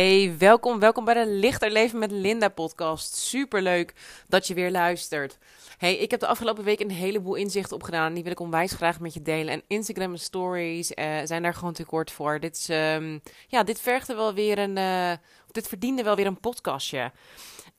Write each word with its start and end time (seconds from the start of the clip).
Hey, 0.00 0.34
welkom, 0.38 0.78
welkom 0.78 1.04
bij 1.04 1.14
de 1.14 1.30
Lichter 1.30 1.70
Leven 1.70 1.98
met 1.98 2.10
Linda 2.10 2.48
podcast. 2.48 3.16
Super 3.16 3.62
leuk 3.62 3.94
dat 4.28 4.46
je 4.46 4.54
weer 4.54 4.70
luistert. 4.70 5.38
Hey, 5.78 5.96
ik 5.96 6.10
heb 6.10 6.20
de 6.20 6.26
afgelopen 6.26 6.64
week 6.64 6.80
een 6.80 6.90
heleboel 6.90 7.34
inzichten 7.34 7.76
opgedaan 7.76 8.14
die 8.14 8.22
wil 8.22 8.32
ik 8.32 8.40
onwijs 8.40 8.72
graag 8.72 9.00
met 9.00 9.14
je 9.14 9.22
delen. 9.22 9.52
En 9.52 9.62
Instagram 9.66 10.16
stories 10.16 10.90
uh, 10.90 11.18
zijn 11.24 11.42
daar 11.42 11.54
gewoon 11.54 11.72
te 11.72 11.84
kort 11.84 12.10
voor. 12.10 12.40
Dit, 12.40 12.56
is, 12.56 12.68
um, 12.68 13.20
ja, 13.46 13.62
dit 13.62 13.80
vergde 13.80 14.14
wel 14.14 14.34
weer 14.34 14.58
een, 14.58 14.76
uh, 14.76 15.12
dit 15.50 15.68
verdiende 15.68 16.02
wel 16.02 16.16
weer 16.16 16.26
een 16.26 16.40
podcastje. 16.40 17.12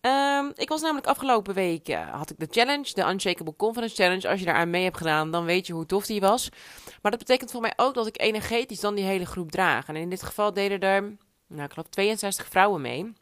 Um, 0.01 0.51
ik 0.55 0.69
was 0.69 0.81
namelijk 0.81 1.07
afgelopen 1.07 1.53
week, 1.53 1.89
uh, 1.89 2.09
had 2.09 2.29
ik 2.29 2.39
de 2.39 2.47
challenge, 2.49 2.93
de 2.93 3.03
Unshakable 3.03 3.55
Confidence 3.55 3.95
Challenge. 3.95 4.29
Als 4.29 4.39
je 4.39 4.45
daar 4.45 4.55
aan 4.55 4.69
mee 4.69 4.83
hebt 4.83 4.97
gedaan, 4.97 5.31
dan 5.31 5.45
weet 5.45 5.67
je 5.67 5.73
hoe 5.73 5.85
tof 5.85 6.05
die 6.05 6.21
was. 6.21 6.49
Maar 7.01 7.11
dat 7.11 7.19
betekent 7.19 7.51
voor 7.51 7.61
mij 7.61 7.73
ook 7.75 7.93
dat 7.93 8.07
ik 8.07 8.21
energetisch 8.21 8.79
dan 8.79 8.95
die 8.95 9.05
hele 9.05 9.25
groep 9.25 9.51
draag. 9.51 9.87
En 9.87 9.95
in 9.95 10.09
dit 10.09 10.23
geval 10.23 10.53
deden 10.53 10.79
er 10.79 11.17
nou, 11.51 11.63
ik 11.63 11.73
geloof 11.73 11.87
62 11.87 12.47
vrouwen 12.47 12.81
mee. 12.81 13.13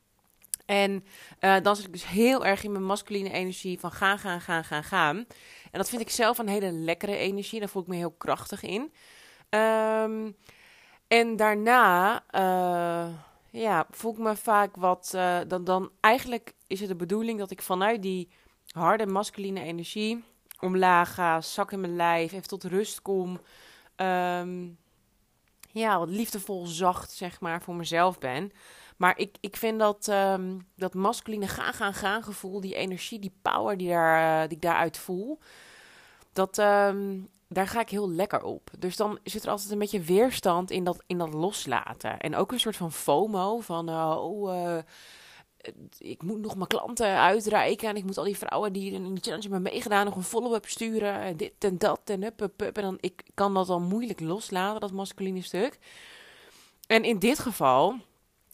En 0.66 1.06
uh, 1.40 1.56
dan 1.62 1.76
zit 1.76 1.86
ik 1.86 1.92
dus 1.92 2.08
heel 2.08 2.46
erg 2.46 2.64
in 2.64 2.72
mijn 2.72 2.84
masculine 2.84 3.30
energie 3.32 3.80
van 3.80 3.92
gaan, 3.92 4.20
gaan, 4.20 4.42
gaan, 4.42 4.64
gaan, 4.64 4.84
gaan. 4.84 5.18
En 5.72 5.80
dat 5.80 5.90
vind 5.90 6.02
ik 6.02 6.10
zelf 6.10 6.38
een 6.38 6.48
hele 6.48 6.72
lekkere 6.72 7.16
energie. 7.16 7.60
Daar 7.60 7.70
voel 7.70 7.82
ik 7.82 7.88
me 7.88 7.96
heel 7.96 8.12
krachtig 8.12 8.64
in. 8.64 8.94
Um, 9.50 10.36
en 11.08 11.36
daarna 11.36 12.24
uh, 12.32 13.14
ja, 13.50 13.88
voel 13.92 14.12
ik 14.12 14.18
me 14.18 14.36
vaak 14.36 14.76
wat... 14.76 15.12
Uh, 15.16 15.40
dan, 15.48 15.64
dan 15.64 15.92
eigenlijk 16.00 16.54
is 16.68 16.80
het 16.80 16.90
de 16.90 16.96
bedoeling 16.96 17.40
dat 17.40 17.52
ik 17.52 17.62
vanuit 17.62 18.02
die 18.02 18.30
harde 18.68 19.06
masculine 19.06 19.62
energie 19.62 20.24
omlaag 20.60 21.14
ga, 21.14 21.42
zak 21.42 21.72
in 21.72 21.80
mijn 21.82 21.96
lijf, 21.96 22.32
even 22.32 22.48
tot 22.48 22.64
rust 22.64 23.02
kom... 23.02 23.40
Um, 23.96 24.78
ja, 25.72 26.00
wat 26.00 26.10
liefdevol 26.10 26.66
zacht, 26.66 27.12
zeg 27.12 27.40
maar, 27.40 27.62
voor 27.62 27.76
mezelf 27.76 28.18
ben. 28.20 28.52
Maar 28.98 29.18
ik, 29.18 29.36
ik 29.40 29.56
vind 29.56 29.80
dat, 29.80 30.08
um, 30.08 30.68
dat 30.76 30.94
masculine 30.94 31.48
gaan, 31.48 31.74
gaan, 31.74 31.94
gaan 31.94 32.24
gevoel, 32.24 32.62
die 32.62 32.76
energie, 32.76 33.20
die 33.20 33.34
power 33.42 33.78
die, 33.78 33.88
daar, 33.88 34.42
uh, 34.42 34.48
die 34.48 34.58
ik 34.58 34.62
daaruit 34.62 34.98
voel, 34.98 35.40
dat, 36.34 36.58
um, 36.58 37.30
daar 37.48 37.68
ga 37.68 37.80
ik 37.80 37.90
heel 37.90 38.10
lekker 38.10 38.44
op. 38.44 38.70
Dus 38.80 38.96
dan 38.96 39.20
zit 39.24 39.44
er 39.44 39.50
altijd 39.50 39.72
een 39.72 39.80
beetje 39.80 40.02
weerstand 40.02 40.72
in 40.72 40.84
dat, 40.84 41.04
in 41.08 41.18
dat 41.18 41.34
loslaten. 41.34 42.20
En 42.20 42.36
ook 42.36 42.52
een 42.52 42.60
soort 42.60 42.76
van 42.76 42.92
FOMO, 42.92 43.60
van 43.60 43.90
uh, 43.90 44.18
oh, 44.20 44.54
uh, 44.54 44.78
ik 45.98 46.24
moet 46.24 46.40
nog 46.40 46.56
mijn 46.56 46.68
klanten 46.68 47.20
uitreiken 47.20 47.90
en 47.90 47.96
ik 47.96 48.04
moet 48.04 48.18
al 48.18 48.24
die 48.24 48.38
vrouwen 48.38 48.74
die 48.74 48.92
in 48.92 49.14
die 49.14 49.24
challenge 49.24 49.42
hebben 49.42 49.62
meegedaan 49.62 50.06
nog 50.06 50.16
een 50.16 50.24
follow-up 50.24 50.68
sturen 50.68 51.14
en 51.14 51.38
dit 51.38 51.54
en 51.60 51.78
dat 51.78 52.02
en 52.06 52.24
up, 52.24 52.42
up, 52.42 52.62
up. 52.62 52.78
En 52.78 52.84
dan 52.84 52.98
ik 53.00 53.24
kan 53.34 53.54
dat 53.54 53.68
dan 53.68 53.84
moeilijk 53.84 54.20
loslaten, 54.20 54.80
dat 54.80 54.92
masculine 54.92 55.42
stuk. 55.42 55.80
En 56.88 57.04
in 57.04 57.20
dit 57.20 57.40
geval 57.40 57.96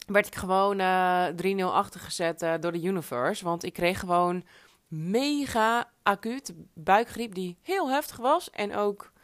werd 0.06 0.26
ik 0.26 0.34
gewoon 0.34 0.80
uh, 0.80 1.26
3-0 1.28 1.62
achtergezet 1.62 2.42
uh, 2.42 2.54
door 2.60 2.72
de 2.72 2.82
universe, 2.82 3.44
want 3.44 3.64
ik 3.64 3.72
kreeg 3.72 4.00
gewoon 4.00 4.44
mega 4.88 5.90
acuut 6.02 6.52
buikgriep 6.74 7.34
die 7.34 7.58
heel 7.62 7.90
heftig 7.90 8.16
was 8.16 8.50
en 8.50 8.76
ook 8.76 9.14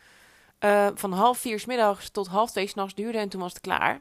van 0.94 1.12
half 1.12 1.38
vier 1.38 1.60
s 1.60 1.64
middags 1.64 2.10
tot 2.10 2.26
half 2.26 2.50
twee 2.50 2.66
s'nachts 2.66 2.94
duurde 2.94 3.18
en 3.18 3.28
toen 3.28 3.40
was 3.40 3.52
het 3.52 3.60
klaar. 3.60 4.00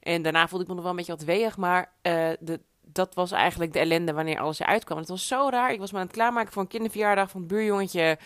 En 0.00 0.22
daarna 0.22 0.48
voelde 0.48 0.64
ik 0.64 0.68
me 0.68 0.74
nog 0.74 0.82
wel 0.82 0.92
een 0.92 0.98
beetje 0.98 1.16
wat 1.16 1.24
weeg, 1.24 1.56
maar 1.56 1.92
de, 2.40 2.60
dat 2.92 3.14
was 3.14 3.30
eigenlijk 3.30 3.72
de 3.72 3.78
ellende 3.78 4.12
wanneer 4.12 4.40
alles 4.40 4.58
eruit 4.58 4.84
kwam. 4.84 4.98
Het 4.98 5.08
was 5.08 5.26
zo 5.26 5.48
raar. 5.50 5.72
Ik 5.72 5.78
was 5.78 5.92
me 5.92 5.98
aan 5.98 6.04
het 6.04 6.14
klaarmaken 6.14 6.52
voor 6.52 6.62
een 6.62 6.68
kinderverjaardag 6.68 7.30
van 7.30 7.40
het 7.40 7.50
buurjongetje. 7.50 8.18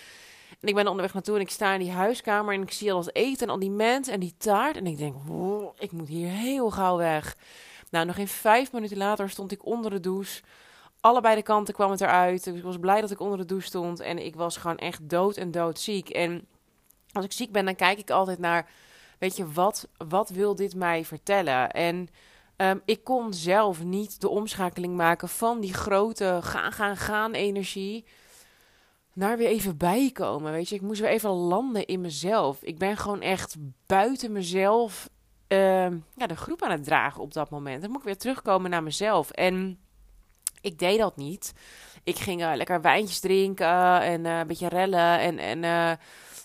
En 0.60 0.68
ik 0.68 0.74
ben 0.74 0.86
onderweg 0.86 1.14
naartoe 1.14 1.34
en 1.34 1.40
ik 1.40 1.50
sta 1.50 1.72
in 1.72 1.80
die 1.80 1.90
huiskamer 1.90 2.54
en 2.54 2.62
ik 2.62 2.72
zie 2.72 2.92
al 2.92 2.98
het 2.98 3.14
eten 3.14 3.46
en 3.46 3.52
al 3.52 3.58
die 3.58 3.70
mensen 3.70 4.12
en 4.12 4.20
die 4.20 4.34
taart. 4.38 4.76
En 4.76 4.86
ik 4.86 4.98
denk, 4.98 5.14
wow, 5.24 5.72
ik 5.78 5.92
moet 5.92 6.08
hier 6.08 6.28
heel 6.28 6.70
gauw 6.70 6.96
weg. 6.96 7.36
Nou, 7.90 8.06
nog 8.06 8.14
geen 8.14 8.28
vijf 8.28 8.72
minuten 8.72 8.96
later 8.96 9.30
stond 9.30 9.52
ik 9.52 9.66
onder 9.66 9.90
de 9.90 10.00
douche. 10.00 10.42
Allebei 11.00 11.34
de 11.34 11.42
kanten 11.42 11.74
kwam 11.74 11.90
het 11.90 12.00
eruit. 12.00 12.44
Dus 12.44 12.56
ik 12.56 12.62
was 12.62 12.78
blij 12.78 13.00
dat 13.00 13.10
ik 13.10 13.20
onder 13.20 13.38
de 13.38 13.44
douche 13.44 13.66
stond. 13.66 14.00
En 14.00 14.24
ik 14.24 14.36
was 14.36 14.56
gewoon 14.56 14.76
echt 14.76 15.08
dood 15.08 15.36
en 15.36 15.50
dood 15.50 15.80
ziek. 15.80 16.08
En 16.08 16.46
als 17.12 17.24
ik 17.24 17.32
ziek 17.32 17.52
ben, 17.52 17.64
dan 17.64 17.74
kijk 17.74 17.98
ik 17.98 18.10
altijd 18.10 18.38
naar, 18.38 18.68
weet 19.18 19.36
je, 19.36 19.52
wat, 19.52 19.88
wat 20.08 20.28
wil 20.28 20.54
dit 20.54 20.74
mij 20.74 21.04
vertellen? 21.04 21.70
En 21.70 22.08
Um, 22.56 22.82
ik 22.84 23.04
kon 23.04 23.34
zelf 23.34 23.84
niet 23.84 24.20
de 24.20 24.28
omschakeling 24.28 24.96
maken 24.96 25.28
van 25.28 25.60
die 25.60 25.74
grote 25.74 26.38
gaan, 26.42 26.72
gaan, 26.72 26.96
gaan 26.96 27.32
energie 27.32 28.04
naar 29.12 29.36
weer 29.36 29.48
even 29.48 29.76
bijkomen. 29.76 30.52
Weet 30.52 30.68
je, 30.68 30.74
ik 30.74 30.80
moest 30.80 31.00
weer 31.00 31.10
even 31.10 31.30
landen 31.30 31.86
in 31.86 32.00
mezelf. 32.00 32.62
Ik 32.62 32.78
ben 32.78 32.96
gewoon 32.96 33.20
echt 33.20 33.56
buiten 33.86 34.32
mezelf 34.32 35.08
um, 35.48 36.04
ja, 36.16 36.26
de 36.26 36.36
groep 36.36 36.62
aan 36.62 36.70
het 36.70 36.84
dragen 36.84 37.22
op 37.22 37.32
dat 37.32 37.50
moment. 37.50 37.80
Dan 37.82 37.90
moet 37.90 37.98
ik 37.98 38.04
weer 38.04 38.16
terugkomen 38.16 38.70
naar 38.70 38.82
mezelf. 38.82 39.30
En 39.30 39.78
ik 40.60 40.78
deed 40.78 40.98
dat 40.98 41.16
niet. 41.16 41.52
Ik 42.04 42.18
ging 42.18 42.42
uh, 42.42 42.52
lekker 42.54 42.80
wijntjes 42.80 43.20
drinken 43.20 44.00
en 44.00 44.24
uh, 44.24 44.38
een 44.38 44.46
beetje 44.46 44.68
rellen 44.68 45.18
en, 45.18 45.38
en 45.38 45.62
uh, 45.62 45.92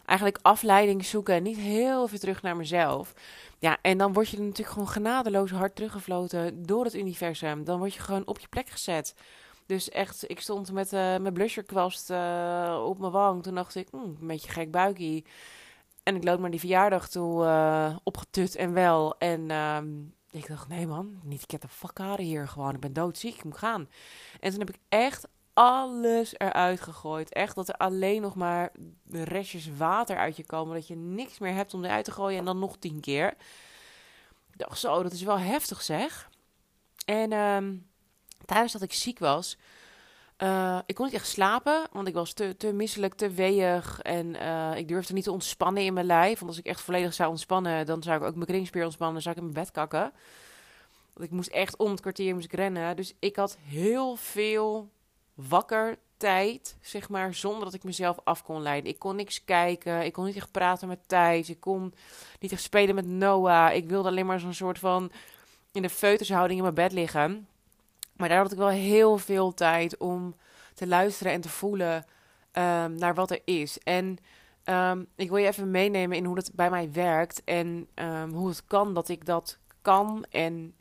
eigenlijk 0.05 0.39
afleiding 0.41 1.05
zoeken. 1.05 1.43
Niet 1.43 1.57
heel 1.57 2.07
veel 2.07 2.19
terug 2.19 2.41
naar 2.41 2.55
mezelf. 2.55 3.13
Ja, 3.61 3.77
en 3.81 3.97
dan 3.97 4.13
word 4.13 4.29
je 4.29 4.39
natuurlijk 4.39 4.69
gewoon 4.69 4.87
genadeloos 4.87 5.51
hard 5.51 5.75
teruggefloten 5.75 6.65
door 6.65 6.83
het 6.83 6.95
universum. 6.95 7.63
Dan 7.63 7.79
word 7.79 7.93
je 7.93 7.99
gewoon 7.99 8.27
op 8.27 8.39
je 8.39 8.47
plek 8.47 8.69
gezet. 8.69 9.15
Dus 9.65 9.89
echt, 9.89 10.29
ik 10.29 10.39
stond 10.39 10.71
met 10.71 10.93
uh, 10.93 10.99
mijn 10.99 11.33
blusherkwast 11.33 12.09
uh, 12.09 12.83
op 12.85 12.99
mijn 12.99 13.11
wang. 13.11 13.43
Toen 13.43 13.55
dacht 13.55 13.75
ik, 13.75 13.87
hm, 13.91 13.97
een 13.97 14.27
beetje 14.27 14.49
gek 14.49 14.71
buikie. 14.71 15.25
En 16.03 16.15
ik 16.15 16.23
loop 16.23 16.39
maar 16.39 16.49
die 16.49 16.59
verjaardag 16.59 17.09
toe, 17.09 17.43
uh, 17.43 17.95
opgetut 18.03 18.55
en 18.55 18.73
wel. 18.73 19.17
En 19.17 19.51
um, 19.51 20.13
ik 20.31 20.47
dacht, 20.47 20.67
nee 20.67 20.87
man, 20.87 21.19
niet 21.23 21.51
heb 21.51 21.61
de 21.61 21.67
fuck 21.67 22.17
hier 22.17 22.47
gewoon. 22.47 22.73
Ik 22.73 22.79
ben 22.79 22.93
doodziek, 22.93 23.35
ik 23.35 23.43
moet 23.43 23.57
gaan. 23.57 23.89
En 24.39 24.49
toen 24.49 24.59
heb 24.59 24.69
ik 24.69 24.79
echt 24.89 25.27
alles 25.53 26.33
eruit 26.37 26.81
gegooid. 26.81 27.33
Echt 27.33 27.55
dat 27.55 27.69
er 27.69 27.75
alleen 27.75 28.21
nog 28.21 28.35
maar 28.35 28.71
restjes 29.11 29.69
water 29.77 30.17
uit 30.17 30.37
je 30.37 30.45
komen. 30.45 30.73
Dat 30.73 30.87
je 30.87 30.95
niks 30.95 31.39
meer 31.39 31.53
hebt 31.53 31.73
om 31.73 31.83
eruit 31.83 32.05
te 32.05 32.11
gooien. 32.11 32.39
En 32.39 32.45
dan 32.45 32.59
nog 32.59 32.77
tien 32.77 32.99
keer. 32.99 33.27
Ik 34.51 34.57
dacht 34.57 34.79
zo, 34.79 35.03
dat 35.03 35.11
is 35.11 35.21
wel 35.21 35.39
heftig 35.39 35.81
zeg. 35.81 36.29
En 37.05 37.33
um, 37.33 37.87
tijdens 38.45 38.73
dat 38.73 38.81
ik 38.81 38.93
ziek 38.93 39.19
was. 39.19 39.57
Uh, 40.37 40.79
ik 40.85 40.95
kon 40.95 41.05
niet 41.05 41.13
echt 41.13 41.27
slapen, 41.27 41.87
want 41.91 42.07
ik 42.07 42.13
was 42.13 42.33
te, 42.33 42.57
te 42.57 42.73
misselijk, 42.73 43.13
te 43.13 43.29
weeg. 43.29 43.99
En 44.01 44.35
uh, 44.35 44.75
ik 44.75 44.87
durfde 44.87 45.13
niet 45.13 45.23
te 45.23 45.31
ontspannen 45.31 45.83
in 45.83 45.93
mijn 45.93 46.05
lijf. 46.05 46.39
Want 46.39 46.51
als 46.51 46.59
ik 46.59 46.65
echt 46.65 46.81
volledig 46.81 47.13
zou 47.13 47.29
ontspannen, 47.29 47.85
dan 47.85 48.03
zou 48.03 48.19
ik 48.19 48.27
ook 48.27 48.35
mijn 48.35 48.47
kringspier 48.47 48.83
ontspannen. 48.83 49.13
Dan 49.13 49.23
zou 49.23 49.35
ik 49.35 49.41
in 49.41 49.49
mijn 49.51 49.65
bed 49.65 49.73
kakken. 49.73 50.11
Want 51.13 51.25
ik 51.25 51.31
moest 51.31 51.49
echt 51.49 51.77
om 51.77 51.91
het 51.91 51.99
kwartier 51.99 52.33
moest 52.33 52.45
ik 52.45 52.53
rennen. 52.53 52.95
Dus 52.95 53.13
ik 53.19 53.35
had 53.35 53.57
heel 53.61 54.15
veel 54.15 54.89
wakker 55.49 55.97
tijd, 56.17 56.77
zeg 56.81 57.09
maar, 57.09 57.33
zonder 57.33 57.63
dat 57.63 57.73
ik 57.73 57.83
mezelf 57.83 58.17
af 58.23 58.43
kon 58.43 58.61
leiden. 58.61 58.91
Ik 58.91 58.99
kon 58.99 59.15
niks 59.15 59.45
kijken, 59.45 60.05
ik 60.05 60.13
kon 60.13 60.25
niet 60.25 60.35
echt 60.35 60.51
praten 60.51 60.87
met 60.87 61.07
Thijs, 61.07 61.49
ik 61.49 61.59
kon 61.59 61.93
niet 62.39 62.51
echt 62.51 62.61
spelen 62.61 62.95
met 62.95 63.07
Noah. 63.07 63.75
Ik 63.75 63.89
wilde 63.89 64.09
alleen 64.09 64.25
maar 64.25 64.39
zo'n 64.39 64.53
soort 64.53 64.79
van 64.79 65.11
in 65.71 65.81
de 65.81 65.89
feutushouding 65.89 66.57
in 66.57 66.63
mijn 66.63 66.75
bed 66.75 66.91
liggen. 66.91 67.47
Maar 68.13 68.29
daar 68.29 68.41
had 68.41 68.51
ik 68.51 68.57
wel 68.57 68.67
heel 68.67 69.17
veel 69.17 69.53
tijd 69.53 69.97
om 69.97 70.35
te 70.73 70.87
luisteren 70.87 71.31
en 71.31 71.41
te 71.41 71.49
voelen 71.49 71.95
um, 72.53 72.95
naar 72.95 73.13
wat 73.13 73.31
er 73.31 73.41
is. 73.45 73.79
En 73.79 74.17
um, 74.65 75.07
ik 75.15 75.29
wil 75.29 75.37
je 75.37 75.47
even 75.47 75.71
meenemen 75.71 76.17
in 76.17 76.25
hoe 76.25 76.35
dat 76.35 76.51
bij 76.53 76.69
mij 76.69 76.91
werkt 76.91 77.41
en 77.43 77.87
um, 77.95 78.31
hoe 78.33 78.47
het 78.47 78.65
kan 78.65 78.93
dat 78.93 79.09
ik 79.09 79.25
dat 79.25 79.57
kan 79.81 80.25
en 80.29 80.75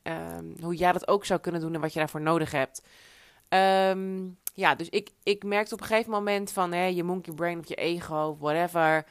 hoe 0.61 0.75
jij 0.75 0.93
dat 0.93 1.09
ook 1.09 1.25
zou 1.25 1.41
kunnen 1.41 1.61
doen 1.61 1.75
en 1.75 1.81
wat 1.81 1.93
je 1.93 1.99
daarvoor 1.99 2.21
nodig 2.21 2.51
hebt. 2.51 2.83
Um, 3.49 4.39
ja, 4.55 4.75
dus 4.75 4.89
ik, 4.89 5.11
ik 5.23 5.45
merkte 5.45 5.75
op 5.75 5.81
een 5.81 5.87
gegeven 5.87 6.11
moment 6.11 6.53
van 6.53 6.73
hè, 6.73 6.85
je 6.85 7.05
monkey 7.05 7.35
brain 7.35 7.59
of 7.59 7.69
je 7.69 7.75
ego, 7.75 8.37
whatever. 8.41 9.05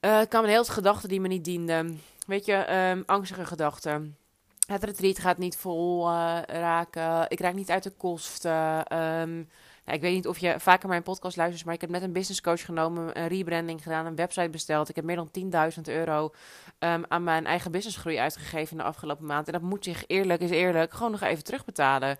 Uh, 0.00 0.20
kwamen 0.28 0.50
heel 0.50 0.64
veel 0.64 0.74
gedachten 0.74 1.08
die 1.08 1.20
me 1.20 1.28
niet 1.28 1.44
dienden. 1.44 2.00
Weet 2.26 2.44
je, 2.44 2.90
um, 2.90 3.02
angstige 3.06 3.46
gedachten. 3.46 4.16
Het 4.66 4.84
retreat 4.84 5.18
gaat 5.18 5.38
niet 5.38 5.56
vol 5.56 6.08
uh, 6.08 6.38
raken. 6.46 7.24
Ik 7.28 7.40
raak 7.40 7.54
niet 7.54 7.70
uit 7.70 7.82
de 7.82 7.90
kosten. 7.90 8.98
Um, 8.98 9.48
nou, 9.84 9.96
ik 9.96 10.00
weet 10.00 10.14
niet 10.14 10.26
of 10.26 10.38
je 10.38 10.54
vaker 10.58 10.88
mijn 10.88 11.02
podcast 11.02 11.36
luistert, 11.36 11.64
maar 11.64 11.74
ik 11.74 11.80
heb 11.80 11.90
net 11.90 12.02
een 12.02 12.12
business 12.12 12.40
coach 12.40 12.64
genomen, 12.64 13.20
een 13.20 13.28
rebranding 13.28 13.82
gedaan, 13.82 14.06
een 14.06 14.16
website 14.16 14.48
besteld. 14.48 14.88
Ik 14.88 14.96
heb 14.96 15.04
meer 15.04 15.16
dan 15.16 15.30
10.000 15.76 15.80
euro 15.82 16.34
um, 16.78 17.04
aan 17.08 17.24
mijn 17.24 17.46
eigen 17.46 17.70
businessgroei 17.70 18.18
uitgegeven 18.18 18.70
in 18.70 18.76
de 18.76 18.82
afgelopen 18.82 19.26
maand. 19.26 19.46
En 19.46 19.52
dat 19.52 19.62
moet 19.62 19.84
zich 19.84 20.04
eerlijk 20.06 20.40
is 20.40 20.50
eerlijk 20.50 20.92
gewoon 20.92 21.10
nog 21.10 21.20
even 21.20 21.44
terugbetalen. 21.44 22.18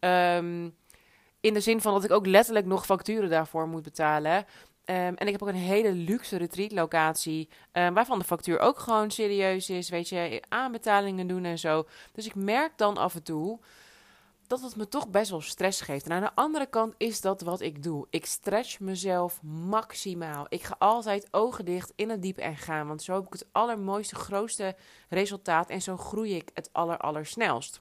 Um, 0.00 0.74
in 1.46 1.54
de 1.54 1.60
zin 1.60 1.80
van 1.80 1.92
dat 1.92 2.04
ik 2.04 2.10
ook 2.10 2.26
letterlijk 2.26 2.66
nog 2.66 2.84
facturen 2.84 3.30
daarvoor 3.30 3.68
moet 3.68 3.82
betalen. 3.82 4.36
Um, 4.36 4.44
en 4.86 5.26
ik 5.26 5.32
heb 5.32 5.42
ook 5.42 5.48
een 5.48 5.54
hele 5.54 5.92
luxe 5.92 6.36
retreat-locatie, 6.36 7.48
um, 7.72 7.94
waarvan 7.94 8.18
de 8.18 8.24
factuur 8.24 8.58
ook 8.58 8.78
gewoon 8.78 9.10
serieus 9.10 9.70
is. 9.70 9.88
Weet 9.88 10.08
je, 10.08 10.42
aanbetalingen 10.48 11.26
doen 11.26 11.44
en 11.44 11.58
zo. 11.58 11.86
Dus 12.12 12.26
ik 12.26 12.34
merk 12.34 12.72
dan 12.76 12.96
af 12.96 13.14
en 13.14 13.22
toe 13.22 13.58
dat 14.46 14.60
het 14.60 14.76
me 14.76 14.88
toch 14.88 15.08
best 15.08 15.30
wel 15.30 15.40
stress 15.40 15.80
geeft. 15.80 16.04
En 16.04 16.12
aan 16.12 16.22
de 16.22 16.34
andere 16.34 16.66
kant 16.66 16.94
is 16.96 17.20
dat 17.20 17.40
wat 17.40 17.60
ik 17.60 17.82
doe. 17.82 18.06
Ik 18.10 18.26
stretch 18.26 18.80
mezelf 18.80 19.42
maximaal. 19.42 20.46
Ik 20.48 20.62
ga 20.62 20.76
altijd 20.78 21.28
ogen 21.30 21.64
dicht 21.64 21.92
in 21.96 22.10
het 22.10 22.22
diep 22.22 22.38
en 22.38 22.56
gaan. 22.56 22.86
Want 22.86 23.02
zo 23.02 23.14
heb 23.14 23.26
ik 23.26 23.32
het 23.32 23.46
allermooiste, 23.52 24.14
grootste 24.14 24.76
resultaat. 25.08 25.68
En 25.68 25.82
zo 25.82 25.96
groei 25.96 26.34
ik 26.34 26.50
het 26.54 26.68
aller, 26.72 26.98
allersnelst. 26.98 27.80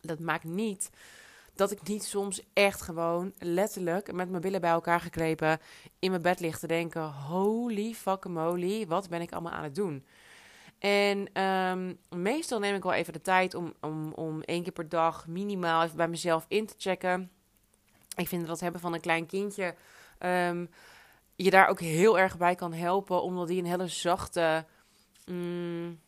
Dat 0.00 0.18
maakt 0.18 0.44
niet 0.44 0.90
dat 1.56 1.70
ik 1.70 1.82
niet 1.82 2.04
soms 2.04 2.42
echt 2.52 2.82
gewoon 2.82 3.32
letterlijk 3.38 4.12
met 4.12 4.30
mijn 4.30 4.42
billen 4.42 4.60
bij 4.60 4.70
elkaar 4.70 5.00
gekrepen 5.00 5.60
in 5.98 6.10
mijn 6.10 6.22
bed 6.22 6.40
lig 6.40 6.58
te 6.58 6.66
denken: 6.66 7.12
holy 7.12 7.92
fucking 7.92 8.34
moly, 8.34 8.86
wat 8.86 9.08
ben 9.08 9.20
ik 9.20 9.32
allemaal 9.32 9.52
aan 9.52 9.64
het 9.64 9.74
doen? 9.74 10.04
En 10.78 11.32
ehm, 11.32 11.94
meestal 12.08 12.58
neem 12.58 12.74
ik 12.74 12.82
wel 12.82 12.92
even 12.92 13.12
de 13.12 13.20
tijd 13.20 13.54
om, 13.54 13.74
om, 13.80 14.12
om 14.12 14.42
één 14.42 14.62
keer 14.62 14.72
per 14.72 14.88
dag 14.88 15.26
minimaal 15.26 15.82
even 15.82 15.96
bij 15.96 16.08
mezelf 16.08 16.44
in 16.48 16.66
te 16.66 16.74
checken. 16.78 17.30
Ik 18.16 18.28
vind 18.28 18.40
dat 18.40 18.50
het 18.50 18.60
hebben 18.60 18.80
van 18.80 18.94
een 18.94 19.00
klein 19.00 19.26
kindje 19.26 19.74
um, 20.18 20.70
je 21.36 21.50
daar 21.50 21.68
ook 21.68 21.80
heel 21.80 22.18
erg 22.18 22.36
bij 22.36 22.54
kan 22.54 22.72
helpen, 22.72 23.22
omdat 23.22 23.48
die 23.48 23.58
een 23.58 23.68
hele 23.68 23.86
zachte 23.88 24.64
mm, 25.26 26.00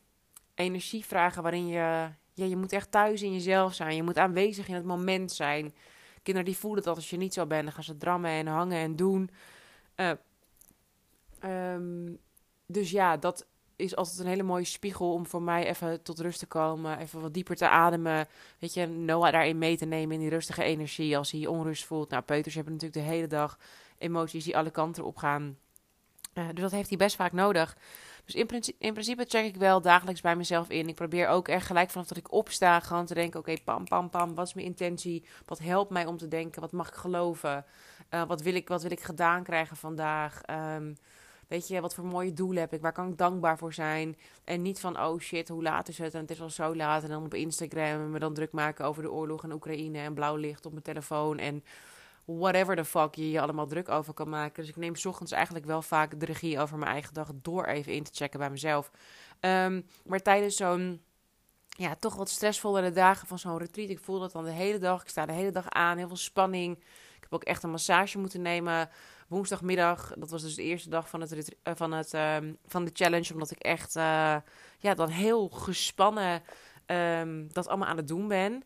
energie 0.55 1.05
vragen 1.05 1.43
waarin 1.43 1.67
je, 1.67 2.09
ja, 2.39 2.45
je 2.45 2.57
moet 2.57 2.73
echt 2.73 2.91
thuis 2.91 3.23
in 3.23 3.33
jezelf 3.33 3.75
zijn. 3.75 3.97
Je 3.97 4.03
moet 4.03 4.19
aanwezig 4.19 4.69
in 4.69 4.75
het 4.75 4.85
moment 4.85 5.33
zijn. 5.33 5.75
Kinderen 6.23 6.51
die 6.51 6.59
voelen 6.59 6.83
dat 6.83 6.97
als 6.97 7.11
je 7.11 7.17
niet 7.17 7.35
zo 7.35 7.47
bent, 7.47 7.65
dan 7.65 7.73
gaan 7.73 7.85
ze 7.85 7.97
drammen 7.97 8.31
en 8.31 8.47
hangen 8.47 8.79
en 8.79 8.97
doen. 8.97 9.31
Uh, 9.97 10.11
um, 11.75 12.19
dus 12.67 12.91
ja, 12.91 13.17
dat, 13.17 13.47
is 13.79 13.97
altijd 13.97 14.19
een 14.19 14.27
hele 14.27 14.43
mooie 14.43 14.65
spiegel 14.65 15.13
om 15.13 15.27
voor 15.27 15.43
mij 15.43 15.67
even 15.69 16.03
tot 16.03 16.21
rust 16.21 16.39
te 16.39 16.47
komen. 16.47 16.99
Even 16.99 17.21
wat 17.21 17.35
dieper 17.35 17.57
te 17.57 17.69
ademen. 17.69 18.27
Weet 18.59 18.75
je, 18.75 18.87
Noah 18.87 19.33
daarin 19.33 19.59
mee 19.59 19.77
te 19.77 19.85
nemen 19.85 20.15
in 20.15 20.21
die 20.21 20.29
rustige 20.29 20.63
energie 20.63 21.17
als 21.17 21.31
hij 21.31 21.47
onrust 21.47 21.85
voelt. 21.85 22.11
Nou, 22.11 22.23
peuters 22.23 22.55
hebben 22.55 22.73
natuurlijk 22.73 23.07
de 23.07 23.13
hele 23.13 23.27
dag 23.27 23.59
emoties 23.99 24.45
die 24.45 24.57
alle 24.57 24.71
kanten 24.71 25.05
op 25.05 25.17
gaan. 25.17 25.59
Uh, 26.35 26.49
dus 26.49 26.61
dat 26.61 26.71
heeft 26.71 26.89
hij 26.89 26.99
best 26.99 27.17
vaak 27.17 27.33
nodig. 27.33 27.77
Dus 28.29 28.37
in 28.37 28.47
principe, 28.47 28.85
in 28.85 28.93
principe, 28.93 29.25
check 29.29 29.45
ik 29.45 29.57
wel 29.57 29.81
dagelijks 29.81 30.21
bij 30.21 30.37
mezelf 30.37 30.69
in. 30.69 30.89
Ik 30.89 30.95
probeer 30.95 31.29
ook 31.29 31.49
echt 31.49 31.67
gelijk 31.67 31.91
vanaf 31.91 32.07
dat 32.07 32.19
ik 32.19 32.33
opsta 32.33 32.81
gewoon 32.81 33.07
te 33.07 33.15
denken... 33.15 33.41
oké, 33.41 33.55
pam, 33.65 33.85
pam, 33.85 34.11
pam, 34.11 34.35
wat 34.35 34.47
is 34.47 34.55
mijn 34.55 34.67
intentie? 34.67 35.25
Wat 35.47 35.59
helpt 35.59 35.91
mij 35.91 36.07
om 36.07 36.17
te 36.17 36.29
denken? 36.29 36.61
Wat 36.61 36.73
mag 36.73 36.89
ik 36.89 36.95
geloven? 36.95 37.65
Uh, 38.11 38.27
wat, 38.27 38.43
wil 38.43 38.55
ik, 38.55 38.69
wat 38.69 38.83
wil 38.83 38.91
ik 38.91 39.01
gedaan 39.01 39.43
krijgen 39.43 39.77
vandaag? 39.77 40.41
Um, 40.77 40.97
Weet 41.49 41.69
je, 41.69 41.81
wat 41.81 41.95
voor 41.95 42.05
mooie 42.05 42.33
doelen 42.33 42.61
heb 42.61 42.73
ik? 42.73 42.81
Waar 42.81 42.93
kan 42.93 43.09
ik 43.11 43.19
dankbaar 43.19 43.59
voor 43.59 43.73
zijn? 43.73 44.17
En 44.45 44.63
niet 44.63 44.81
van, 44.81 45.01
oh 45.01 45.21
shit, 45.21 45.49
hoe 45.49 45.63
laat 45.63 45.89
is 45.89 45.99
het? 45.99 46.15
En 46.15 46.21
het 46.21 46.31
is 46.31 46.41
al 46.41 46.51
zo 46.51 46.77
laat. 46.77 47.03
En 47.03 47.09
dan 47.09 47.25
op 47.25 47.35
Instagram 47.35 48.11
me 48.11 48.19
dan 48.19 48.35
druk 48.35 48.53
maken 48.53 48.85
over 48.85 49.03
de 49.03 49.11
oorlog 49.11 49.45
in 49.45 49.53
Oekraïne. 49.53 49.99
En 49.99 50.15
blauw 50.15 50.37
licht 50.37 50.67
op 50.67 50.73
mijn 50.73 50.85
telefoon. 50.85 51.39
En 51.39 51.65
whatever 52.37 52.77
the 52.77 52.85
fuck 52.85 53.15
je 53.15 53.31
je 53.31 53.41
allemaal 53.41 53.67
druk 53.67 53.89
over 53.89 54.15
kan 54.15 54.29
maken. 54.29 54.63
Dus 54.63 54.71
ik 54.71 54.77
neem 54.77 54.95
ochtends 55.07 55.33
eigenlijk 55.33 55.65
wel 55.65 55.83
vaak 55.83 56.21
de 56.21 56.27
regie 56.27 56.61
over 56.61 56.79
mijn 56.79 56.91
eigen 56.91 57.15
dag. 57.15 57.31
Door 57.35 57.65
even 57.65 57.93
in 57.93 58.03
te 58.03 58.11
checken 58.15 58.39
bij 58.39 58.51
mezelf. 58.51 58.91
Um, 59.41 59.87
maar 60.05 60.23
tijdens 60.23 60.57
zo'n 60.57 61.03
ja, 61.69 61.95
toch 61.95 62.15
wat 62.15 62.29
stressvollere 62.29 62.91
dagen 62.91 63.27
van 63.27 63.39
zo'n 63.39 63.59
retreat. 63.59 63.89
Ik 63.89 64.01
voel 64.01 64.19
dat 64.19 64.33
dan 64.33 64.45
de 64.45 64.51
hele 64.51 64.79
dag. 64.79 65.03
Ik 65.03 65.09
sta 65.09 65.27
de 65.27 65.33
hele 65.33 65.51
dag 65.51 65.69
aan. 65.69 65.97
Heel 65.97 66.07
veel 66.07 66.17
spanning. 66.17 66.77
Ik 67.17 67.21
heb 67.21 67.33
ook 67.33 67.45
echt 67.45 67.63
een 67.63 67.71
massage 67.71 68.19
moeten 68.19 68.43
nemen 68.43 68.89
woensdagmiddag. 69.29 70.13
Dat 70.17 70.31
was 70.31 70.43
dus 70.43 70.55
de 70.55 70.63
eerste 70.63 70.89
dag 70.89 71.09
van, 71.09 71.21
het, 71.21 71.33
uh, 71.33 71.75
van, 71.75 71.93
het, 71.93 72.15
uh, 72.15 72.37
van 72.67 72.85
de 72.85 72.91
challenge. 72.95 73.33
Omdat 73.33 73.51
ik 73.51 73.59
echt 73.59 73.97
uh, 73.97 74.37
ja, 74.79 74.95
dan 74.95 75.09
heel 75.09 75.49
gespannen 75.49 76.43
um, 76.87 77.53
dat 77.53 77.69
allemaal 77.69 77.89
aan 77.89 77.97
het 77.97 78.09
doen 78.09 78.29
ben. 78.29 78.63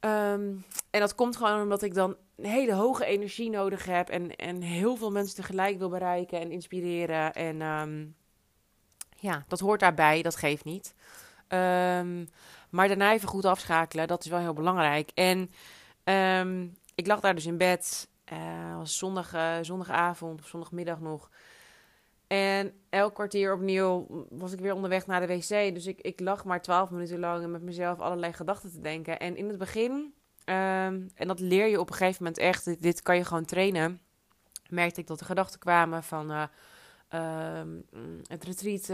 En 0.00 0.64
dat 0.90 1.14
komt 1.14 1.36
gewoon 1.36 1.62
omdat 1.62 1.82
ik 1.82 1.94
dan 1.94 2.16
een 2.40 2.50
hele 2.50 2.74
hoge 2.74 3.04
energie 3.04 3.50
nodig 3.50 3.84
heb. 3.84 4.08
En, 4.08 4.36
en 4.36 4.60
heel 4.60 4.96
veel 4.96 5.10
mensen 5.10 5.36
tegelijk 5.36 5.78
wil 5.78 5.88
bereiken 5.88 6.40
en 6.40 6.50
inspireren. 6.50 7.32
En 7.32 7.60
um, 7.62 8.14
ja, 9.16 9.44
dat 9.48 9.60
hoort 9.60 9.80
daarbij. 9.80 10.22
Dat 10.22 10.36
geeft 10.36 10.64
niet. 10.64 10.94
maar 12.70 12.88
daarna 12.88 13.12
even 13.12 13.28
goed 13.28 13.44
afschakelen. 13.44 14.08
Dat 14.08 14.24
is 14.24 14.30
wel 14.30 14.38
heel 14.38 14.52
belangrijk. 14.52 15.10
En 15.14 15.50
ik 16.94 17.06
lag 17.06 17.20
daar 17.20 17.34
dus 17.34 17.46
in 17.46 17.56
bed. 17.56 18.08
Uh, 18.32 18.76
was 18.76 18.98
zondag, 18.98 19.34
uh, 19.34 19.56
zondagavond 19.60 20.40
of 20.40 20.46
zondagmiddag 20.46 21.00
nog. 21.00 21.30
En 22.26 22.72
elk 22.90 23.14
kwartier 23.14 23.52
opnieuw 23.52 24.06
was 24.28 24.52
ik 24.52 24.60
weer 24.60 24.74
onderweg 24.74 25.06
naar 25.06 25.26
de 25.26 25.34
wc. 25.34 25.74
Dus 25.74 25.86
ik, 25.86 26.00
ik 26.00 26.20
lag 26.20 26.44
maar 26.44 26.62
twaalf 26.62 26.90
minuten 26.90 27.18
lang 27.18 27.46
met 27.46 27.62
mezelf 27.62 28.00
allerlei 28.00 28.32
gedachten 28.32 28.70
te 28.70 28.80
denken. 28.80 29.18
En 29.18 29.36
in 29.36 29.48
het 29.48 29.58
begin, 29.58 30.14
um, 30.50 31.10
en 31.14 31.26
dat 31.26 31.40
leer 31.40 31.66
je 31.66 31.80
op 31.80 31.88
een 31.90 31.96
gegeven 31.96 32.22
moment 32.22 32.40
echt, 32.40 32.82
dit, 32.82 33.02
kan 33.02 33.16
je 33.16 33.24
gewoon 33.24 33.44
trainen. 33.44 34.00
Merkte 34.68 35.00
ik 35.00 35.06
dat 35.06 35.20
er 35.20 35.26
gedachten 35.26 35.60
kwamen 35.60 36.02
van 36.02 36.30
uh, 36.30 36.44
um, 37.60 37.84
het 38.26 38.44
retreat 38.44 38.84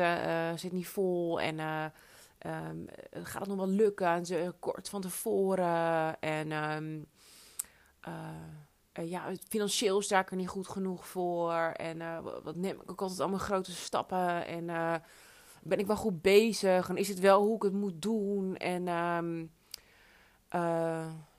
zit 0.60 0.72
niet 0.72 0.88
vol 0.88 1.40
en 1.40 1.58
um, 1.58 2.86
gaat 3.10 3.40
het 3.40 3.48
nog 3.48 3.56
wel 3.56 3.68
lukken? 3.68 4.06
En 4.06 4.26
ze 4.26 4.54
kort 4.58 4.88
van 4.88 5.00
tevoren 5.00 6.20
en... 6.20 6.50
Uh, 6.50 6.76
uh, 8.08 9.10
ja, 9.10 9.32
financieel 9.48 10.02
sta 10.02 10.20
ik 10.20 10.30
er 10.30 10.36
niet 10.36 10.48
goed 10.48 10.68
genoeg 10.68 11.06
voor. 11.06 11.54
En 11.54 12.00
uh, 12.00 12.18
wat 12.42 12.56
neem 12.56 12.80
ik 12.80 12.90
ook 12.90 13.00
altijd 13.00 13.20
allemaal 13.20 13.38
grote 13.38 13.72
stappen. 13.72 14.46
En 14.46 14.68
uh, 14.68 14.94
ben 15.62 15.78
ik 15.78 15.86
wel 15.86 15.96
goed 15.96 16.22
bezig? 16.22 16.88
En 16.88 16.96
is 16.96 17.08
het 17.08 17.20
wel 17.20 17.42
hoe 17.42 17.56
ik 17.56 17.62
het 17.62 17.72
moet 17.72 18.02
doen? 18.02 18.56
En 18.56 18.88
um, 18.88 19.50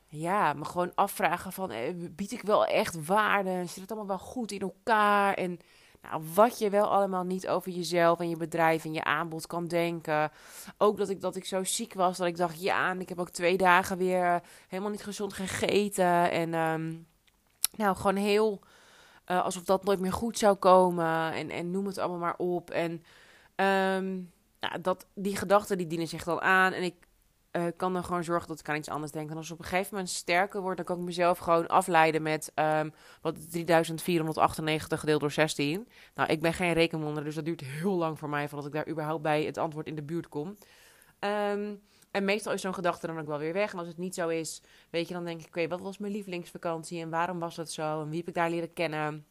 ja, 0.07 0.54
me 0.54 0.65
gewoon 0.65 0.92
afvragen 0.95 1.51
van, 1.51 1.71
bied 2.15 2.31
ik 2.31 2.42
wel 2.42 2.65
echt 2.65 3.06
waarde? 3.06 3.65
Zit 3.65 3.81
het 3.81 3.92
allemaal 3.92 4.18
wel 4.18 4.25
goed 4.27 4.51
in 4.51 4.59
elkaar? 4.62 5.33
En 5.33 5.59
nou, 6.01 6.24
wat 6.33 6.59
je 6.59 6.69
wel 6.69 6.88
allemaal 6.88 7.24
niet 7.24 7.48
over 7.48 7.71
jezelf 7.71 8.19
en 8.19 8.30
je 8.30 8.38
bedrijf 8.38 8.86
en 8.86 8.94
je 8.94 9.04
aanbod 9.04 9.48
kan 9.48 9.68
denken. 9.68 10.31
Ook 10.77 10.98
dat 10.98 11.09
ik, 11.09 11.21
dat 11.21 11.36
ik 11.36 11.45
zo 11.45 11.63
ziek 11.63 11.94
was 11.94 12.18
dat 12.18 12.27
ik 12.27 12.38
dacht, 12.38 12.62
ja, 12.62 12.89
en 12.89 13.01
ik 13.01 13.09
heb 13.09 13.19
ook 13.19 13.30
twee 13.30 13.57
dagen 13.57 13.98
weer 13.98 14.42
helemaal 14.68 14.92
niet 14.92 15.04
gezond 15.04 15.33
gegeten. 15.33 16.31
En... 16.31 16.54
Um, 16.54 17.07
nou, 17.77 17.95
gewoon 17.95 18.15
heel 18.15 18.59
uh, 19.27 19.44
alsof 19.44 19.63
dat 19.63 19.83
nooit 19.83 20.00
meer 20.00 20.13
goed 20.13 20.38
zou 20.38 20.56
komen. 20.56 21.33
En, 21.33 21.50
en 21.50 21.71
noem 21.71 21.86
het 21.86 21.98
allemaal 21.98 22.19
maar 22.19 22.38
op. 22.38 22.69
En 22.69 22.92
um, 24.01 24.31
nou, 24.59 24.81
dat, 24.81 25.06
die 25.13 25.36
gedachten 25.36 25.77
die 25.77 25.88
dienen 25.88 26.07
zich 26.07 26.24
dan 26.24 26.42
aan. 26.42 26.74
En 26.74 26.83
ik 26.83 27.06
uh, 27.57 27.65
kan 27.77 27.94
dan 27.94 28.04
gewoon 28.04 28.24
zorgen 28.24 28.48
dat 28.48 28.59
ik 28.59 28.69
aan 28.69 28.75
iets 28.75 28.89
anders 28.89 29.12
denk. 29.12 29.30
En 29.30 29.38
als 29.38 29.51
op 29.51 29.59
een 29.59 29.65
gegeven 29.65 29.89
moment 29.92 30.09
sterker 30.09 30.62
word, 30.62 30.77
dan 30.77 30.86
kan 30.86 30.98
ik 30.98 31.04
mezelf 31.04 31.38
gewoon 31.38 31.68
afleiden 31.68 32.21
met 32.21 32.51
um, 32.56 32.94
wat 33.21 33.51
3498 33.51 35.00
gedeeld 35.00 35.21
door 35.21 35.31
16. 35.31 35.88
Nou, 36.15 36.30
ik 36.30 36.42
ben 36.42 36.54
geen 36.54 36.74
rekenwonder, 36.74 37.24
dus 37.24 37.36
dat 37.36 37.45
duurt 37.45 37.62
heel 37.62 37.95
lang 37.95 38.19
voor 38.19 38.30
mij 38.30 38.48
voordat 38.48 38.68
ik 38.68 38.74
daar 38.74 38.89
überhaupt 38.89 39.21
bij 39.21 39.44
het 39.44 39.57
antwoord 39.57 39.87
in 39.87 39.95
de 39.95 40.04
buurt 40.04 40.30
kom. 40.30 40.57
Um, 41.19 41.81
en 42.11 42.26
meestal 42.26 42.54
is 42.54 42.61
zo'n 42.61 42.73
gedachte 42.73 43.07
dan 43.07 43.19
ook 43.19 43.28
wel 43.28 43.37
weer 43.37 43.54
weg. 43.54 43.71
En 43.71 43.80
als 43.80 43.87
het 43.87 43.97
niet 43.97 44.16
zo 44.16 44.28
is, 44.28 44.61
weet 44.90 45.07
je, 45.07 45.14
dan 45.14 45.26
denk 45.26 45.42
ik: 45.42 45.47
oké, 45.47 45.68
wat 45.68 45.81
was 45.81 45.97
mijn 45.97 46.11
lievelingsvakantie 46.11 47.02
en 47.02 47.09
waarom 47.09 47.40
was 47.40 47.56
dat 47.56 47.71
zo? 47.71 48.02
En 48.02 48.09
wie 48.09 48.18
heb 48.19 48.28
ik 48.28 48.33
daar 48.33 48.49
leren 48.49 48.73
kennen? 48.73 49.26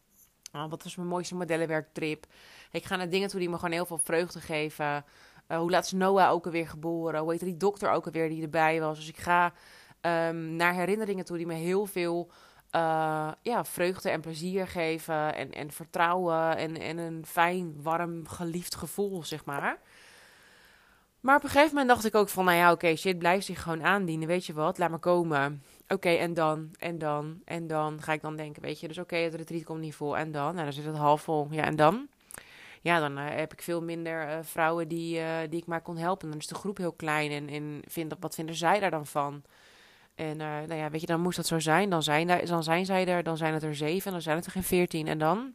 Uh, 0.53 0.69
wat 0.69 0.83
was 0.83 0.97
mijn 0.97 1.09
mooiste 1.09 1.35
modellenwerktrip? 1.35 2.27
Ik 2.71 2.85
ga 2.85 2.97
naar 2.97 3.09
dingen 3.09 3.29
toe 3.29 3.41
die 3.41 3.49
me 3.49 3.57
gewoon 3.57 3.73
heel 3.73 3.87
veel 3.87 3.99
vreugde 3.99 4.41
geven. 4.41 5.05
Uh, 5.49 5.59
hoe 5.59 5.71
laat 5.71 5.85
is 5.85 5.93
Noah 5.93 6.31
ook 6.31 6.45
alweer 6.45 6.69
geboren? 6.69 7.21
Hoe 7.21 7.31
heet 7.31 7.41
die 7.41 7.57
dokter 7.57 7.91
ook 7.91 8.07
alweer 8.07 8.29
die 8.29 8.43
erbij 8.43 8.81
was? 8.81 8.99
Dus 8.99 9.09
ik 9.09 9.19
ga 9.19 9.53
um, 10.01 10.57
naar 10.57 10.75
herinneringen 10.75 11.25
toe 11.25 11.37
die 11.37 11.47
me 11.47 11.55
heel 11.55 11.87
veel 11.87 12.31
uh, 12.77 13.33
ja, 13.43 13.65
vreugde 13.65 14.11
en 14.11 14.21
plezier 14.21 14.67
geven. 14.67 15.35
En, 15.35 15.53
en 15.53 15.71
vertrouwen 15.71 16.57
en, 16.57 16.81
en 16.81 16.99
een 16.99 17.27
fijn, 17.27 17.83
warm, 17.83 18.29
geliefd 18.29 18.75
gevoel, 18.75 19.25
zeg 19.25 19.45
maar. 19.45 19.79
Maar 21.21 21.37
op 21.37 21.43
een 21.43 21.51
gegeven 21.51 21.75
moment 21.75 21.89
dacht 21.89 22.05
ik 22.05 22.15
ook 22.15 22.29
van, 22.29 22.45
nou 22.45 22.57
ja, 22.57 22.73
oké, 22.73 22.97
shit, 22.97 23.19
blijf 23.19 23.45
zich 23.45 23.63
gewoon 23.63 23.85
aandienen, 23.85 24.29
weet 24.29 24.47
je 24.47 24.53
wat, 24.53 24.79
laat 24.79 24.91
maar 24.91 24.99
komen. 24.99 25.63
Oké, 25.89 26.09
en 26.09 26.35
dan, 26.35 26.71
en 26.79 26.99
dan, 26.99 27.41
en 27.45 27.67
dan 27.67 28.03
ga 28.03 28.13
ik 28.13 28.21
dan 28.21 28.37
denken, 28.37 28.63
weet 28.63 28.81
je, 28.81 28.89
dus 28.89 28.99
oké, 28.99 29.17
het 29.17 29.35
retreat 29.35 29.65
komt 29.65 29.81
niet 29.81 29.95
vol, 29.95 30.17
en 30.17 30.33
dan? 30.33 30.53
Nou, 30.53 30.65
dan 30.65 30.73
zit 30.73 30.85
het 30.85 30.97
half 30.97 31.23
vol, 31.23 31.47
ja, 31.51 31.63
en 31.63 31.77
dan? 31.77 32.09
Ja, 32.87 33.01
dan 33.01 33.19
uh, 33.19 33.25
heb 33.29 33.53
ik 33.53 33.63
veel 33.63 33.83
minder 33.83 34.29
uh, 34.29 34.39
vrouwen 34.43 34.89
die, 34.89 35.19
uh, 35.19 35.27
die 35.51 35.61
ik 35.61 35.67
maar 35.67 35.81
kon 35.81 35.97
helpen. 35.97 36.29
Dan 36.29 36.39
is 36.39 36.47
de 36.47 36.55
groep 36.55 36.77
heel 36.77 36.93
klein 36.93 37.31
en, 37.31 37.49
en 37.49 37.83
vind, 37.87 38.15
wat 38.21 38.35
vinden 38.35 38.55
zij 38.55 38.81
daar 38.81 38.91
dan 38.91 39.07
van? 39.07 39.43
En 40.15 40.37
nou 40.37 40.75
ja, 40.75 40.91
weet 40.91 41.01
je, 41.01 41.07
dan 41.07 41.21
moest 41.21 41.37
dat 41.37 41.47
zo 41.47 41.59
zijn. 41.59 41.91
Dan 41.91 42.03
zijn, 42.03 42.47
dan 42.47 42.63
zijn 42.63 42.85
zij 42.85 43.07
er, 43.07 43.23
dan 43.23 43.37
zijn 43.37 43.55
het 43.55 43.63
er 43.63 43.75
zeven, 43.75 44.13
dan 44.13 44.23
zijn 44.23 44.37
het 44.37 44.47
er 44.47 44.53
geen 44.53 44.63
veertien. 44.63 45.07
En 45.07 45.19
dan? 45.19 45.55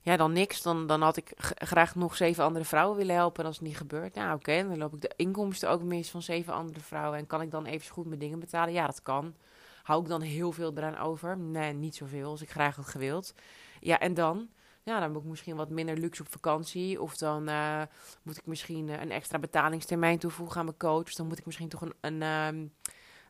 ja, 0.00 0.16
dan 0.16 0.32
niks. 0.32 0.62
Dan, 0.62 0.86
dan 0.86 1.02
had 1.02 1.16
ik 1.16 1.32
graag 1.54 1.94
nog 1.94 2.16
zeven 2.16 2.44
andere 2.44 2.64
vrouwen 2.64 2.96
willen 2.96 3.14
helpen. 3.14 3.40
En 3.40 3.46
als 3.46 3.58
het 3.58 3.66
niet 3.66 3.76
gebeurt, 3.76 4.14
nou 4.14 4.34
oké, 4.34 4.66
dan 4.68 4.78
loop 4.78 4.94
ik 4.94 5.00
de 5.00 5.12
inkomsten 5.16 5.70
ook 5.70 5.82
mis 5.82 6.10
van 6.10 6.22
zeven 6.22 6.52
andere 6.52 6.80
vrouwen. 6.80 7.18
En 7.18 7.26
kan 7.26 7.42
ik 7.42 7.50
dan 7.50 7.66
even 7.66 7.92
goed 7.92 8.06
mijn 8.06 8.20
dingen 8.20 8.38
betalen? 8.38 8.72
Ja, 8.72 8.86
dat 8.86 9.02
kan. 9.02 9.34
Hou 9.82 10.02
ik 10.02 10.08
dan 10.08 10.20
heel 10.20 10.52
veel 10.52 10.72
eraan 10.76 10.98
over? 10.98 11.38
Nee, 11.38 11.72
niet 11.72 11.96
zoveel 11.96 12.30
als 12.30 12.42
ik 12.42 12.50
graag 12.50 12.76
had 12.76 12.86
gewild. 12.86 13.34
Ja, 13.80 13.98
en 13.98 14.14
dan? 14.14 14.48
Ja, 14.82 15.00
dan 15.00 15.12
moet 15.12 15.22
ik 15.22 15.28
misschien 15.28 15.56
wat 15.56 15.70
minder 15.70 15.98
luxe 15.98 16.22
op 16.22 16.28
vakantie. 16.30 17.00
Of 17.00 17.16
dan 17.16 17.48
uh, 17.48 17.82
moet 18.22 18.36
ik 18.36 18.46
misschien 18.46 18.88
uh, 18.88 19.00
een 19.00 19.10
extra 19.10 19.38
betalingstermijn 19.38 20.18
toevoegen 20.18 20.58
aan 20.58 20.64
mijn 20.64 20.76
coach. 20.76 21.04
Dus 21.04 21.14
dan 21.16 21.26
moet 21.26 21.38
ik 21.38 21.46
misschien 21.46 21.68
toch 21.68 21.80
een, 22.00 22.22
een 22.22 22.72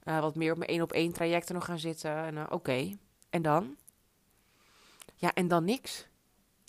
uh, 0.04 0.20
wat 0.20 0.34
meer 0.34 0.52
op 0.52 0.58
mijn 0.58 0.70
één 0.70 0.82
op 0.82 0.92
één 0.92 1.12
trajecten 1.12 1.54
nog 1.54 1.64
gaan 1.64 1.78
zitten. 1.78 2.16
En 2.16 2.50
oké, 2.52 2.96
en 3.30 3.42
dan? 3.42 3.76
Ja, 5.14 5.34
en 5.34 5.48
dan 5.48 5.64
niks. 5.64 6.08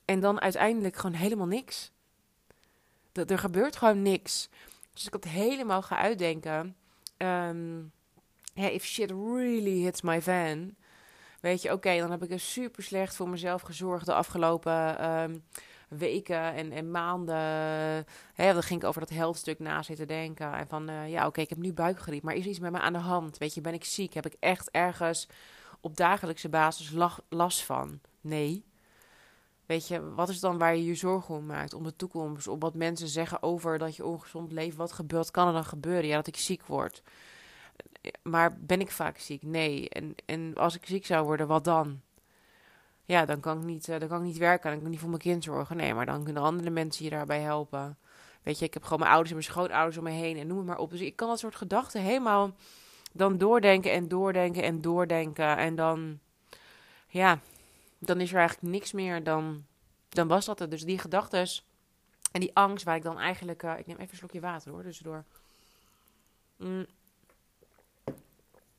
En 0.05 0.19
dan 0.19 0.41
uiteindelijk 0.41 0.95
gewoon 0.95 1.15
helemaal 1.15 1.47
niks. 1.47 1.91
Dat, 3.11 3.31
er 3.31 3.39
gebeurt 3.39 3.75
gewoon 3.75 4.01
niks. 4.01 4.49
Dus 4.93 5.05
ik 5.05 5.13
had 5.13 5.23
helemaal 5.23 5.81
ga 5.81 5.97
uitdenken. 5.97 6.75
um, 7.17 7.91
if 8.53 8.85
shit 8.85 9.11
really 9.11 9.83
hits 9.83 10.01
my 10.01 10.21
van, 10.21 10.75
weet 11.41 11.61
je, 11.61 11.71
oké, 11.71 11.97
dan 11.97 12.11
heb 12.11 12.23
ik 12.23 12.31
er 12.31 12.39
super 12.39 12.83
slecht 12.83 13.15
voor 13.15 13.29
mezelf 13.29 13.61
gezorgd 13.61 14.05
de 14.05 14.13
afgelopen 14.13 14.99
ehm, 14.99 15.37
weken 15.89 16.53
en, 16.53 16.71
en 16.71 16.91
maanden. 16.91 17.35
Hè, 18.33 18.53
dan 18.53 18.63
ging 18.63 18.81
ik 18.81 18.87
over 18.87 19.01
dat 19.01 19.09
helftstuk 19.09 19.59
na 19.59 19.83
zitten 19.83 20.07
denken. 20.07 20.53
En 20.53 20.67
van, 20.67 20.89
uh, 20.89 21.09
ja, 21.09 21.27
oké, 21.27 21.41
ik 21.41 21.49
heb 21.49 21.57
nu 21.57 21.73
buikgriep, 21.73 22.23
maar 22.23 22.35
is 22.35 22.45
iets 22.45 22.59
met 22.59 22.71
me 22.71 22.79
aan 22.79 22.93
de 22.93 22.99
hand? 22.99 23.37
Weet 23.37 23.53
je, 23.53 23.61
ben 23.61 23.73
ik 23.73 23.85
ziek? 23.85 24.13
Heb 24.13 24.25
ik 24.25 24.35
echt 24.39 24.69
ergens 24.69 25.27
op 25.81 25.97
dagelijkse 25.97 26.49
basis 26.49 26.93
last 27.29 27.63
van? 27.63 27.99
Nee. 28.21 28.65
Weet 29.65 29.87
je, 29.87 30.13
wat 30.13 30.29
is 30.29 30.39
dan 30.39 30.57
waar 30.57 30.75
je 30.75 30.85
je 30.85 30.95
zorgen 30.95 31.35
om 31.35 31.45
maakt? 31.45 31.73
Om 31.73 31.83
de 31.83 31.95
toekomst, 31.95 32.47
om 32.47 32.59
wat 32.59 32.73
mensen 32.73 33.07
zeggen 33.07 33.43
over 33.43 33.77
dat 33.77 33.95
je 33.95 34.05
ongezond 34.05 34.51
leeft. 34.51 34.77
Wat 34.77 34.91
gebeurt, 34.91 35.31
kan 35.31 35.47
er 35.47 35.53
dan 35.53 35.65
gebeuren? 35.65 36.07
Ja, 36.07 36.15
dat 36.15 36.27
ik 36.27 36.37
ziek 36.37 36.65
word. 36.65 37.03
Maar 38.21 38.57
ben 38.59 38.79
ik 38.79 38.91
vaak 38.91 39.17
ziek? 39.17 39.43
Nee. 39.43 39.89
En, 39.89 40.15
en 40.25 40.55
als 40.55 40.75
ik 40.75 40.85
ziek 40.85 41.05
zou 41.05 41.25
worden, 41.25 41.47
wat 41.47 41.63
dan? 41.63 42.01
Ja, 43.05 43.25
dan 43.25 43.39
kan 43.39 43.57
ik 43.57 43.63
niet, 43.63 43.87
uh, 43.87 43.99
dan 43.99 44.07
kan 44.07 44.19
ik 44.19 44.25
niet 44.25 44.37
werken. 44.37 44.69
Dan 44.69 44.77
kan 44.77 44.85
ik 44.85 44.91
niet 44.91 44.99
voor 44.99 45.09
mijn 45.09 45.21
kind 45.21 45.43
zorgen. 45.43 45.77
Nee, 45.77 45.93
maar 45.93 46.05
dan 46.05 46.23
kunnen 46.23 46.43
andere 46.43 46.69
mensen 46.69 47.03
je 47.03 47.09
daarbij 47.09 47.39
helpen. 47.39 47.97
Weet 48.43 48.59
je, 48.59 48.65
ik 48.65 48.73
heb 48.73 48.83
gewoon 48.83 48.99
mijn 48.99 49.11
ouders 49.11 49.29
en 49.29 49.37
mijn 49.37 49.51
schoonouders 49.51 49.97
om 49.97 50.03
me 50.03 50.09
heen 50.09 50.37
en 50.37 50.47
noem 50.47 50.57
het 50.57 50.67
maar 50.67 50.77
op. 50.77 50.89
Dus 50.89 50.99
ik 50.99 51.15
kan 51.15 51.27
dat 51.27 51.39
soort 51.39 51.55
gedachten 51.55 52.01
helemaal 52.01 52.55
dan 53.11 53.37
doordenken 53.37 53.91
en 53.91 54.07
doordenken 54.07 54.63
en 54.63 54.81
doordenken. 54.81 55.57
En 55.57 55.75
dan, 55.75 56.19
ja, 57.07 57.39
dan 57.99 58.21
is 58.21 58.31
er 58.31 58.39
eigenlijk 58.39 58.73
niks 58.73 58.91
meer. 58.91 59.23
Dan, 59.23 59.65
dan 60.09 60.27
was 60.27 60.45
dat 60.45 60.59
het. 60.59 60.71
Dus 60.71 60.83
die 60.83 60.99
gedachten 60.99 61.47
en 62.31 62.39
die 62.39 62.55
angst 62.55 62.85
waar 62.85 62.95
ik 62.95 63.03
dan 63.03 63.19
eigenlijk... 63.19 63.63
Uh, 63.63 63.79
ik 63.79 63.87
neem 63.87 63.97
even 63.97 64.11
een 64.11 64.17
slokje 64.17 64.39
water 64.39 64.71
hoor, 64.71 64.83
tussendoor. 64.83 65.23
Mm. 66.57 66.85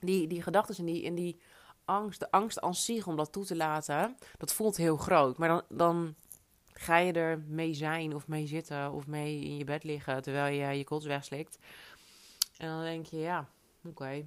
Die, 0.02 0.26
die 0.26 0.42
gedachten 0.42 0.76
en 0.76 0.84
die, 0.84 1.04
en 1.04 1.14
die 1.14 1.40
angst, 1.84 2.20
de 2.20 2.30
angst 2.30 2.60
als 2.60 2.84
zich 2.84 3.06
om 3.06 3.16
dat 3.16 3.32
toe 3.32 3.44
te 3.44 3.56
laten, 3.56 4.16
dat 4.38 4.52
voelt 4.52 4.76
heel 4.76 4.96
groot. 4.96 5.38
Maar 5.38 5.48
dan, 5.48 5.62
dan 5.68 6.14
ga 6.72 6.96
je 6.96 7.12
er 7.12 7.38
mee 7.38 7.74
zijn 7.74 8.14
of 8.14 8.28
mee 8.28 8.46
zitten 8.46 8.92
of 8.92 9.06
mee 9.06 9.40
in 9.40 9.56
je 9.56 9.64
bed 9.64 9.84
liggen 9.84 10.22
terwijl 10.22 10.54
je 10.54 10.78
je 10.78 10.84
kots 10.84 11.06
wegslikt. 11.06 11.58
En 12.56 12.68
dan 12.68 12.82
denk 12.82 13.06
je, 13.06 13.18
ja, 13.18 13.48
oké. 13.84 14.26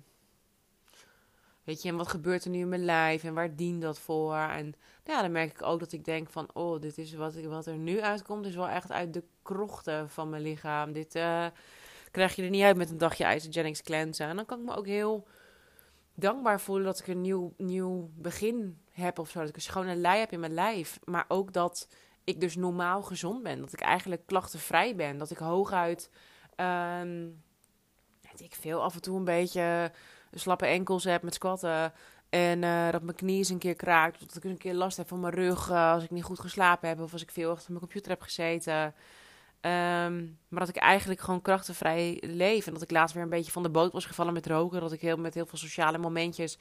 Weet 1.63 1.82
je, 1.82 1.89
en 1.89 1.96
wat 1.96 2.08
gebeurt 2.08 2.44
er 2.44 2.50
nu 2.50 2.60
in 2.60 2.70
mijn 2.70 2.86
lijf 2.86 3.24
en 3.24 3.34
waar 3.34 3.55
dient 3.55 3.82
dat 3.82 4.00
voor? 4.00 4.36
En 4.36 4.74
ja, 5.03 5.22
dan 5.22 5.32
merk 5.32 5.51
ik 5.51 5.62
ook 5.62 5.79
dat 5.79 5.91
ik 5.91 6.05
denk 6.05 6.29
van, 6.29 6.48
oh, 6.53 6.82
dit 6.82 6.98
is 6.98 7.13
wat, 7.13 7.41
wat 7.41 7.65
er 7.65 7.77
nu 7.77 8.01
uitkomt, 8.01 8.46
is 8.46 8.55
wel 8.55 8.67
echt 8.67 8.91
uit 8.91 9.13
de 9.13 9.24
krochten 9.41 10.10
van 10.10 10.29
mijn 10.29 10.41
lichaam. 10.41 10.94
Dit 10.94 11.15
uh, 11.15 11.46
krijg 12.12 12.36
je 12.36 12.44
er 12.44 12.50
niet 12.50 12.63
uit 12.63 12.77
met 12.77 12.89
een 12.89 12.98
dagje 12.98 13.36
Isogenics 13.36 13.82
cleansen. 13.82 14.27
En 14.27 14.36
dan 14.36 14.46
kan 14.46 14.60
ik 14.60 14.65
me 14.65 14.75
ook 14.75 14.86
heel 14.86 15.27
dankbaar 16.15 16.62
voelen 16.62 16.86
dat 16.86 17.00
ik 17.00 17.07
een 17.07 17.22
nieuw, 17.22 17.53
nieuw 17.57 18.10
begin 18.15 18.81
heb 18.91 19.19
of 19.19 19.29
zo. 19.29 19.39
Dat 19.39 19.50
ik 19.50 19.55
een 19.55 19.62
schone 19.62 19.95
lei 19.95 20.19
heb 20.19 20.31
in 20.31 20.39
mijn 20.39 20.53
lijf. 20.53 21.00
Maar 21.03 21.25
ook 21.27 21.53
dat 21.53 21.88
ik 22.24 22.39
dus 22.39 22.55
normaal 22.55 23.03
gezond 23.03 23.43
ben. 23.43 23.60
Dat 23.60 23.74
ik 23.74 23.81
eigenlijk 23.81 24.25
klachtenvrij 24.25 24.95
ben. 24.95 25.17
Dat 25.17 25.31
ik 25.31 25.38
hooguit, 25.38 26.10
um, 26.55 27.43
weet 28.22 28.41
ik 28.41 28.55
veel, 28.55 28.84
af 28.84 28.95
en 28.95 29.01
toe 29.01 29.17
een 29.17 29.24
beetje 29.24 29.91
slappe 30.31 30.65
enkels 30.65 31.03
heb 31.03 31.22
met 31.22 31.34
squatten. 31.34 31.93
En 32.29 32.62
uh, 32.62 32.91
dat 32.91 33.01
mijn 33.01 33.17
knie 33.17 33.38
eens 33.38 33.50
een 33.50 33.57
keer 33.57 33.75
kraakt. 33.75 34.19
Dat 34.19 34.36
ik 34.36 34.43
eens 34.43 34.53
een 34.53 34.60
keer 34.60 34.74
last 34.74 34.98
heb 34.98 35.07
van 35.07 35.19
mijn 35.19 35.34
rug 35.34 35.69
uh, 35.69 35.91
als 35.91 36.03
ik 36.03 36.12
niet 36.12 36.24
goed 36.24 36.39
geslapen 36.39 36.89
heb. 36.89 37.00
Of 37.00 37.13
als 37.13 37.22
ik 37.22 37.31
veel 37.31 37.51
achter 37.51 37.67
mijn 37.67 37.79
computer 37.79 38.12
heb 38.12 38.22
gezeten. 38.22 38.93
Um, 39.65 40.39
maar 40.48 40.60
dat 40.60 40.69
ik 40.69 40.75
eigenlijk 40.75 41.19
gewoon 41.19 41.41
krachtenvrij 41.41 42.17
leef. 42.22 42.67
En 42.67 42.74
dat 42.74 42.81
ik 42.81 42.91
laatst 42.91 43.15
weer 43.15 43.24
een 43.24 43.29
beetje 43.29 43.51
van 43.51 43.63
de 43.63 43.69
boot 43.69 43.91
was 43.91 44.05
gevallen 44.05 44.34
met 44.34 44.48
roken. 44.48 44.81
Dat 44.81 44.91
ik 44.91 45.01
heel, 45.01 45.17
met 45.17 45.34
heel 45.34 45.45
veel 45.45 45.57
sociale 45.57 45.98
momentjes 45.98 46.57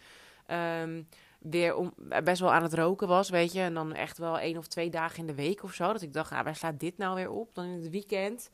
um, 0.83 1.09
weer 1.39 1.75
om, 1.75 1.95
best 2.25 2.41
wel 2.41 2.53
aan 2.53 2.63
het 2.63 2.75
roken 2.75 3.09
was, 3.09 3.31
weet 3.31 3.53
je. 3.53 3.61
En 3.61 3.75
dan 3.75 3.95
echt 3.95 4.19
wel 4.19 4.39
één 4.39 4.57
of 4.57 4.67
twee 4.67 4.91
dagen 4.91 5.19
in 5.19 5.27
de 5.27 5.35
week 5.35 5.63
of 5.63 5.75
zo. 5.75 5.93
Dat 5.93 6.03
ik 6.03 6.13
dacht, 6.13 6.31
nou, 6.31 6.45
waar 6.45 6.57
slaat 6.57 6.81
dit 6.81 6.99
nou 6.99 7.15
weer 7.15 7.31
op? 7.31 7.55
Dan 7.55 7.65
in 7.65 7.83
het 7.83 7.91
weekend. 7.91 8.51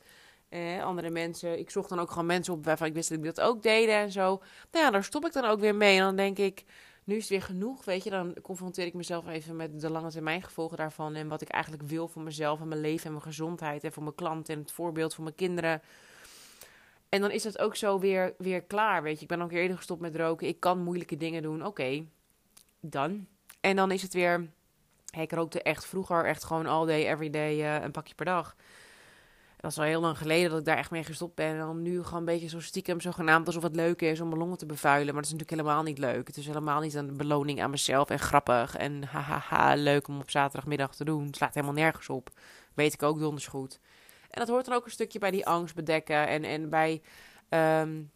Eh, 0.49 0.83
andere 0.83 1.09
mensen, 1.09 1.59
ik 1.59 1.69
zocht 1.69 1.89
dan 1.89 1.99
ook 1.99 2.09
gewoon 2.09 2.25
mensen 2.25 2.53
op 2.53 2.65
waarvan 2.65 2.87
ik 2.87 2.93
wist 2.93 3.09
dat 3.09 3.17
ik 3.17 3.23
dat 3.23 3.41
ook 3.41 3.63
deden 3.63 3.95
en 3.95 4.11
zo. 4.11 4.41
Nou 4.71 4.85
ja, 4.85 4.91
daar 4.91 5.03
stop 5.03 5.25
ik 5.25 5.33
dan 5.33 5.45
ook 5.45 5.59
weer 5.59 5.75
mee. 5.75 5.97
En 5.97 6.03
dan 6.03 6.15
denk 6.15 6.37
ik, 6.37 6.63
nu 7.03 7.15
is 7.15 7.21
het 7.21 7.29
weer 7.29 7.41
genoeg, 7.41 7.85
weet 7.85 8.03
je. 8.03 8.09
Dan 8.09 8.35
confronteer 8.41 8.85
ik 8.85 8.93
mezelf 8.93 9.27
even 9.27 9.55
met 9.55 9.81
de 9.81 9.89
lange 9.89 10.11
termijn 10.11 10.43
gevolgen 10.43 10.77
daarvan. 10.77 11.15
En 11.15 11.27
wat 11.27 11.41
ik 11.41 11.49
eigenlijk 11.49 11.83
wil 11.83 12.07
voor 12.07 12.21
mezelf 12.21 12.61
en 12.61 12.67
mijn 12.67 12.81
leven 12.81 13.05
en 13.05 13.11
mijn 13.11 13.23
gezondheid. 13.23 13.83
En 13.83 13.91
voor 13.91 14.03
mijn 14.03 14.15
klant 14.15 14.49
en 14.49 14.59
het 14.59 14.71
voorbeeld 14.71 15.13
voor 15.13 15.23
mijn 15.23 15.35
kinderen. 15.35 15.81
En 17.09 17.21
dan 17.21 17.31
is 17.31 17.43
het 17.43 17.59
ook 17.59 17.75
zo 17.75 17.99
weer, 17.99 18.33
weer 18.37 18.61
klaar, 18.61 19.03
weet 19.03 19.15
je. 19.15 19.21
Ik 19.21 19.27
ben 19.27 19.41
ook 19.41 19.51
eerder 19.51 19.77
gestopt 19.77 20.01
met 20.01 20.15
roken. 20.15 20.47
Ik 20.47 20.59
kan 20.59 20.83
moeilijke 20.83 21.17
dingen 21.17 21.41
doen. 21.41 21.65
Oké, 21.65 22.05
dan. 22.79 23.27
En 23.59 23.75
dan 23.75 23.91
is 23.91 24.01
het 24.01 24.13
weer... 24.13 24.49
ik 25.17 25.31
rookte 25.31 25.61
echt 25.61 25.85
vroeger 25.85 26.25
echt 26.25 26.43
gewoon 26.43 26.65
all 26.65 26.85
day, 26.85 27.07
every 27.07 27.29
day 27.29 27.55
uh, 27.57 27.83
een 27.83 27.91
pakje 27.91 28.15
per 28.15 28.25
dag 28.25 28.55
dat 29.61 29.71
is 29.71 29.77
al 29.77 29.83
heel 29.83 30.01
lang 30.01 30.17
geleden 30.17 30.49
dat 30.49 30.59
ik 30.59 30.65
daar 30.65 30.77
echt 30.77 30.91
mee 30.91 31.03
gestopt 31.03 31.35
ben. 31.35 31.45
En 31.45 31.57
dan 31.57 31.81
nu 31.81 32.03
gewoon 32.03 32.19
een 32.19 32.25
beetje 32.25 32.47
zo 32.47 32.59
stiekem 32.59 33.01
zogenaamd 33.01 33.47
alsof 33.47 33.63
het 33.63 33.75
leuk 33.75 34.01
is 34.01 34.21
om 34.21 34.27
mijn 34.27 34.39
longen 34.39 34.57
te 34.57 34.65
bevuilen. 34.65 35.13
Maar 35.13 35.23
dat 35.23 35.31
is 35.31 35.37
natuurlijk 35.37 35.61
helemaal 35.61 35.83
niet 35.83 35.97
leuk. 35.97 36.27
Het 36.27 36.37
is 36.37 36.45
helemaal 36.45 36.81
niet 36.81 36.93
een 36.93 37.17
beloning 37.17 37.61
aan 37.61 37.69
mezelf 37.69 38.09
en 38.09 38.19
grappig. 38.19 38.75
En 38.75 39.03
hahaha, 39.03 39.75
leuk 39.75 40.07
om 40.07 40.19
op 40.19 40.29
zaterdagmiddag 40.29 40.95
te 40.95 41.03
doen. 41.03 41.25
Het 41.25 41.35
slaat 41.35 41.53
helemaal 41.53 41.75
nergens 41.75 42.09
op. 42.09 42.29
Weet 42.73 42.93
ik 42.93 43.03
ook 43.03 43.19
donders 43.19 43.47
goed. 43.47 43.79
En 44.29 44.39
dat 44.39 44.47
hoort 44.47 44.65
dan 44.65 44.75
ook 44.75 44.85
een 44.85 44.91
stukje 44.91 45.19
bij 45.19 45.31
die 45.31 45.45
angst 45.45 45.75
bedekken. 45.75 46.27
En, 46.27 46.43
en 46.43 46.69
bij, 46.69 47.01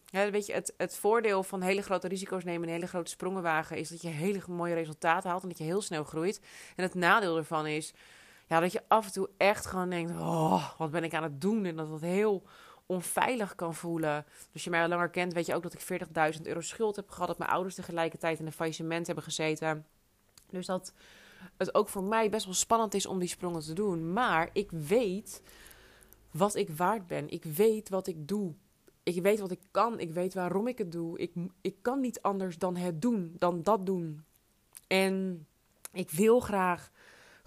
ja, 0.06 0.32
weet 0.32 0.46
je, 0.46 0.54
het, 0.54 0.74
het 0.78 0.98
voordeel 0.98 1.44
van 1.44 1.62
hele 1.62 1.82
grote 1.82 2.08
risico's 2.08 2.44
nemen 2.44 2.68
en 2.68 2.74
hele 2.74 2.88
grote 2.88 3.12
sprongen 3.12 3.42
wagen... 3.42 3.78
is 3.78 3.90
dat 3.90 4.02
je 4.02 4.08
hele 4.08 4.42
mooie 4.48 4.74
resultaten 4.74 5.30
haalt 5.30 5.44
en 5.44 5.50
dat 5.50 5.58
je 5.58 5.64
heel 5.64 5.82
snel 5.82 6.04
groeit. 6.04 6.42
En 6.76 6.84
het 6.84 6.94
nadeel 6.94 7.38
ervan 7.38 7.68
is 7.68 7.94
ja, 8.48 8.60
dat 8.60 8.72
je 8.72 8.82
af 8.88 9.06
en 9.06 9.12
toe 9.12 9.30
echt 9.38 9.66
gewoon 9.66 9.90
denkt: 9.90 10.12
oh, 10.12 10.78
wat 10.78 10.92
ben 10.92 11.04
ik 11.04 11.14
aan 11.14 11.24
het 11.24 11.42
doen? 11.42 11.66
En 11.66 11.76
dat 11.76 11.90
dat 11.90 12.02
heel 12.02 12.44
onveilig 12.86 13.56
kan 13.56 13.76
voelen. 13.76 14.26
Dus 14.52 14.64
je 14.64 14.70
mij 14.70 14.82
al 14.82 14.88
langer 14.88 15.10
kent, 15.10 15.34
weet 15.34 15.46
je 15.46 15.56
ook 15.56 15.64
dat 15.64 15.74
ik 15.74 16.02
40.000 16.36 16.42
euro 16.42 16.62
schuld 16.62 16.96
heb 16.96 17.10
gehad. 17.10 17.28
Dat 17.28 17.38
mijn 17.38 17.50
ouders 17.52 17.76
tegelijkertijd 17.76 18.40
in 18.40 18.46
een 18.46 18.52
faillissement 18.52 19.06
hebben 19.06 19.24
gezeten. 19.24 19.86
Dus 20.50 20.66
dat 20.66 20.94
het 21.58 21.76
ook 21.76 21.90
voor 21.90 22.04
mij 22.04 22.30
best 22.30 22.46
wel 22.46 22.54
spannend 22.54 22.94
is 22.94 23.06
om 23.06 23.20
die 23.20 23.28
sprongen 23.28 23.62
te 23.62 23.74
doen. 23.74 24.14
Maar 24.14 24.50
ik 24.54 24.72
weet 24.72 25.42
wat 26.32 26.56
ik 26.56 26.70
waard 26.70 27.08
ben. 27.08 27.30
Ik 27.30 27.44
weet 27.44 27.90
wat 27.90 28.08
ik 28.08 28.28
doe. 28.28 28.54
Ik 29.04 29.22
weet 29.22 29.40
wat 29.40 29.52
ik 29.52 29.62
kan. 29.72 30.00
Ik 30.00 30.12
weet 30.12 30.34
waarom 30.34 30.68
ik 30.68 30.78
het 30.78 30.92
doe. 30.92 31.20
Ik, 31.20 31.32
ik 31.62 31.76
kan 31.82 32.00
niet 32.00 32.22
anders 32.22 32.58
dan 32.58 32.76
het 32.76 33.02
doen, 33.02 33.36
dan 33.40 33.64
dat 33.64 33.86
doen. 33.86 34.24
En 34.88 35.46
ik 35.92 36.12
wil 36.12 36.40
graag 36.40 36.92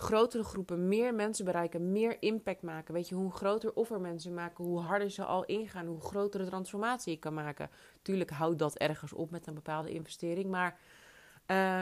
grotere 0.00 0.45
groepen, 0.45 0.88
meer 0.88 1.14
mensen 1.14 1.45
bereiken, 1.45 1.93
meer 1.93 2.17
impact 2.21 2.62
maken. 2.62 2.95
Weet 2.95 3.09
je, 3.09 3.14
hoe 3.14 3.33
groter 3.33 3.73
offer 3.75 4.00
mensen 4.00 4.35
maken, 4.35 4.64
hoe 4.64 4.81
harder 4.81 5.11
ze 5.11 5.25
al 5.25 5.45
ingaan, 5.45 5.87
hoe 5.87 6.00
grotere 6.00 6.45
transformatie 6.45 7.12
je 7.12 7.19
kan 7.19 7.35
maken. 7.35 7.71
Tuurlijk 8.02 8.31
houdt 8.31 8.59
dat 8.59 8.76
ergens 8.76 9.12
op 9.12 9.31
met 9.31 9.47
een 9.47 9.55
bepaalde 9.55 9.90
investering, 9.90 10.50
maar 10.50 10.78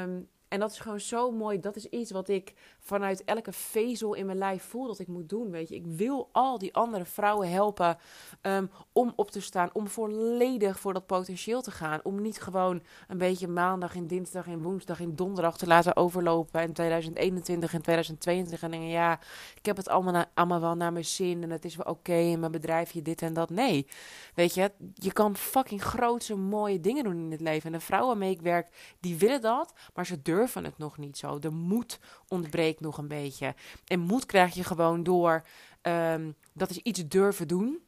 um, 0.05 0.29
en 0.49 0.61
dat 0.61 0.71
is 0.71 0.79
gewoon 0.79 1.01
zo 1.01 1.31
mooi. 1.31 1.61
Dat 1.61 1.77
is 1.77 1.87
iets 1.87 2.11
wat 2.11 2.29
ik 2.29 2.55
vanuit 2.79 3.25
elke 3.25 3.53
vezel 3.53 4.15
in 4.15 4.27
mijn 4.27 4.39
lijf 4.39 4.63
voel 4.63 4.87
dat 4.87 4.99
ik 4.99 5.07
moet 5.07 5.29
doen. 5.29 5.51
Weet 5.51 5.69
je, 5.69 5.75
ik 5.75 5.87
wil 5.87 6.29
al 6.33 6.59
die 6.59 6.75
andere 6.75 7.05
vrouwen 7.05 7.51
helpen 7.51 7.99
um, 8.43 8.71
om 8.93 9.13
op 9.17 9.31
te 9.31 9.41
staan. 9.41 9.71
Om 9.73 9.89
volledig 9.89 10.81
voor 10.81 10.93
dat 10.93 11.07
potentieel 11.07 11.63
te 11.63 11.71
gaan. 11.71 12.01
Om 12.03 12.23
niet 12.23 12.41
gewoon 12.41 12.83
een 13.09 13.19
beetje 13.19 13.49
maandag 13.49 13.95
en 13.95 14.07
dinsdag 14.07 14.47
en 14.47 14.63
woensdag 14.63 15.01
en 15.01 15.17
donderdag 15.17 15.59
te 15.59 15.67
laten 15.67 15.97
overlopen. 15.97 16.63
In 16.63 16.73
2021 16.73 17.75
en 17.75 17.83
2022. 17.83 18.63
En 18.63 18.71
denken, 18.71 18.89
ja, 18.89 19.21
ik 19.55 19.67
heb 19.67 19.77
het 19.77 19.89
allemaal, 19.89 20.25
allemaal 20.35 20.61
wel 20.61 20.75
naar 20.75 20.93
mijn 20.93 21.05
zin. 21.05 21.43
En 21.43 21.51
het 21.51 21.65
is 21.65 21.77
wel 21.77 21.87
oké. 21.87 22.15
in 22.15 22.41
mijn 22.41 22.53
bedrijfje 22.53 23.03
dit 23.03 23.23
en 23.23 23.35
dat. 23.35 23.51
Nee, 23.51 23.87
weet 24.35 24.55
je, 24.55 24.73
je 24.95 25.13
kan 25.13 25.37
fucking 25.37 25.83
grootse 25.83 26.37
mooie 26.37 26.81
dingen 26.81 27.05
doen 27.05 27.19
in 27.19 27.31
het 27.31 27.41
leven. 27.41 27.67
En 27.67 27.79
de 27.79 27.85
vrouwen 27.85 28.11
waarmee 28.11 28.35
ik 28.35 28.41
werk, 28.41 28.97
die 29.01 29.17
willen 29.17 29.41
dat. 29.41 29.73
Maar 29.95 30.07
ze 30.07 30.23
durven 30.23 30.36
durven 30.37 30.65
het 30.65 30.79
nog 30.79 30.99
niet 30.99 31.19
zo. 31.19 31.39
De 31.39 31.51
moed 31.51 31.99
ontbreekt 32.29 32.81
nog 32.81 32.99
een 32.99 33.09
beetje. 33.09 33.55
En 33.87 34.01
moed 34.01 34.27
krijg 34.27 34.55
je 34.55 34.65
gewoon 34.65 35.03
door 35.03 35.43
um, 35.83 36.35
dat 36.53 36.71
is 36.71 36.79
iets 36.79 37.09
durven 37.09 37.49
doen. 37.49 37.79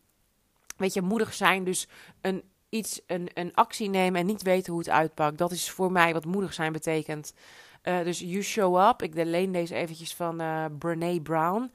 Weet 0.76 0.94
je, 0.94 1.02
moedig 1.02 1.34
zijn, 1.34 1.64
dus 1.64 1.88
een, 2.20 2.42
iets, 2.68 3.00
een, 3.06 3.30
een 3.34 3.54
actie 3.54 3.88
nemen 3.88 4.20
en 4.20 4.26
niet 4.26 4.42
weten 4.42 4.72
hoe 4.72 4.80
het 4.80 4.90
uitpakt. 4.90 5.38
Dat 5.38 5.52
is 5.52 5.70
voor 5.70 5.92
mij 5.92 6.12
wat 6.12 6.24
moedig 6.24 6.54
zijn 6.54 6.72
betekent. 6.72 7.34
Uh, 7.82 8.02
dus 8.02 8.18
you 8.18 8.42
show 8.42 8.88
up. 8.88 9.02
Ik 9.02 9.14
leen 9.14 9.52
deze 9.52 9.74
eventjes 9.74 10.14
van 10.14 10.40
uh, 10.42 10.64
Brene 10.78 11.20
Brown. 11.20 11.72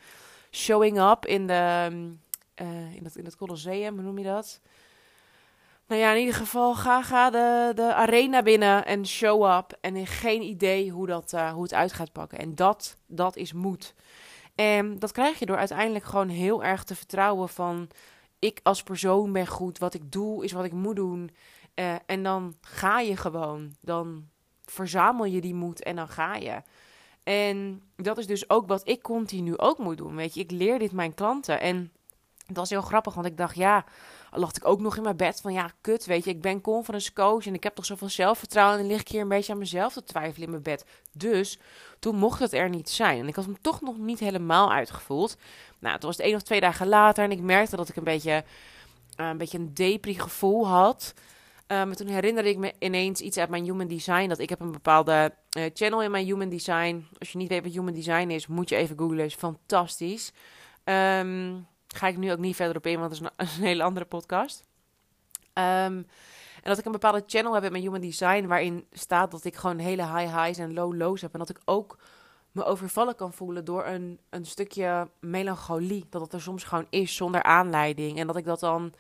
Showing 0.52 1.00
up 1.00 1.26
in, 1.26 1.48
de, 1.48 1.90
uh, 2.62 2.96
in, 2.96 3.04
het, 3.04 3.16
in 3.16 3.26
het 3.26 3.36
Colosseum, 3.36 3.94
hoe 3.94 4.04
noem 4.04 4.18
je 4.18 4.24
dat? 4.24 4.62
Nou 5.88 6.02
ja, 6.02 6.12
in 6.12 6.20
ieder 6.20 6.36
geval 6.36 6.76
ga, 6.76 7.02
ga 7.02 7.30
de, 7.30 7.72
de 7.76 7.94
arena 7.94 8.42
binnen 8.42 8.86
en 8.86 9.08
show 9.08 9.58
up. 9.58 9.78
En 9.82 10.08
geen 10.08 10.42
idee 10.42 10.90
hoe, 10.90 11.08
dat, 11.08 11.34
uh, 11.34 11.52
hoe 11.52 11.64
het 11.64 11.74
uit 11.74 11.94
gaat 11.94 12.12
pakken. 12.12 12.38
En 12.38 12.56
dat, 12.56 12.98
dat 13.08 13.36
is 13.36 13.54
moed. 13.54 13.94
En 14.56 15.00
dat 15.00 15.12
krijg 15.12 15.40
je 15.40 15.46
door 15.46 15.58
uiteindelijk 15.58 16.06
gewoon 16.06 16.30
heel 16.30 16.64
erg 16.64 16.84
te 16.84 16.96
vertrouwen 16.96 17.50
van... 17.50 17.90
ik 18.40 18.60
als 18.64 18.84
persoon 18.84 19.32
ben 19.32 19.48
goed, 19.48 19.78
wat 19.78 19.94
ik 19.94 20.12
doe 20.12 20.44
is 20.44 20.52
wat 20.52 20.66
ik 20.66 20.72
moet 20.72 20.96
doen. 20.96 21.32
Eh, 21.74 21.96
en 22.06 22.24
dan 22.24 22.56
ga 22.62 23.00
je 23.00 23.18
gewoon. 23.18 23.76
Dan 23.82 24.28
verzamel 24.66 25.26
je 25.26 25.42
die 25.42 25.56
moed 25.56 25.84
en 25.84 25.96
dan 25.96 26.08
ga 26.08 26.36
je. 26.36 26.62
En 27.24 27.82
dat 27.96 28.18
is 28.18 28.28
dus 28.28 28.50
ook 28.50 28.68
wat 28.68 28.88
ik 28.88 29.02
continu 29.02 29.58
ook 29.58 29.78
moet 29.78 29.98
doen. 29.98 30.16
Weet 30.16 30.34
je, 30.34 30.40
ik 30.40 30.52
leer 30.52 30.80
dit 30.80 30.92
mijn 30.92 31.14
klanten. 31.14 31.60
En 31.60 31.92
dat 32.48 32.56
was 32.56 32.70
heel 32.70 32.82
grappig, 32.82 33.14
want 33.14 33.28
ik 33.28 33.38
dacht, 33.38 33.56
ja, 33.56 33.86
lag 34.36 34.56
ik 34.56 34.68
ook 34.68 34.80
nog 34.80 34.98
in 34.98 35.04
mijn 35.04 35.18
bed 35.18 35.42
van, 35.42 35.54
ja, 35.54 35.72
kut, 35.82 36.06
weet 36.06 36.24
je, 36.24 36.30
ik 36.30 36.42
ben 36.42 36.62
conference 36.62 37.14
coach 37.14 37.46
en 37.46 37.54
ik 37.54 37.64
heb 37.64 37.76
toch 37.76 37.86
zoveel 37.86 38.10
zelfvertrouwen 38.10 38.80
en 38.80 38.88
lig 38.88 39.02
ik 39.02 39.08
hier 39.08 39.22
een 39.22 39.28
beetje 39.28 39.54
aan 39.54 39.60
mezelf 39.60 39.94
te 39.94 40.04
twijfelen 40.04 40.46
in 40.46 40.50
mijn 40.50 40.64
bed. 40.64 40.86
Dus 41.12 41.60
toen 42.00 42.16
mocht 42.16 42.40
het 42.40 42.54
er 42.54 42.70
niet 42.70 42.90
zijn. 42.90 43.20
En 43.20 43.28
ik 43.28 43.36
had 43.36 43.46
hem 43.46 43.62
toch 43.62 43.82
nog 43.82 43.98
niet 43.98 44.20
helemaal 44.20 44.72
uitgevoeld. 44.72 45.38
Nou, 45.80 45.94
het 45.94 46.04
was 46.04 46.18
het 46.18 46.26
één 46.26 46.36
of 46.36 46.42
twee 46.42 46.60
dagen 46.60 46.88
later 46.88 47.24
en 47.24 47.32
ik 47.32 47.42
merkte 47.42 47.76
dat 47.76 47.90
ik 47.90 47.96
een 47.96 48.04
beetje, 48.04 48.44
uh, 49.20 49.28
een, 49.28 49.38
beetje 49.38 49.58
een 49.58 49.74
depri 49.74 50.20
gevoel 50.20 50.68
had. 50.68 51.14
Um, 51.68 51.96
toen 51.96 52.08
herinnerde 52.08 52.50
ik 52.50 52.58
me 52.58 52.74
ineens 52.80 53.22
iets 53.22 53.38
uit 53.38 53.50
mijn 53.50 53.64
human 53.64 53.88
design. 53.88 54.28
Dat 54.28 54.40
ik 54.40 54.50
heb 54.50 54.60
een 54.60 54.72
bepaalde 54.72 55.34
uh, 55.58 55.64
channel 55.74 56.02
in 56.02 56.12
mijn 56.12 56.26
human 56.26 56.50
design. 56.50 57.08
Als 57.20 57.32
je 57.32 57.38
niet 57.38 57.50
weet 57.50 57.64
wat 57.64 57.72
human 57.72 57.94
design 57.94 58.30
is, 58.30 58.48
moet 58.48 58.70
je 58.70 58.76
even 58.76 58.98
googlen. 58.98 59.26
is 59.26 59.36
fantastisch. 59.36 60.32
Um, 60.84 61.68
ga 61.96 62.08
ik 62.08 62.18
nu 62.18 62.32
ook 62.32 62.40
niet 62.40 62.56
verder 62.56 62.78
op 62.78 62.86
in, 62.86 63.00
want 63.00 63.12
het 63.12 63.22
is 63.22 63.30
een, 63.36 63.64
hele 63.68 63.84
andere 63.84 64.06
podcast. 64.06 64.64
Um, 65.54 66.08
en 66.64 66.70
dat 66.70 66.78
ik 66.78 66.86
een 66.86 66.92
bepaalde 66.92 67.24
channel 67.28 67.54
heb 67.54 67.64
in 67.64 67.72
mijn 67.72 67.84
human 67.84 68.02
design. 68.02 68.46
Waarin 68.46 68.86
staat 68.92 69.32
dat 69.32 69.46
ik 69.46 69.56
gewoon 69.56 69.78
hele 69.78 70.18
high 70.18 70.36
highs 70.36 70.58
en 70.58 70.74
low 70.74 70.96
lows 70.96 71.22
heb. 71.22 71.34
En 71.34 71.40
dat 71.40 71.50
ik 71.50 71.60
ook 71.66 71.98
me 72.52 72.64
overvallen 72.64 73.16
kan 73.16 73.34
voelen 73.34 73.66
door 73.66 73.86
een, 73.86 74.20
een 74.30 74.46
stukje 74.46 75.08
melancholie. 75.20 76.06
Dat 76.10 76.22
het 76.22 76.34
er 76.34 76.42
soms 76.42 76.64
gewoon 76.64 76.88
is 76.90 77.16
zonder 77.16 77.44
aanleiding. 77.44 78.20
En 78.20 78.28
dat 78.28 78.38
ik 78.38 78.46
dat 78.46 78.60
dan. 78.60 78.94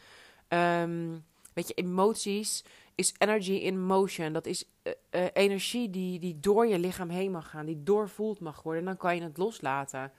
Um, 0.47 1.25
weet 1.53 1.67
je, 1.67 1.73
emoties 1.73 2.63
is 2.95 3.13
energy 3.17 3.51
in 3.51 3.85
motion. 3.85 4.33
Dat 4.33 4.45
is 4.45 4.65
uh, 4.83 4.93
uh, 5.11 5.25
energie 5.33 5.89
die, 5.89 6.19
die 6.19 6.39
door 6.39 6.67
je 6.67 6.79
lichaam 6.79 7.09
heen 7.09 7.31
mag 7.31 7.49
gaan. 7.49 7.65
Die 7.65 7.83
doorvoeld 7.83 8.39
mag 8.39 8.63
worden. 8.63 8.81
En 8.81 8.87
dan 8.87 8.97
kan 8.97 9.15
je 9.15 9.21
het 9.21 9.37
loslaten. 9.37 10.11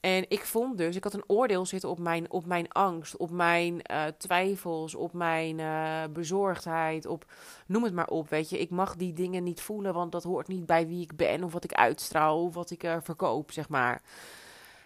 En 0.00 0.24
ik 0.28 0.44
vond 0.44 0.78
dus, 0.78 0.96
ik 0.96 1.04
had 1.04 1.14
een 1.14 1.24
oordeel 1.26 1.66
zitten 1.66 1.88
op 1.88 1.98
mijn, 1.98 2.30
op 2.30 2.46
mijn 2.46 2.68
angst, 2.68 3.16
op 3.16 3.30
mijn 3.30 3.82
uh, 3.90 4.04
twijfels, 4.18 4.94
op 4.94 5.12
mijn 5.12 5.58
uh, 5.58 6.02
bezorgdheid, 6.12 7.06
op 7.06 7.24
noem 7.66 7.84
het 7.84 7.94
maar 7.94 8.08
op. 8.08 8.28
Weet 8.28 8.50
je, 8.50 8.58
ik 8.58 8.70
mag 8.70 8.96
die 8.96 9.12
dingen 9.12 9.42
niet 9.42 9.60
voelen, 9.60 9.94
want 9.94 10.12
dat 10.12 10.22
hoort 10.22 10.48
niet 10.48 10.66
bij 10.66 10.86
wie 10.86 11.02
ik 11.02 11.16
ben, 11.16 11.44
of 11.44 11.52
wat 11.52 11.64
ik 11.64 11.72
uitstraal, 11.72 12.44
of 12.44 12.54
wat 12.54 12.70
ik 12.70 12.84
uh, 12.84 12.96
verkoop, 13.02 13.52
zeg 13.52 13.68
maar. 13.68 14.02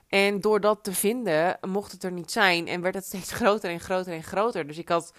En 0.09 0.40
door 0.40 0.61
dat 0.61 0.85
te 0.85 0.92
vinden, 0.92 1.59
mocht 1.68 1.92
het 1.92 2.04
er 2.04 2.12
niet 2.12 2.30
zijn 2.30 2.66
en 2.66 2.80
werd 2.80 2.94
het 2.94 3.04
steeds 3.04 3.33
groter 3.40 3.71
en 3.71 3.80
groter 3.80 4.12
en 4.12 4.23
groter. 4.23 4.66
Dus 4.66 4.78
ik 4.78 4.88
had 4.88 5.12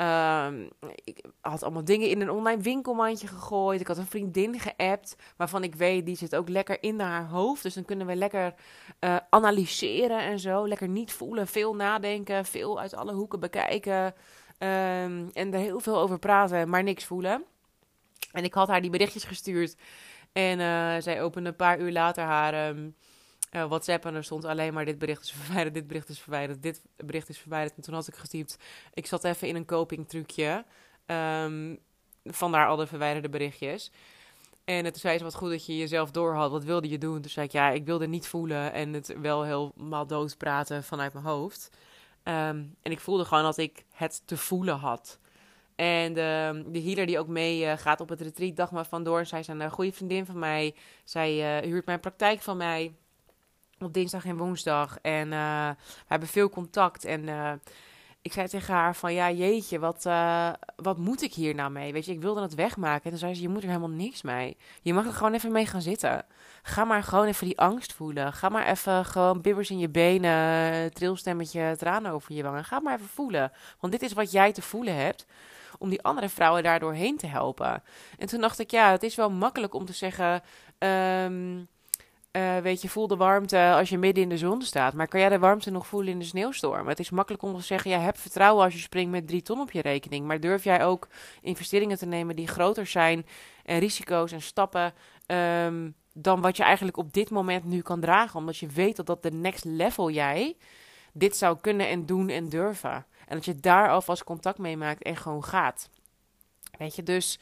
Um, 0.00 0.68
ik 1.04 1.24
had 1.40 1.62
allemaal 1.62 1.84
dingen 1.84 2.08
in 2.08 2.20
een 2.20 2.30
online 2.30 2.62
winkelmandje 2.62 3.26
gegooid. 3.26 3.80
Ik 3.80 3.86
had 3.86 3.96
een 3.96 4.06
vriendin 4.06 4.60
geappt, 4.60 5.16
waarvan 5.36 5.62
ik 5.62 5.74
weet, 5.74 6.06
die 6.06 6.16
zit 6.16 6.36
ook 6.36 6.48
lekker 6.48 6.82
in 6.82 7.00
haar 7.00 7.26
hoofd. 7.26 7.62
Dus 7.62 7.74
dan 7.74 7.84
kunnen 7.84 8.06
we 8.06 8.16
lekker 8.16 8.54
uh, 9.00 9.16
analyseren 9.30 10.18
en 10.20 10.38
zo. 10.38 10.68
Lekker 10.68 10.88
niet 10.88 11.12
voelen, 11.12 11.46
veel 11.46 11.74
nadenken, 11.74 12.44
veel 12.44 12.80
uit 12.80 12.94
alle 12.94 13.12
hoeken 13.12 13.40
bekijken. 13.40 14.04
Um, 14.04 15.30
en 15.32 15.52
er 15.52 15.58
heel 15.58 15.80
veel 15.80 15.98
over 15.98 16.18
praten, 16.18 16.68
maar 16.68 16.82
niks 16.82 17.04
voelen. 17.04 17.44
En 18.32 18.44
ik 18.44 18.54
had 18.54 18.68
haar 18.68 18.80
die 18.80 18.90
berichtjes 18.90 19.24
gestuurd. 19.24 19.76
En 20.32 20.58
uh, 20.58 20.94
zij 20.98 21.22
opende 21.22 21.48
een 21.48 21.56
paar 21.56 21.80
uur 21.80 21.92
later 21.92 22.24
haar... 22.24 22.68
Um, 22.68 22.94
uh, 23.50 23.64
WhatsApp 23.64 24.04
en 24.04 24.14
er 24.14 24.24
stond 24.24 24.44
alleen 24.44 24.74
maar 24.74 24.84
dit 24.84 24.98
bericht 24.98 25.22
is 25.22 25.32
verwijderd, 25.32 25.74
dit 25.74 25.86
bericht 25.86 26.08
is 26.08 26.18
verwijderd, 26.18 26.62
dit 26.62 26.82
bericht 26.96 27.28
is 27.28 27.38
verwijderd. 27.38 27.76
En 27.76 27.82
toen 27.82 27.94
had 27.94 28.08
ik 28.08 28.16
getypt, 28.16 28.56
ik 28.94 29.06
zat 29.06 29.24
even 29.24 29.48
in 29.48 29.56
een 29.56 29.64
coping 29.64 30.08
trucje. 30.08 30.64
Um, 31.06 31.78
vandaar 32.24 32.66
al 32.66 32.76
de 32.76 32.86
verwijderde 32.86 33.28
berichtjes. 33.28 33.90
En 34.64 34.84
toen 34.84 34.94
zei 34.94 35.18
ze, 35.18 35.24
wat 35.24 35.34
goed 35.34 35.50
dat 35.50 35.66
je 35.66 35.76
jezelf 35.76 36.10
doorhad. 36.10 36.50
Wat 36.50 36.64
wilde 36.64 36.88
je 36.88 36.98
doen? 36.98 37.20
Toen 37.20 37.30
zei 37.30 37.46
ik, 37.46 37.52
ja, 37.52 37.70
ik 37.70 37.84
wilde 37.84 38.06
niet 38.06 38.26
voelen 38.26 38.72
en 38.72 38.92
het 38.92 39.14
wel 39.20 39.42
helemaal 39.42 40.06
dood 40.06 40.36
praten 40.36 40.84
vanuit 40.84 41.12
mijn 41.12 41.24
hoofd. 41.24 41.70
Um, 42.24 42.76
en 42.82 42.92
ik 42.92 43.00
voelde 43.00 43.24
gewoon 43.24 43.42
dat 43.42 43.58
ik 43.58 43.84
het 43.90 44.22
te 44.24 44.36
voelen 44.36 44.76
had. 44.76 45.18
En 45.76 46.12
de, 46.12 46.62
de 46.66 46.82
healer 46.82 47.06
die 47.06 47.18
ook 47.18 47.28
mee 47.28 47.64
uh, 47.64 47.72
gaat 47.76 48.00
op 48.00 48.08
het 48.08 48.20
retreat, 48.20 48.56
dag 48.56 48.70
maar 48.70 48.86
vandoor. 48.86 49.26
Zij 49.26 49.38
is 49.38 49.46
een 49.46 49.70
goede 49.70 49.92
vriendin 49.92 50.26
van 50.26 50.38
mij. 50.38 50.74
Zij 51.04 51.62
uh, 51.62 51.68
huurt 51.70 51.86
mijn 51.86 52.00
praktijk 52.00 52.40
van 52.40 52.56
mij 52.56 52.94
op 53.82 53.94
dinsdag 53.94 54.24
en 54.24 54.36
woensdag. 54.36 54.98
En 55.02 55.26
uh, 55.26 55.68
we 55.68 56.06
hebben 56.06 56.28
veel 56.28 56.48
contact. 56.48 57.04
En 57.04 57.22
uh, 57.22 57.52
ik 58.22 58.32
zei 58.32 58.48
tegen 58.48 58.74
haar 58.74 58.96
van, 58.96 59.12
ja 59.14 59.30
jeetje, 59.30 59.78
wat, 59.78 60.04
uh, 60.06 60.50
wat 60.76 60.98
moet 60.98 61.22
ik 61.22 61.34
hier 61.34 61.54
nou 61.54 61.70
mee? 61.70 61.92
Weet 61.92 62.04
je, 62.04 62.12
ik 62.12 62.20
wilde 62.20 62.42
het 62.42 62.54
wegmaken. 62.54 63.04
En 63.04 63.10
toen 63.10 63.18
zei 63.18 63.34
ze, 63.34 63.42
je 63.42 63.48
moet 63.48 63.62
er 63.62 63.68
helemaal 63.68 63.88
niks 63.88 64.22
mee. 64.22 64.56
Je 64.82 64.94
mag 64.94 65.06
er 65.06 65.12
gewoon 65.12 65.34
even 65.34 65.52
mee 65.52 65.66
gaan 65.66 65.82
zitten. 65.82 66.24
Ga 66.62 66.84
maar 66.84 67.02
gewoon 67.02 67.26
even 67.26 67.46
die 67.46 67.58
angst 67.58 67.92
voelen. 67.92 68.32
Ga 68.32 68.48
maar 68.48 68.66
even 68.66 69.04
gewoon 69.04 69.40
bibbers 69.40 69.70
in 69.70 69.78
je 69.78 69.88
benen, 69.88 70.92
trilstemmetje, 70.92 71.74
tranen 71.76 72.12
over 72.12 72.32
je 72.32 72.42
wangen. 72.42 72.64
Ga 72.64 72.80
maar 72.80 72.94
even 72.94 73.08
voelen. 73.08 73.52
Want 73.80 73.92
dit 73.92 74.02
is 74.02 74.12
wat 74.12 74.32
jij 74.32 74.52
te 74.52 74.62
voelen 74.62 74.96
hebt 74.96 75.26
om 75.78 75.88
die 75.88 76.02
andere 76.02 76.28
vrouwen 76.28 76.62
daardoor 76.62 76.92
heen 76.92 77.16
te 77.16 77.26
helpen. 77.26 77.82
En 78.18 78.26
toen 78.26 78.40
dacht 78.40 78.58
ik, 78.58 78.70
ja, 78.70 78.90
het 78.90 79.02
is 79.02 79.14
wel 79.14 79.30
makkelijk 79.30 79.74
om 79.74 79.84
te 79.84 79.92
zeggen... 79.92 80.42
Um, 80.78 81.68
uh, 82.32 82.58
weet 82.58 82.82
je, 82.82 82.88
voel 82.88 83.06
de 83.06 83.16
warmte 83.16 83.58
als 83.58 83.88
je 83.88 83.98
midden 83.98 84.22
in 84.22 84.28
de 84.28 84.38
zon 84.38 84.62
staat. 84.62 84.94
Maar 84.94 85.08
kan 85.08 85.20
jij 85.20 85.28
de 85.28 85.38
warmte 85.38 85.70
nog 85.70 85.86
voelen 85.86 86.12
in 86.12 86.18
de 86.18 86.24
sneeuwstorm? 86.24 86.88
Het 86.88 86.98
is 86.98 87.10
makkelijk 87.10 87.42
om 87.42 87.56
te 87.56 87.62
zeggen, 87.62 87.90
ja, 87.90 87.98
heb 87.98 88.18
vertrouwen 88.18 88.64
als 88.64 88.74
je 88.74 88.80
springt 88.80 89.10
met 89.10 89.26
drie 89.26 89.42
ton 89.42 89.60
op 89.60 89.70
je 89.70 89.80
rekening. 89.80 90.26
Maar 90.26 90.40
durf 90.40 90.64
jij 90.64 90.84
ook 90.84 91.08
investeringen 91.40 91.98
te 91.98 92.06
nemen 92.06 92.36
die 92.36 92.48
groter 92.48 92.86
zijn 92.86 93.26
en 93.64 93.78
risico's 93.78 94.32
en 94.32 94.42
stappen 94.42 94.92
um, 95.26 95.94
dan 96.12 96.40
wat 96.40 96.56
je 96.56 96.62
eigenlijk 96.62 96.96
op 96.96 97.12
dit 97.12 97.30
moment 97.30 97.64
nu 97.64 97.80
kan 97.80 98.00
dragen? 98.00 98.38
Omdat 98.38 98.56
je 98.56 98.66
weet 98.66 98.96
dat 98.96 99.06
dat 99.06 99.22
de 99.22 99.30
next 99.30 99.64
level 99.64 100.10
jij 100.10 100.56
dit 101.12 101.36
zou 101.36 101.58
kunnen 101.60 101.88
en 101.88 102.06
doen 102.06 102.28
en 102.28 102.48
durven. 102.48 103.06
En 103.26 103.36
dat 103.36 103.44
je 103.44 103.54
daar 103.54 103.90
alvast 103.90 104.24
contact 104.24 104.58
mee 104.58 104.76
maakt 104.76 105.02
en 105.02 105.16
gewoon 105.16 105.44
gaat. 105.44 105.90
Weet 106.78 106.96
je, 106.96 107.02
dus 107.02 107.38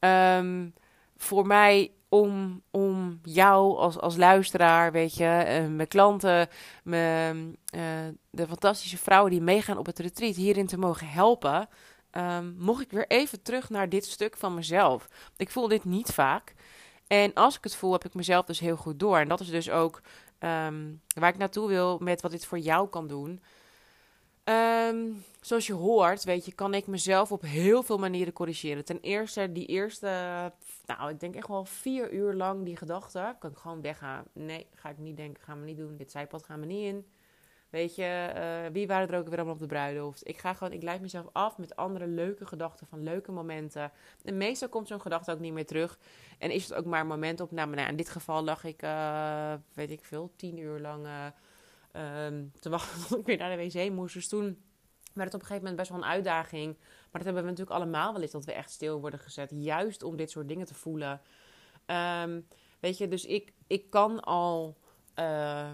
um, 0.00 0.74
voor 1.16 1.46
mij 1.46 1.90
om, 2.14 2.62
om 2.70 3.20
jou 3.22 3.76
als, 3.76 3.98
als 3.98 4.16
luisteraar, 4.16 4.92
weet 4.92 5.16
je, 5.16 5.60
uh, 5.62 5.74
mijn 5.76 5.88
klanten, 5.88 6.48
mijn, 6.82 7.56
uh, 7.74 7.80
de 8.30 8.46
fantastische 8.46 8.98
vrouwen 8.98 9.30
die 9.30 9.40
meegaan 9.40 9.78
op 9.78 9.86
het 9.86 9.98
retreat 9.98 10.34
hierin 10.34 10.66
te 10.66 10.78
mogen 10.78 11.08
helpen, 11.08 11.68
um, 12.12 12.54
mocht 12.58 12.82
ik 12.82 12.90
weer 12.90 13.06
even 13.08 13.42
terug 13.42 13.70
naar 13.70 13.88
dit 13.88 14.04
stuk 14.04 14.36
van 14.36 14.54
mezelf. 14.54 15.08
Ik 15.36 15.50
voel 15.50 15.68
dit 15.68 15.84
niet 15.84 16.10
vaak. 16.10 16.54
En 17.06 17.34
als 17.34 17.56
ik 17.56 17.64
het 17.64 17.76
voel, 17.76 17.92
heb 17.92 18.04
ik 18.04 18.14
mezelf 18.14 18.44
dus 18.44 18.60
heel 18.60 18.76
goed 18.76 18.98
door. 18.98 19.18
En 19.18 19.28
dat 19.28 19.40
is 19.40 19.50
dus 19.50 19.70
ook 19.70 20.00
um, 20.40 21.00
waar 21.14 21.30
ik 21.30 21.38
naartoe 21.38 21.68
wil 21.68 21.98
met 21.98 22.20
wat 22.20 22.30
dit 22.30 22.46
voor 22.46 22.58
jou 22.58 22.88
kan 22.88 23.06
doen. 23.06 23.42
Um, 24.44 25.24
zoals 25.40 25.66
je 25.66 25.72
hoort, 25.72 26.24
weet 26.24 26.44
je, 26.44 26.52
kan 26.52 26.74
ik 26.74 26.86
mezelf 26.86 27.32
op 27.32 27.42
heel 27.42 27.82
veel 27.82 27.98
manieren 27.98 28.32
corrigeren. 28.32 28.84
Ten 28.84 29.00
eerste, 29.00 29.52
die 29.52 29.66
eerste, 29.66 30.06
nou, 30.86 31.10
ik 31.10 31.20
denk 31.20 31.34
echt 31.34 31.48
wel 31.48 31.64
vier 31.64 32.12
uur 32.12 32.34
lang 32.34 32.64
die 32.64 32.76
gedachte, 32.76 33.36
kan 33.38 33.50
ik 33.50 33.56
gewoon 33.56 33.80
weggaan. 33.80 34.24
Nee, 34.32 34.66
ga 34.74 34.88
ik 34.88 34.98
niet 34.98 35.16
denken, 35.16 35.42
gaan 35.42 35.60
we 35.60 35.64
niet 35.64 35.76
doen. 35.76 35.96
Dit 35.96 36.10
zijpad 36.10 36.42
gaan 36.42 36.60
we 36.60 36.66
niet 36.66 36.84
in. 36.84 37.06
Weet 37.70 37.94
je, 37.94 38.32
uh, 38.36 38.72
wie 38.72 38.86
waren 38.86 39.08
er 39.08 39.18
ook 39.18 39.28
weer 39.28 39.36
allemaal 39.36 39.54
op 39.54 39.60
de 39.60 39.66
bruiloft? 39.66 40.28
Ik 40.28 40.38
ga 40.38 40.54
gewoon, 40.54 40.72
ik 40.72 40.82
leid 40.82 41.00
mezelf 41.00 41.26
af 41.32 41.58
met 41.58 41.76
andere 41.76 42.06
leuke 42.06 42.46
gedachten 42.46 42.86
van 42.86 43.02
leuke 43.02 43.32
momenten. 43.32 43.92
En 44.24 44.36
meestal 44.36 44.68
komt 44.68 44.88
zo'n 44.88 45.00
gedachte 45.00 45.32
ook 45.32 45.38
niet 45.38 45.52
meer 45.52 45.66
terug. 45.66 45.98
En 46.38 46.50
is 46.50 46.68
het 46.68 46.74
ook 46.74 46.84
maar 46.84 47.00
een 47.00 47.06
momentopname. 47.06 47.74
Nou, 47.76 47.88
in 47.88 47.96
dit 47.96 48.08
geval 48.08 48.44
lag 48.44 48.64
ik, 48.64 48.82
uh, 48.82 49.52
weet 49.72 49.90
ik 49.90 50.04
veel, 50.04 50.32
tien 50.36 50.58
uur 50.58 50.80
lang 50.80 51.06
uh, 51.06 51.26
um, 51.96 52.52
te 52.60 52.68
wachten 52.68 53.00
tot 53.08 53.18
ik 53.18 53.26
weer 53.26 53.36
naar 53.36 53.56
de 53.56 53.64
wc 53.64 53.90
moest. 53.90 54.14
Dus 54.14 54.28
toen 54.28 54.62
werd 55.14 55.32
het 55.32 55.34
op 55.34 55.40
een 55.40 55.46
gegeven 55.46 55.70
moment 55.70 55.76
best 55.76 55.88
wel 55.90 55.98
een 55.98 56.14
uitdaging. 56.14 56.76
Maar 56.78 57.22
dat 57.22 57.24
hebben 57.24 57.42
we 57.42 57.48
natuurlijk 57.48 57.76
allemaal 57.76 58.12
wel 58.12 58.22
eens, 58.22 58.30
dat 58.30 58.44
we 58.44 58.52
echt 58.52 58.70
stil 58.70 59.00
worden 59.00 59.20
gezet. 59.20 59.50
Juist 59.54 60.02
om 60.02 60.16
dit 60.16 60.30
soort 60.30 60.48
dingen 60.48 60.66
te 60.66 60.74
voelen. 60.74 61.20
Um, 61.86 62.46
weet 62.80 62.98
je, 62.98 63.08
dus 63.08 63.24
ik, 63.24 63.52
ik 63.66 63.90
kan 63.90 64.20
al 64.20 64.78
uh, 65.18 65.70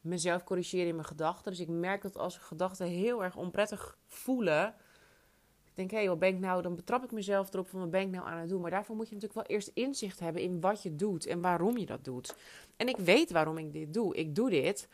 mezelf 0.00 0.44
corrigeren 0.44 0.86
in 0.86 0.94
mijn 0.94 1.06
gedachten. 1.06 1.50
Dus 1.50 1.60
ik 1.60 1.68
merk 1.68 2.02
dat 2.02 2.16
als 2.16 2.36
gedachten 2.36 2.86
heel 2.86 3.24
erg 3.24 3.36
onprettig 3.36 3.98
voelen... 4.06 4.74
Ik 5.64 5.78
denk, 5.78 5.90
hé, 5.90 5.96
hey, 5.96 6.08
wat 6.08 6.18
ben 6.18 6.28
ik 6.28 6.38
nou? 6.38 6.62
Dan 6.62 6.74
betrap 6.74 7.04
ik 7.04 7.12
mezelf 7.12 7.52
erop 7.52 7.68
van 7.68 7.80
wat 7.80 7.90
ben 7.90 8.00
ik 8.00 8.10
nou 8.10 8.26
aan 8.26 8.38
het 8.38 8.48
doen. 8.48 8.60
Maar 8.60 8.70
daarvoor 8.70 8.96
moet 8.96 9.08
je 9.08 9.14
natuurlijk 9.14 9.48
wel 9.48 9.56
eerst 9.56 9.70
inzicht 9.74 10.20
hebben 10.20 10.42
in 10.42 10.60
wat 10.60 10.82
je 10.82 10.96
doet 10.96 11.26
en 11.26 11.40
waarom 11.40 11.78
je 11.78 11.86
dat 11.86 12.04
doet. 12.04 12.36
En 12.76 12.88
ik 12.88 12.96
weet 12.96 13.30
waarom 13.30 13.58
ik 13.58 13.72
dit 13.72 13.94
doe. 13.94 14.14
Ik 14.14 14.34
doe 14.34 14.50
dit 14.50 14.88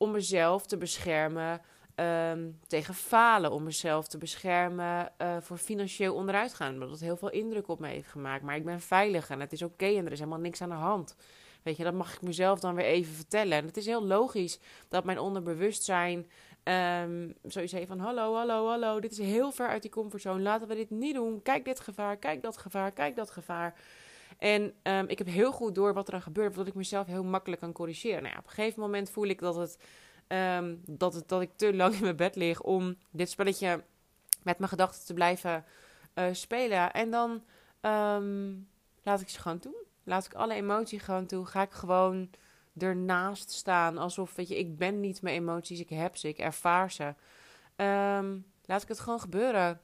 om 0.00 0.10
mezelf 0.10 0.66
te 0.66 0.76
beschermen 0.76 1.60
um, 1.96 2.58
tegen 2.66 2.94
falen, 2.94 3.50
om 3.50 3.62
mezelf 3.62 4.08
te 4.08 4.18
beschermen 4.18 5.12
uh, 5.18 5.36
voor 5.40 5.56
financieel 5.56 6.14
onderuitgaan. 6.14 6.72
Omdat 6.72 6.90
het 6.90 7.00
heel 7.00 7.16
veel 7.16 7.30
indruk 7.30 7.68
op 7.68 7.80
me 7.80 7.88
heeft 7.88 8.08
gemaakt. 8.08 8.42
Maar 8.42 8.56
ik 8.56 8.64
ben 8.64 8.80
veilig 8.80 9.30
en 9.30 9.40
het 9.40 9.52
is 9.52 9.62
oké 9.62 9.86
en 9.86 10.06
er 10.06 10.12
is 10.12 10.18
helemaal 10.18 10.40
niks 10.40 10.62
aan 10.62 10.68
de 10.68 10.74
hand. 10.74 11.16
Weet 11.62 11.76
je, 11.76 11.84
dat 11.84 11.94
mag 11.94 12.14
ik 12.14 12.22
mezelf 12.22 12.60
dan 12.60 12.74
weer 12.74 12.84
even 12.84 13.14
vertellen. 13.14 13.58
En 13.58 13.66
het 13.66 13.76
is 13.76 13.86
heel 13.86 14.04
logisch 14.04 14.58
dat 14.88 15.04
mijn 15.04 15.18
onderbewustzijn 15.18 16.26
Um, 16.64 17.34
zoiets 17.42 17.72
heeft 17.72 17.88
van 17.88 17.98
hallo, 17.98 18.34
hallo, 18.34 18.68
hallo, 18.68 19.00
dit 19.00 19.12
is 19.12 19.18
heel 19.18 19.52
ver 19.52 19.68
uit 19.68 19.82
die 19.82 19.90
comfortzone. 19.90 20.42
Laten 20.42 20.68
we 20.68 20.74
dit 20.74 20.90
niet 20.90 21.14
doen. 21.14 21.42
Kijk 21.42 21.64
dit 21.64 21.80
gevaar, 21.80 22.16
kijk 22.16 22.42
dat 22.42 22.56
gevaar, 22.56 22.92
kijk 22.92 23.16
dat 23.16 23.30
gevaar. 23.30 23.74
En 24.40 24.74
um, 24.82 25.08
ik 25.08 25.18
heb 25.18 25.26
heel 25.26 25.52
goed 25.52 25.74
door 25.74 25.94
wat 25.94 26.06
er 26.06 26.12
dan 26.12 26.22
gebeurt, 26.22 26.54
dat 26.54 26.66
ik 26.66 26.74
mezelf 26.74 27.06
heel 27.06 27.24
makkelijk 27.24 27.60
kan 27.60 27.72
corrigeren. 27.72 28.22
Nou 28.22 28.34
ja, 28.34 28.38
op 28.38 28.46
een 28.46 28.52
gegeven 28.52 28.80
moment 28.80 29.10
voel 29.10 29.26
ik 29.26 29.38
dat, 29.38 29.56
het, 29.56 29.78
um, 30.28 30.82
dat, 30.86 31.14
het, 31.14 31.28
dat 31.28 31.40
ik 31.40 31.50
te 31.56 31.74
lang 31.74 31.94
in 31.94 32.02
mijn 32.02 32.16
bed 32.16 32.36
lig 32.36 32.60
om 32.60 32.96
dit 33.10 33.30
spelletje 33.30 33.84
met 34.42 34.58
mijn 34.58 34.70
gedachten 34.70 35.06
te 35.06 35.14
blijven 35.14 35.64
uh, 36.14 36.24
spelen. 36.32 36.92
En 36.92 37.10
dan 37.10 37.42
laat 39.02 39.20
ik 39.20 39.28
ze 39.28 39.40
gewoon 39.40 39.58
toe. 39.58 39.74
Laat 40.04 40.24
ik 40.24 40.34
alle 40.34 40.54
emotie 40.54 40.98
gewoon 40.98 41.26
toe. 41.26 41.46
Ga 41.46 41.62
ik 41.62 41.72
gewoon 41.72 42.30
ernaast 42.78 43.50
staan. 43.50 43.98
Alsof, 43.98 44.34
weet 44.34 44.48
je, 44.48 44.58
ik 44.58 44.76
ben 44.76 45.00
niet 45.00 45.22
mijn 45.22 45.36
emoties, 45.36 45.80
ik 45.80 45.88
heb 45.88 46.16
ze, 46.16 46.28
ik 46.28 46.38
ervaar 46.38 46.92
ze. 46.92 47.14
Ehm, 47.76 48.38
laat 48.64 48.82
ik 48.82 48.88
het 48.88 49.00
gewoon 49.00 49.20
gebeuren. 49.20 49.80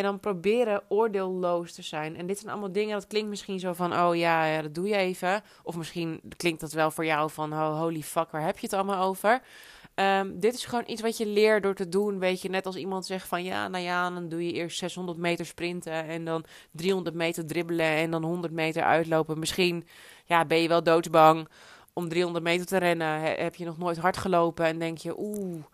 En 0.00 0.06
dan 0.06 0.20
proberen 0.20 0.82
oordeelloos 0.88 1.72
te 1.72 1.82
zijn. 1.82 2.16
En 2.16 2.26
dit 2.26 2.38
zijn 2.38 2.50
allemaal 2.50 2.72
dingen, 2.72 2.94
dat 2.94 3.06
klinkt 3.06 3.28
misschien 3.28 3.60
zo 3.60 3.72
van, 3.72 3.92
oh 3.92 4.16
ja, 4.16 4.44
ja 4.44 4.62
dat 4.62 4.74
doe 4.74 4.88
je 4.88 4.96
even. 4.96 5.42
Of 5.62 5.76
misschien 5.76 6.20
klinkt 6.36 6.60
dat 6.60 6.72
wel 6.72 6.90
voor 6.90 7.04
jou 7.04 7.30
van, 7.30 7.52
oh, 7.52 7.78
holy 7.80 8.02
fuck, 8.02 8.30
waar 8.30 8.44
heb 8.44 8.58
je 8.58 8.66
het 8.66 8.74
allemaal 8.74 9.04
over? 9.04 9.42
Um, 9.94 10.40
dit 10.40 10.54
is 10.54 10.64
gewoon 10.64 10.84
iets 10.86 11.02
wat 11.02 11.16
je 11.16 11.26
leert 11.26 11.62
door 11.62 11.74
te 11.74 11.88
doen. 11.88 12.18
Weet 12.18 12.42
je, 12.42 12.48
net 12.48 12.66
als 12.66 12.76
iemand 12.76 13.06
zegt 13.06 13.28
van 13.28 13.44
ja, 13.44 13.68
nou 13.68 13.84
ja, 13.84 14.10
dan 14.10 14.28
doe 14.28 14.46
je 14.46 14.52
eerst 14.52 14.78
600 14.78 15.18
meter 15.18 15.46
sprinten 15.46 15.92
en 15.92 16.24
dan 16.24 16.44
300 16.70 17.16
meter 17.16 17.46
dribbelen 17.46 17.86
en 17.86 18.10
dan 18.10 18.24
100 18.24 18.52
meter 18.52 18.82
uitlopen. 18.82 19.38
Misschien 19.38 19.86
ja, 20.24 20.44
ben 20.44 20.62
je 20.62 20.68
wel 20.68 20.82
doodsbang 20.82 21.48
om 21.92 22.08
300 22.08 22.44
meter 22.44 22.66
te 22.66 22.78
rennen. 22.78 23.20
Heb 23.20 23.54
je 23.54 23.64
nog 23.64 23.78
nooit 23.78 23.98
hard 23.98 24.16
gelopen 24.16 24.64
en 24.66 24.78
denk 24.78 24.98
je, 24.98 25.18
oeh, 25.18 25.64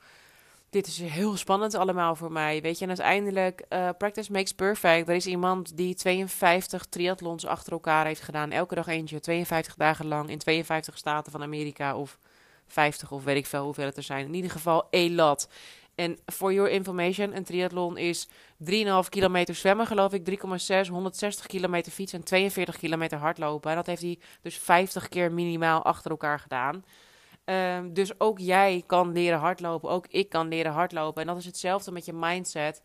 dit 0.76 0.86
is 0.86 1.00
heel 1.00 1.36
spannend 1.36 1.74
allemaal 1.74 2.16
voor 2.16 2.32
mij. 2.32 2.60
Weet 2.62 2.78
je, 2.78 2.82
en 2.82 2.88
uiteindelijk, 2.88 3.64
uh, 3.68 3.88
practice 3.98 4.32
makes 4.32 4.52
perfect. 4.52 5.08
Er 5.08 5.14
is 5.14 5.26
iemand 5.26 5.76
die 5.76 5.94
52 5.94 6.86
triathlons 6.86 7.46
achter 7.46 7.72
elkaar 7.72 8.06
heeft 8.06 8.20
gedaan. 8.20 8.50
Elke 8.50 8.74
dag 8.74 8.86
eentje, 8.86 9.20
52 9.20 9.74
dagen 9.74 10.06
lang 10.06 10.30
in 10.30 10.38
52 10.38 10.98
staten 10.98 11.32
van 11.32 11.42
Amerika 11.42 11.96
of 11.96 12.18
50 12.66 13.10
of 13.10 13.24
weet 13.24 13.36
ik 13.36 13.46
veel 13.46 13.64
hoeveel 13.64 13.84
het 13.84 13.96
er 13.96 14.02
zijn. 14.02 14.26
In 14.26 14.34
ieder 14.34 14.50
geval 14.50 14.86
één 14.90 15.14
lat. 15.14 15.48
En 15.94 16.18
for 16.26 16.52
your 16.52 16.70
information, 16.70 17.36
een 17.36 17.44
triathlon 17.44 17.98
is 17.98 18.28
3,5 18.58 19.08
kilometer 19.08 19.54
zwemmen, 19.54 19.86
geloof 19.86 20.12
ik, 20.12 20.24
3,6, 20.24 20.88
160 20.88 21.46
kilometer 21.46 21.92
fietsen 21.92 22.18
en 22.18 22.24
42 22.24 22.76
kilometer 22.76 23.18
hardlopen. 23.18 23.70
En 23.70 23.76
dat 23.76 23.86
heeft 23.86 24.02
hij 24.02 24.18
dus 24.42 24.58
50 24.58 25.08
keer 25.08 25.32
minimaal 25.32 25.82
achter 25.84 26.10
elkaar 26.10 26.38
gedaan. 26.38 26.84
Um, 27.50 27.92
dus 27.92 28.20
ook 28.20 28.38
jij 28.38 28.82
kan 28.86 29.12
leren 29.12 29.38
hardlopen, 29.38 29.90
ook 29.90 30.06
ik 30.06 30.28
kan 30.28 30.48
leren 30.48 30.72
hardlopen. 30.72 31.20
En 31.20 31.26
dat 31.26 31.36
is 31.36 31.44
hetzelfde 31.44 31.92
met 31.92 32.04
je 32.04 32.12
mindset. 32.12 32.82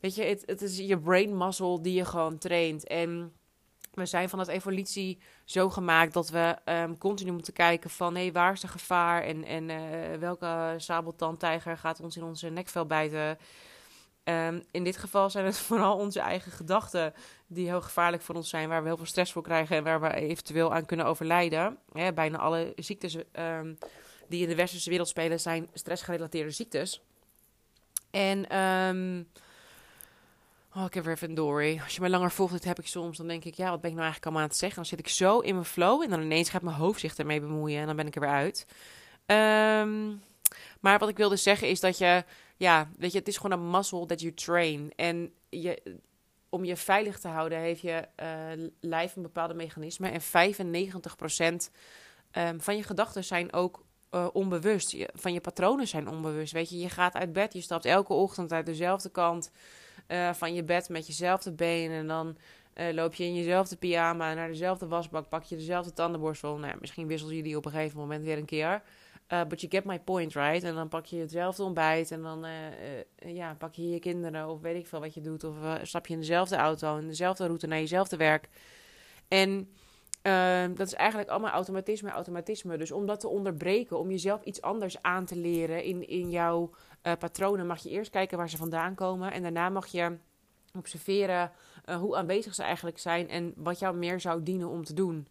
Weet 0.00 0.14
je, 0.14 0.24
het, 0.24 0.42
het 0.46 0.62
is 0.62 0.78
je 0.78 0.98
brain 0.98 1.36
muscle 1.36 1.80
die 1.80 1.94
je 1.94 2.04
gewoon 2.04 2.38
traint. 2.38 2.86
En 2.86 3.32
we 3.92 4.06
zijn 4.06 4.28
van 4.28 4.38
het 4.38 4.48
evolutie 4.48 5.18
zo 5.44 5.70
gemaakt 5.70 6.12
dat 6.12 6.30
we 6.30 6.56
um, 6.64 6.98
continu 6.98 7.32
moeten 7.32 7.52
kijken 7.52 7.90
van... 7.90 8.14
hé, 8.14 8.22
hey, 8.22 8.32
waar 8.32 8.52
is 8.52 8.60
de 8.60 8.68
gevaar 8.68 9.22
en, 9.22 9.44
en 9.44 9.68
uh, 9.68 10.18
welke 10.18 10.74
sabeltandtijger 10.76 11.78
gaat 11.78 12.00
ons 12.00 12.16
in 12.16 12.24
onze 12.24 12.48
nekvel 12.48 12.86
bijten... 12.86 13.38
Um, 14.24 14.62
in 14.70 14.84
dit 14.84 14.96
geval 14.96 15.30
zijn 15.30 15.44
het 15.44 15.58
vooral 15.68 15.96
onze 15.96 16.20
eigen 16.20 16.52
gedachten 16.52 17.14
die 17.46 17.66
heel 17.66 17.80
gevaarlijk 17.80 18.22
voor 18.22 18.34
ons 18.34 18.48
zijn, 18.48 18.68
waar 18.68 18.82
we 18.82 18.88
heel 18.88 18.96
veel 18.96 19.06
stress 19.06 19.32
voor 19.32 19.42
krijgen 19.42 19.76
en 19.76 19.84
waar 19.84 20.00
we 20.00 20.14
eventueel 20.14 20.74
aan 20.74 20.86
kunnen 20.86 21.06
overlijden. 21.06 21.78
Bijna 22.14 22.38
alle 22.38 22.72
ziektes 22.76 23.14
um, 23.14 23.78
die 24.28 24.42
in 24.42 24.48
de 24.48 24.54
westerse 24.54 24.90
wereld 24.90 25.08
spelen 25.08 25.40
zijn 25.40 25.68
stressgerelateerde 25.72 26.50
ziektes. 26.50 27.02
En 28.10 28.58
um, 28.58 29.28
Oh, 30.76 30.84
ik 30.84 30.94
heb 30.94 31.04
weer 31.04 31.14
even 31.14 31.34
dory. 31.34 31.80
Als 31.84 31.94
je 31.94 32.00
me 32.00 32.08
langer 32.08 32.30
volgt, 32.30 32.52
dit 32.52 32.64
heb 32.64 32.78
ik 32.78 32.86
soms. 32.86 33.16
Dan 33.16 33.26
denk 33.26 33.44
ik, 33.44 33.54
ja, 33.54 33.70
wat 33.70 33.80
ben 33.80 33.90
ik 33.90 33.96
nou 33.96 34.06
eigenlijk 34.06 34.24
allemaal 34.24 34.42
aan 34.42 34.48
het 34.48 34.58
zeggen? 34.58 34.78
Dan 34.78 34.88
zit 34.88 34.98
ik 34.98 35.08
zo 35.08 35.38
in 35.38 35.54
mijn 35.54 35.66
flow. 35.66 36.02
En 36.02 36.10
dan 36.10 36.22
ineens 36.22 36.50
gaat 36.50 36.62
mijn 36.62 36.76
hoofd 36.76 37.00
zich 37.00 37.16
ermee 37.16 37.40
bemoeien. 37.40 37.80
En 37.80 37.86
dan 37.86 37.96
ben 37.96 38.06
ik 38.06 38.14
er 38.14 38.20
weer 38.20 38.30
uit. 38.30 38.66
Maar 40.80 40.98
wat 40.98 41.08
ik 41.08 41.16
wilde 41.16 41.36
zeggen 41.36 41.68
is 41.68 41.80
dat 41.80 41.98
je... 41.98 42.24
Ja, 42.56 42.88
weet 42.98 43.12
je, 43.12 43.18
het 43.18 43.28
is 43.28 43.36
gewoon 43.36 43.58
een 43.58 43.70
muscle 43.70 44.06
that 44.06 44.20
you 44.20 44.34
train. 44.34 44.92
En 44.96 45.32
je, 45.48 45.98
om 46.48 46.64
je 46.64 46.76
veilig 46.76 47.18
te 47.18 47.28
houden 47.28 47.58
heeft 47.58 47.80
je 47.80 48.08
uh, 48.22 48.68
lijf 48.80 49.16
een 49.16 49.22
bepaalde 49.22 49.54
mechanisme. 49.54 50.08
En 50.08 50.20
95% 50.20 50.24
um, 51.40 51.58
ehm, 52.30 52.58
van 52.58 52.76
je 52.76 52.82
gedachten 52.82 53.24
zijn 53.24 53.52
ook 53.52 53.84
uh, 54.10 54.26
onbewust. 54.32 54.96
Van 55.12 55.32
je 55.32 55.40
patronen 55.40 55.88
zijn 55.88 56.08
onbewust. 56.08 56.52
Weet 56.52 56.70
je, 56.70 56.78
je 56.78 56.88
gaat 56.88 57.14
uit 57.14 57.32
bed, 57.32 57.52
je 57.52 57.60
stapt 57.60 57.84
elke 57.84 58.12
ochtend 58.12 58.52
uit 58.52 58.66
dezelfde 58.66 59.10
kant 59.10 59.50
uh, 60.08 60.32
van 60.32 60.54
je 60.54 60.64
bed 60.64 60.88
met 60.88 61.06
jezelfde 61.06 61.52
benen. 61.52 61.96
En 61.96 62.06
dan 62.06 62.36
loop 62.92 63.14
je 63.14 63.24
in 63.24 63.34
jezelfde 63.34 63.76
pyjama 63.76 64.34
naar 64.34 64.48
dezelfde 64.48 64.86
wasbak, 64.86 65.28
pak 65.28 65.42
je 65.42 65.56
dezelfde 65.56 65.92
tandenborstel. 65.92 66.56
Nou, 66.56 66.76
misschien 66.80 67.08
je 67.08 67.42
die 67.42 67.56
op 67.56 67.64
een 67.64 67.72
gegeven 67.72 67.98
moment 67.98 68.24
weer 68.24 68.38
een 68.38 68.44
keer. 68.44 68.82
Uh, 69.32 69.44
but 69.44 69.60
you 69.60 69.72
get 69.72 69.84
my 69.84 69.98
point, 69.98 70.34
right? 70.34 70.64
En 70.64 70.74
dan 70.74 70.88
pak 70.88 71.06
je 71.06 71.16
hetzelfde 71.16 71.62
ontbijt 71.62 72.10
en 72.10 72.22
dan 72.22 72.46
ja, 73.16 73.54
pak 73.54 73.74
je 73.74 73.90
je 73.90 73.98
kinderen 73.98 74.48
of 74.48 74.60
weet 74.60 74.76
ik 74.76 74.86
veel 74.86 75.00
wat 75.00 75.14
je 75.14 75.20
doet. 75.20 75.44
Of 75.44 75.54
stap 75.82 76.06
je 76.06 76.14
in 76.14 76.20
dezelfde 76.20 76.56
auto, 76.56 76.96
in 76.96 77.06
dezelfde 77.06 77.46
route 77.46 77.66
naar 77.66 77.78
jezelfde 77.78 78.16
werk. 78.16 78.48
En 79.28 79.68
dat 80.74 80.86
is 80.86 80.94
eigenlijk 80.94 81.30
allemaal 81.30 81.50
automatisme, 81.50 82.10
automatisme. 82.10 82.76
Dus 82.76 82.92
om 82.92 83.06
dat 83.06 83.20
te 83.20 83.28
onderbreken, 83.28 83.98
om 83.98 84.10
jezelf 84.10 84.42
iets 84.42 84.62
anders 84.62 85.02
aan 85.02 85.24
te 85.24 85.36
leren 85.36 85.82
in, 85.82 86.08
in 86.08 86.30
jouw 86.30 86.70
patronen 87.18 87.66
mag 87.66 87.82
je 87.82 87.90
eerst 87.90 88.10
kijken 88.10 88.38
waar 88.38 88.50
ze 88.50 88.56
vandaan 88.56 88.94
komen. 88.94 89.32
En 89.32 89.42
daarna 89.42 89.68
mag 89.68 89.86
je 89.86 90.16
observeren 90.74 91.52
hoe 91.98 92.16
aanwezig 92.16 92.54
ze 92.54 92.62
eigenlijk 92.62 92.98
zijn 92.98 93.28
en 93.28 93.52
wat 93.56 93.78
jou 93.78 93.96
meer 93.96 94.20
zou 94.20 94.42
dienen 94.42 94.68
om 94.68 94.84
te 94.84 94.94
doen. 94.94 95.26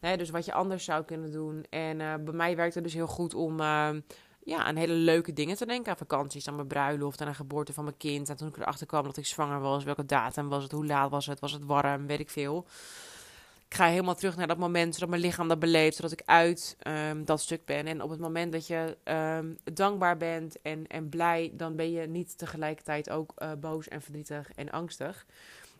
Dus 0.00 0.30
wat 0.30 0.44
je 0.44 0.52
anders 0.52 0.84
zou 0.84 1.04
kunnen 1.04 1.32
doen. 1.32 1.64
En 1.70 2.00
uh, 2.00 2.14
bij 2.14 2.34
mij 2.34 2.56
werkt 2.56 2.74
het 2.74 2.84
dus 2.84 2.94
heel 2.94 3.06
goed 3.06 3.34
om 3.34 3.60
ja, 4.42 4.64
aan 4.64 4.76
hele 4.76 4.92
leuke 4.92 5.32
dingen 5.32 5.56
te 5.56 5.66
denken. 5.66 5.90
Aan 5.90 5.98
vakanties, 5.98 6.48
aan 6.48 6.54
mijn 6.54 6.66
bruiloft, 6.66 7.20
aan 7.20 7.28
de 7.28 7.34
geboorte 7.34 7.72
van 7.72 7.84
mijn 7.84 7.96
kind. 7.96 8.28
En 8.28 8.36
toen 8.36 8.48
ik 8.48 8.56
erachter 8.56 8.86
kwam 8.86 9.04
dat 9.04 9.16
ik 9.16 9.26
zwanger 9.26 9.60
was, 9.60 9.84
welke 9.84 10.06
datum 10.06 10.48
was 10.48 10.62
het, 10.62 10.72
hoe 10.72 10.86
laat 10.86 11.10
was 11.10 11.26
het, 11.26 11.40
was 11.40 11.52
het 11.52 11.64
warm, 11.64 12.06
weet 12.06 12.20
ik 12.20 12.30
veel 12.30 12.66
ik 13.68 13.74
ga 13.74 13.86
helemaal 13.86 14.14
terug 14.14 14.36
naar 14.36 14.46
dat 14.46 14.58
moment, 14.58 14.94
zodat 14.94 15.08
mijn 15.08 15.20
lichaam 15.20 15.48
dat 15.48 15.58
beleeft, 15.58 15.96
zodat 15.96 16.12
ik 16.12 16.22
uit 16.24 16.76
um, 16.86 17.24
dat 17.24 17.40
stuk 17.40 17.64
ben. 17.64 17.86
En 17.86 18.02
op 18.02 18.10
het 18.10 18.20
moment 18.20 18.52
dat 18.52 18.66
je 18.66 18.96
um, 19.04 19.58
dankbaar 19.74 20.16
bent 20.16 20.62
en, 20.62 20.86
en 20.86 21.08
blij, 21.08 21.50
dan 21.54 21.76
ben 21.76 21.90
je 21.90 22.06
niet 22.06 22.38
tegelijkertijd 22.38 23.10
ook 23.10 23.32
uh, 23.38 23.52
boos 23.60 23.88
en 23.88 24.02
verdrietig 24.02 24.50
en 24.54 24.70
angstig. 24.70 25.26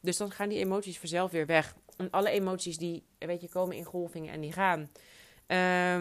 Dus 0.00 0.16
dan 0.16 0.30
gaan 0.30 0.48
die 0.48 0.58
emoties 0.58 0.98
vanzelf 0.98 1.30
weer 1.30 1.46
weg. 1.46 1.74
En 1.98 2.10
alle 2.10 2.30
emoties 2.30 2.78
die, 2.78 3.04
weet 3.18 3.40
je, 3.40 3.48
komen 3.48 3.76
in 3.76 3.84
golvingen 3.84 4.32
en 4.32 4.40
die 4.40 4.52
gaan. 4.52 4.90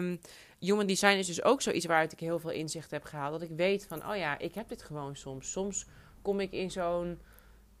Um, 0.00 0.20
human 0.58 0.86
design 0.86 1.16
is 1.16 1.26
dus 1.26 1.42
ook 1.42 1.62
zoiets 1.62 1.86
waaruit 1.86 2.12
ik 2.12 2.20
heel 2.20 2.38
veel 2.38 2.50
inzicht 2.50 2.90
heb 2.90 3.04
gehaald. 3.04 3.40
Dat 3.40 3.50
ik 3.50 3.56
weet 3.56 3.86
van, 3.86 4.08
oh 4.10 4.16
ja, 4.16 4.38
ik 4.38 4.54
heb 4.54 4.68
dit 4.68 4.82
gewoon 4.82 5.16
soms. 5.16 5.50
Soms 5.50 5.86
kom 6.22 6.40
ik 6.40 6.52
in 6.52 6.70
zo'n 6.70 7.20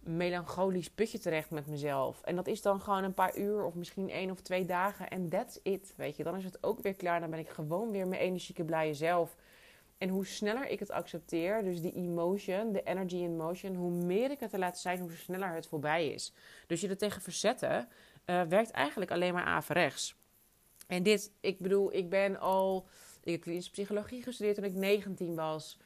melancholisch 0.00 0.90
putje 0.90 1.18
terecht 1.18 1.50
met 1.50 1.66
mezelf. 1.66 2.20
En 2.22 2.36
dat 2.36 2.46
is 2.46 2.62
dan 2.62 2.80
gewoon 2.80 3.04
een 3.04 3.14
paar 3.14 3.36
uur 3.36 3.64
of 3.64 3.74
misschien 3.74 4.10
één 4.10 4.30
of 4.30 4.40
twee 4.40 4.64
dagen. 4.64 5.08
En 5.08 5.28
that's 5.28 5.60
it, 5.62 5.92
weet 5.96 6.16
je. 6.16 6.24
Dan 6.24 6.36
is 6.36 6.44
het 6.44 6.58
ook 6.60 6.80
weer 6.80 6.94
klaar. 6.94 7.20
Dan 7.20 7.30
ben 7.30 7.38
ik 7.38 7.48
gewoon 7.48 7.90
weer 7.90 8.08
mijn 8.08 8.20
energieke 8.20 8.64
blije 8.64 8.94
zelf. 8.94 9.36
En 9.98 10.08
hoe 10.08 10.26
sneller 10.26 10.68
ik 10.68 10.78
het 10.78 10.90
accepteer, 10.90 11.62
dus 11.64 11.80
die 11.80 11.92
emotion, 11.92 12.72
de 12.72 12.82
energy 12.82 13.16
in 13.16 13.36
motion, 13.36 13.74
hoe 13.74 13.90
meer 13.90 14.30
ik 14.30 14.40
het 14.40 14.50
te 14.50 14.58
laten 14.58 14.80
zijn, 14.80 15.00
hoe 15.00 15.12
sneller 15.12 15.54
het 15.54 15.66
voorbij 15.66 16.08
is. 16.08 16.32
Dus 16.66 16.80
je 16.80 16.88
er 16.88 16.96
tegen 16.96 17.22
verzetten, 17.22 17.88
uh, 18.30 18.42
werkt 18.42 18.70
eigenlijk 18.70 19.10
alleen 19.10 19.34
maar 19.34 19.44
averechts. 19.44 20.16
En 20.86 21.02
dit, 21.02 21.32
ik 21.40 21.58
bedoel, 21.58 21.94
ik 21.94 22.08
ben 22.10 22.40
al, 22.40 22.88
ik 23.22 23.32
heb 23.32 23.40
klinische 23.40 23.70
psychologie 23.70 24.22
gestudeerd 24.22 24.56
toen 24.56 24.64
ik 24.64 24.74
19 24.74 25.34
was. 25.34 25.78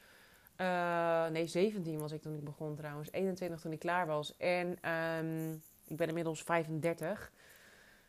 Uh, 0.57 1.27
nee, 1.27 1.47
17 1.47 1.99
was 1.99 2.11
ik 2.11 2.21
toen 2.21 2.35
ik 2.35 2.43
begon 2.43 2.75
trouwens. 2.75 3.11
21 3.11 3.61
toen 3.61 3.71
ik 3.71 3.79
klaar 3.79 4.07
was. 4.07 4.37
En 4.37 4.89
um, 4.89 5.61
ik 5.87 5.97
ben 5.97 6.07
inmiddels 6.07 6.43
35. 6.43 7.31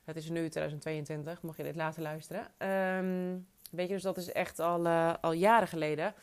Het 0.04 0.16
is 0.16 0.28
nu 0.28 0.48
2022, 0.48 1.42
mocht 1.42 1.56
je 1.56 1.62
dit 1.62 1.76
laten 1.76 2.02
luisteren. 2.02 2.68
Um, 2.68 3.46
weet 3.70 3.88
je, 3.88 3.94
dus 3.94 4.02
dat 4.02 4.16
is 4.16 4.32
echt 4.32 4.58
al, 4.58 4.86
uh, 4.86 5.14
al 5.20 5.32
jaren 5.32 5.68
geleden. 5.68 6.14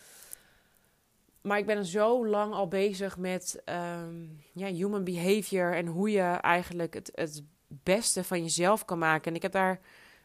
Maar 1.41 1.57
ik 1.57 1.65
ben 1.65 1.85
zo 1.85 2.27
lang 2.27 2.53
al 2.53 2.67
bezig 2.67 3.17
met 3.17 3.61
um, 3.65 4.41
ja, 4.53 4.67
human 4.67 5.03
behavior 5.03 5.75
en 5.75 5.85
hoe 5.87 6.11
je 6.11 6.21
eigenlijk 6.21 6.93
het, 6.93 7.11
het 7.15 7.43
beste 7.83 8.23
van 8.23 8.41
jezelf 8.41 8.85
kan 8.85 8.97
maken. 8.97 9.29
En 9.31 9.35
ik 9.35 9.41
heb 9.41 9.51
daar 9.51 9.79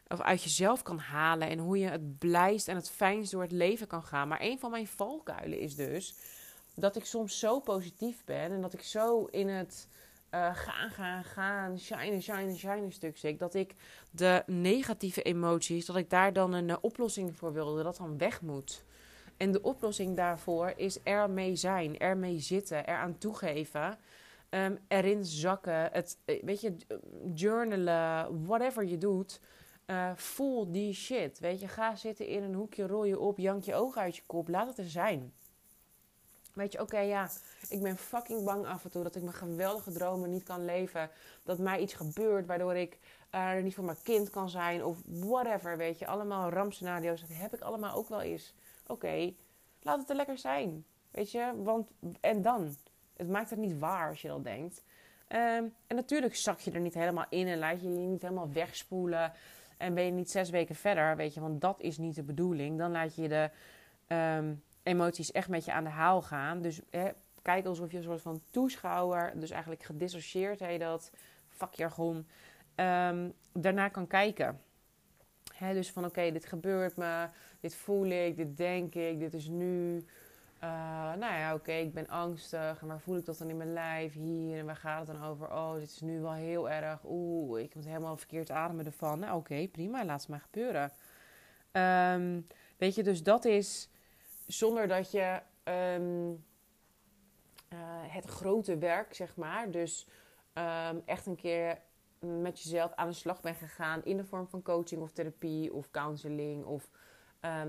of 0.07 0.21
uit 0.21 0.43
jezelf 0.43 0.81
kan 0.81 0.99
halen 0.99 1.49
en 1.49 1.59
hoe 1.59 1.77
je 1.77 1.87
het 1.87 2.17
blijst 2.17 2.67
en 2.67 2.75
het 2.75 2.89
fijnst 2.89 3.31
door 3.31 3.41
het 3.41 3.51
leven 3.51 3.87
kan 3.87 4.03
gaan. 4.03 4.27
Maar 4.27 4.41
een 4.41 4.59
van 4.59 4.71
mijn 4.71 4.87
valkuilen 4.87 5.59
is 5.59 5.75
dus 5.75 6.15
dat 6.73 6.95
ik 6.95 7.05
soms 7.05 7.39
zo 7.39 7.59
positief 7.59 8.23
ben 8.25 8.51
en 8.51 8.61
dat 8.61 8.73
ik 8.73 8.81
zo 8.81 9.25
in 9.25 9.47
het 9.47 9.87
uh, 10.31 10.55
gaan, 10.55 10.89
gaan, 10.89 11.23
gaan, 11.23 11.79
shine, 11.79 12.21
shine, 12.21 12.55
shine 12.55 12.91
stuk 12.91 13.17
zit. 13.17 13.39
Dat 13.39 13.53
ik 13.53 13.73
de 14.11 14.43
negatieve 14.45 15.21
emoties, 15.21 15.85
dat 15.85 15.95
ik 15.95 16.09
daar 16.09 16.33
dan 16.33 16.53
een 16.53 16.83
oplossing 16.83 17.35
voor 17.35 17.53
wilde, 17.53 17.83
dat 17.83 17.97
dan 17.97 18.17
weg 18.17 18.41
moet. 18.41 18.83
En 19.37 19.51
de 19.51 19.61
oplossing 19.61 20.15
daarvoor 20.15 20.73
is 20.75 21.03
ermee 21.03 21.55
zijn, 21.55 21.97
ermee 21.97 22.39
zitten, 22.39 22.85
eraan 22.85 23.17
toegeven. 23.17 23.97
Um, 24.49 24.77
erin 24.87 25.25
zakken, 25.25 25.91
het, 25.91 26.17
weet 26.25 26.61
je, 26.61 26.75
journalen, 27.33 28.45
whatever 28.45 28.85
je 28.85 28.97
doet. 28.97 29.41
Uh, 29.85 30.11
voel 30.15 30.71
die 30.71 30.93
shit. 30.93 31.39
Weet 31.39 31.59
je, 31.59 31.67
ga 31.67 31.95
zitten 31.95 32.27
in 32.27 32.43
een 32.43 32.53
hoekje, 32.53 32.87
rol 32.87 33.03
je 33.03 33.19
op, 33.19 33.37
jank 33.37 33.63
je 33.63 33.75
ogen 33.75 34.01
uit 34.01 34.15
je 34.15 34.21
kop. 34.25 34.47
Laat 34.47 34.67
het 34.67 34.77
er 34.77 34.89
zijn. 34.89 35.33
Weet 36.53 36.71
je, 36.71 36.81
oké, 36.81 36.99
ja, 36.99 37.29
ik 37.69 37.81
ben 37.81 37.97
fucking 37.97 38.45
bang 38.45 38.65
af 38.65 38.83
en 38.83 38.91
toe 38.91 39.03
dat 39.03 39.15
ik 39.15 39.21
mijn 39.21 39.35
geweldige 39.35 39.91
dromen 39.91 40.29
niet 40.29 40.43
kan 40.43 40.65
leven. 40.65 41.09
Dat 41.43 41.57
mij 41.57 41.79
iets 41.79 41.93
gebeurt 41.93 42.45
waardoor 42.45 42.75
ik 42.75 42.99
er 43.29 43.61
niet 43.61 43.75
voor 43.75 43.83
mijn 43.83 44.01
kind 44.03 44.29
kan 44.29 44.49
zijn 44.49 44.83
of 44.83 44.97
whatever. 45.05 45.77
Weet 45.77 45.99
je, 45.99 46.07
allemaal 46.07 46.49
rampscenario's. 46.49 47.21
Dat 47.21 47.29
heb 47.33 47.53
ik 47.53 47.61
allemaal 47.61 47.95
ook 47.95 48.09
wel 48.09 48.21
eens. 48.21 48.53
Oké, 48.87 49.33
laat 49.81 49.99
het 49.99 50.09
er 50.09 50.15
lekker 50.15 50.37
zijn. 50.37 50.85
Weet 51.11 51.31
je, 51.31 51.53
want 51.63 51.89
en 52.19 52.41
dan? 52.41 52.75
Het 53.17 53.29
maakt 53.29 53.49
het 53.49 53.59
niet 53.59 53.79
waar 53.79 54.09
als 54.09 54.21
je 54.21 54.27
dat 54.27 54.43
denkt. 54.43 54.83
Um, 55.29 55.73
en 55.87 55.95
natuurlijk 55.95 56.35
zak 56.35 56.59
je 56.59 56.71
er 56.71 56.79
niet 56.79 56.93
helemaal 56.93 57.25
in 57.29 57.47
en 57.47 57.57
laat 57.57 57.81
je 57.81 57.89
je 57.89 58.07
niet 58.07 58.21
helemaal 58.21 58.51
wegspoelen. 58.51 59.31
En 59.77 59.93
ben 59.93 60.03
je 60.03 60.11
niet 60.11 60.31
zes 60.31 60.49
weken 60.49 60.75
verder, 60.75 61.15
weet 61.15 61.33
je, 61.33 61.39
want 61.39 61.61
dat 61.61 61.81
is 61.81 61.97
niet 61.97 62.15
de 62.15 62.23
bedoeling. 62.23 62.77
Dan 62.77 62.91
laat 62.91 63.15
je 63.15 63.27
de 63.27 63.49
um, 64.37 64.63
emoties 64.83 65.31
echt 65.31 65.49
met 65.49 65.65
je 65.65 65.71
aan 65.71 65.83
de 65.83 65.89
haal 65.89 66.21
gaan. 66.21 66.61
Dus 66.61 66.81
kijk 67.41 67.65
alsof 67.65 67.91
je 67.91 67.97
een 67.97 68.03
soort 68.03 68.21
van 68.21 68.41
toeschouwer, 68.51 69.39
dus 69.39 69.49
eigenlijk 69.49 69.83
gedissocieerd 69.83 70.59
heet 70.59 70.79
dat, 70.79 71.11
vakjargon, 71.47 72.27
um, 72.75 73.33
daarna 73.53 73.87
kan 73.89 74.07
kijken. 74.07 74.61
Dus 75.59 75.91
van 75.91 76.05
oké, 76.05 76.31
dit 76.31 76.45
gebeurt 76.45 76.97
me, 76.97 77.27
dit 77.59 77.75
voel 77.75 78.05
ik, 78.05 78.35
dit 78.35 78.57
denk 78.57 78.95
ik, 78.95 79.19
dit 79.19 79.33
is 79.33 79.47
nu. 79.47 80.05
Uh, 80.63 81.13
nou 81.13 81.33
ja, 81.33 81.53
oké, 81.53 81.71
ik 81.71 81.93
ben 81.93 82.07
angstig. 82.07 82.81
En 82.81 82.87
waar 82.87 82.99
voel 82.99 83.17
ik 83.17 83.25
dat 83.25 83.37
dan 83.37 83.49
in 83.49 83.57
mijn 83.57 83.73
lijf? 83.73 84.13
Hier. 84.13 84.57
En 84.57 84.65
waar 84.65 84.75
gaat 84.75 85.07
het 85.07 85.17
dan 85.17 85.25
over? 85.25 85.51
Oh, 85.51 85.73
dit 85.73 85.89
is 85.89 86.01
nu 86.01 86.21
wel 86.21 86.33
heel 86.33 86.69
erg. 86.69 86.99
Oeh, 87.05 87.61
ik 87.61 87.75
moet 87.75 87.85
helemaal 87.85 88.17
verkeerd 88.17 88.51
ademen 88.51 88.85
ervan. 88.85 89.19
Nou, 89.19 89.37
oké, 89.37 89.67
prima. 89.67 90.05
Laat 90.05 90.19
het 90.19 90.29
maar 90.29 90.39
gebeuren. 90.39 90.91
Um, 91.71 92.47
weet 92.77 92.95
je, 92.95 93.03
dus 93.03 93.23
dat 93.23 93.45
is 93.45 93.89
zonder 94.47 94.87
dat 94.87 95.11
je 95.11 95.41
um, 95.63 96.45
uh, 97.73 97.79
het 98.07 98.25
grote 98.25 98.77
werk, 98.77 99.13
zeg 99.13 99.35
maar. 99.35 99.71
Dus 99.71 100.07
um, 100.53 101.01
echt 101.05 101.25
een 101.25 101.35
keer 101.35 101.81
met 102.19 102.61
jezelf 102.61 102.93
aan 102.93 103.07
de 103.07 103.13
slag 103.13 103.41
bent 103.41 103.57
gegaan. 103.57 104.03
In 104.03 104.17
de 104.17 104.25
vorm 104.25 104.47
van 104.47 104.61
coaching 104.61 105.01
of 105.01 105.11
therapie 105.11 105.73
of 105.73 105.91
counseling. 105.91 106.65
Of 106.65 106.89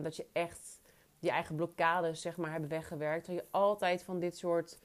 dat 0.02 0.16
je 0.16 0.26
echt 0.32 0.77
je 1.18 1.30
eigen 1.30 1.56
blokkades 1.56 2.20
zeg 2.20 2.36
maar, 2.36 2.50
hebben 2.50 2.68
weggewerkt. 2.68 3.26
Dat 3.26 3.34
je 3.34 3.44
altijd 3.50 4.02
van 4.02 4.18
dit 4.18 4.36
soort 4.36 4.78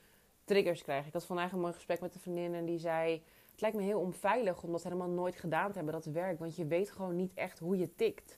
triggers 0.43 0.81
krijgt. 0.83 1.07
Ik 1.07 1.13
had 1.13 1.25
vandaag 1.25 1.51
een 1.51 1.59
mooi 1.59 1.73
gesprek 1.73 2.01
met 2.01 2.13
een 2.13 2.21
vriendin 2.21 2.53
en 2.53 2.65
die 2.65 2.79
zei... 2.79 3.23
Het 3.51 3.61
lijkt 3.61 3.77
me 3.77 3.83
heel 3.83 3.99
onveilig 3.99 4.63
om 4.63 4.71
dat 4.71 4.83
helemaal 4.83 5.09
nooit 5.09 5.35
gedaan 5.35 5.69
te 5.69 5.75
hebben, 5.75 5.93
dat 5.93 6.05
werk. 6.05 6.39
Want 6.39 6.55
je 6.55 6.65
weet 6.65 6.91
gewoon 6.91 7.15
niet 7.15 7.33
echt 7.33 7.59
hoe 7.59 7.77
je 7.77 7.95
tikt. 7.95 8.37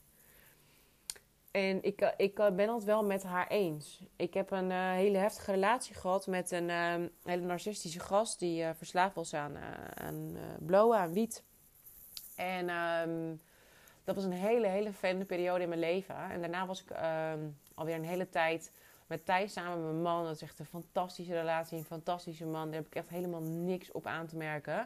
En 1.52 1.84
ik, 1.84 2.14
ik 2.18 2.36
ben 2.36 2.74
het 2.74 2.84
wel 2.84 3.04
met 3.04 3.24
haar 3.24 3.48
eens. 3.48 4.04
Ik 4.16 4.34
heb 4.34 4.52
een 4.52 4.70
uh, 4.70 4.92
hele 4.92 5.18
heftige 5.18 5.52
relatie 5.52 5.96
gehad 5.96 6.28
met 6.28 6.52
een 6.52 6.70
uh, 6.70 6.96
hele 7.24 7.46
narcistische 7.46 8.00
gast... 8.00 8.40
die 8.40 8.66
verslaafd 8.74 9.16
was 9.16 9.34
aan, 9.34 9.58
aan 9.94 10.38
blowen, 10.60 10.98
aan 10.98 11.14
wiet. 11.14 11.44
En... 12.36 12.70
Um, 12.70 13.40
dat 14.06 14.16
was 14.16 14.24
een 14.24 14.32
hele, 14.32 14.68
hele 14.68 14.94
fijne 14.94 15.26
periode 15.26 15.64
in 15.64 15.70
mijn 15.70 15.82
leven. 15.82 16.16
En 16.16 16.40
daarna 16.40 16.66
was 16.66 16.84
ik 16.84 16.92
uh, 16.92 17.34
alweer 17.74 17.96
een 17.96 18.06
hele 18.06 18.30
tijd 18.30 18.72
met 19.08 19.26
Thijs 19.26 19.54
samen 19.54 19.78
met 19.78 19.92
mijn 19.92 20.02
man. 20.02 20.24
Dat 20.24 20.36
is 20.36 20.42
echt 20.42 20.60
een 20.60 20.66
fantastische 20.66 21.34
relatie, 21.34 21.78
een 21.78 21.84
fantastische 21.84 22.46
man. 22.46 22.66
Daar 22.66 22.76
heb 22.76 22.88
ik 22.88 22.96
echt 22.96 23.10
helemaal 23.10 23.42
niks 23.42 23.92
op 23.92 24.06
aan 24.06 24.28
te 24.28 24.36
merken. 24.36 24.80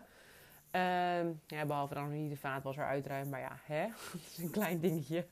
Um, 0.71 1.41
ja, 1.47 1.65
behalve 1.65 1.93
dan 1.93 2.11
niet 2.11 2.29
de 2.29 2.37
vaat 2.37 2.63
was 2.63 2.77
er 2.77 2.85
uitruimen. 2.85 3.29
Maar 3.29 3.39
ja, 3.39 3.59
hè? 3.63 3.87
dat 4.11 4.21
is 4.31 4.37
een 4.37 4.49
klein 4.49 4.79
dingetje. 4.79 5.25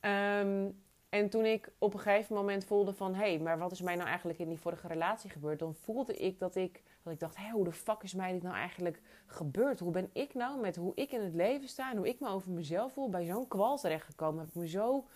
Um, 0.00 0.84
en 1.08 1.28
toen 1.28 1.44
ik 1.44 1.68
op 1.78 1.94
een 1.94 2.00
gegeven 2.00 2.34
moment 2.34 2.64
voelde 2.64 2.94
van... 2.94 3.14
hé, 3.14 3.28
hey, 3.34 3.38
maar 3.38 3.58
wat 3.58 3.72
is 3.72 3.80
mij 3.80 3.94
nou 3.94 4.08
eigenlijk 4.08 4.38
in 4.38 4.48
die 4.48 4.58
vorige 4.58 4.86
relatie 4.86 5.30
gebeurd? 5.30 5.58
Dan 5.58 5.74
voelde 5.74 6.16
ik 6.16 6.38
dat 6.38 6.56
ik, 6.56 6.82
dat 7.06 7.14
ik 7.14 7.20
dacht... 7.20 7.36
hé, 7.46 7.50
hoe 7.50 7.64
de 7.64 7.72
fuck 7.72 8.02
is 8.02 8.14
mij 8.14 8.32
dit 8.32 8.42
nou 8.42 8.54
eigenlijk 8.54 9.00
gebeurd? 9.26 9.80
Hoe 9.80 9.92
ben 9.92 10.10
ik 10.12 10.34
nou 10.34 10.60
met 10.60 10.76
hoe 10.76 10.92
ik 10.94 11.12
in 11.12 11.20
het 11.20 11.34
leven 11.34 11.68
sta... 11.68 11.90
en 11.90 11.96
hoe 11.96 12.08
ik 12.08 12.20
me 12.20 12.28
over 12.28 12.50
mezelf 12.50 12.92
voel 12.92 13.08
bij 13.10 13.24
zo'n 13.24 13.48
kwal 13.48 13.78
terechtgekomen? 13.78 14.40
Heb 14.40 14.48
ik 14.48 14.54
me 14.54 14.68
zo 14.68 15.06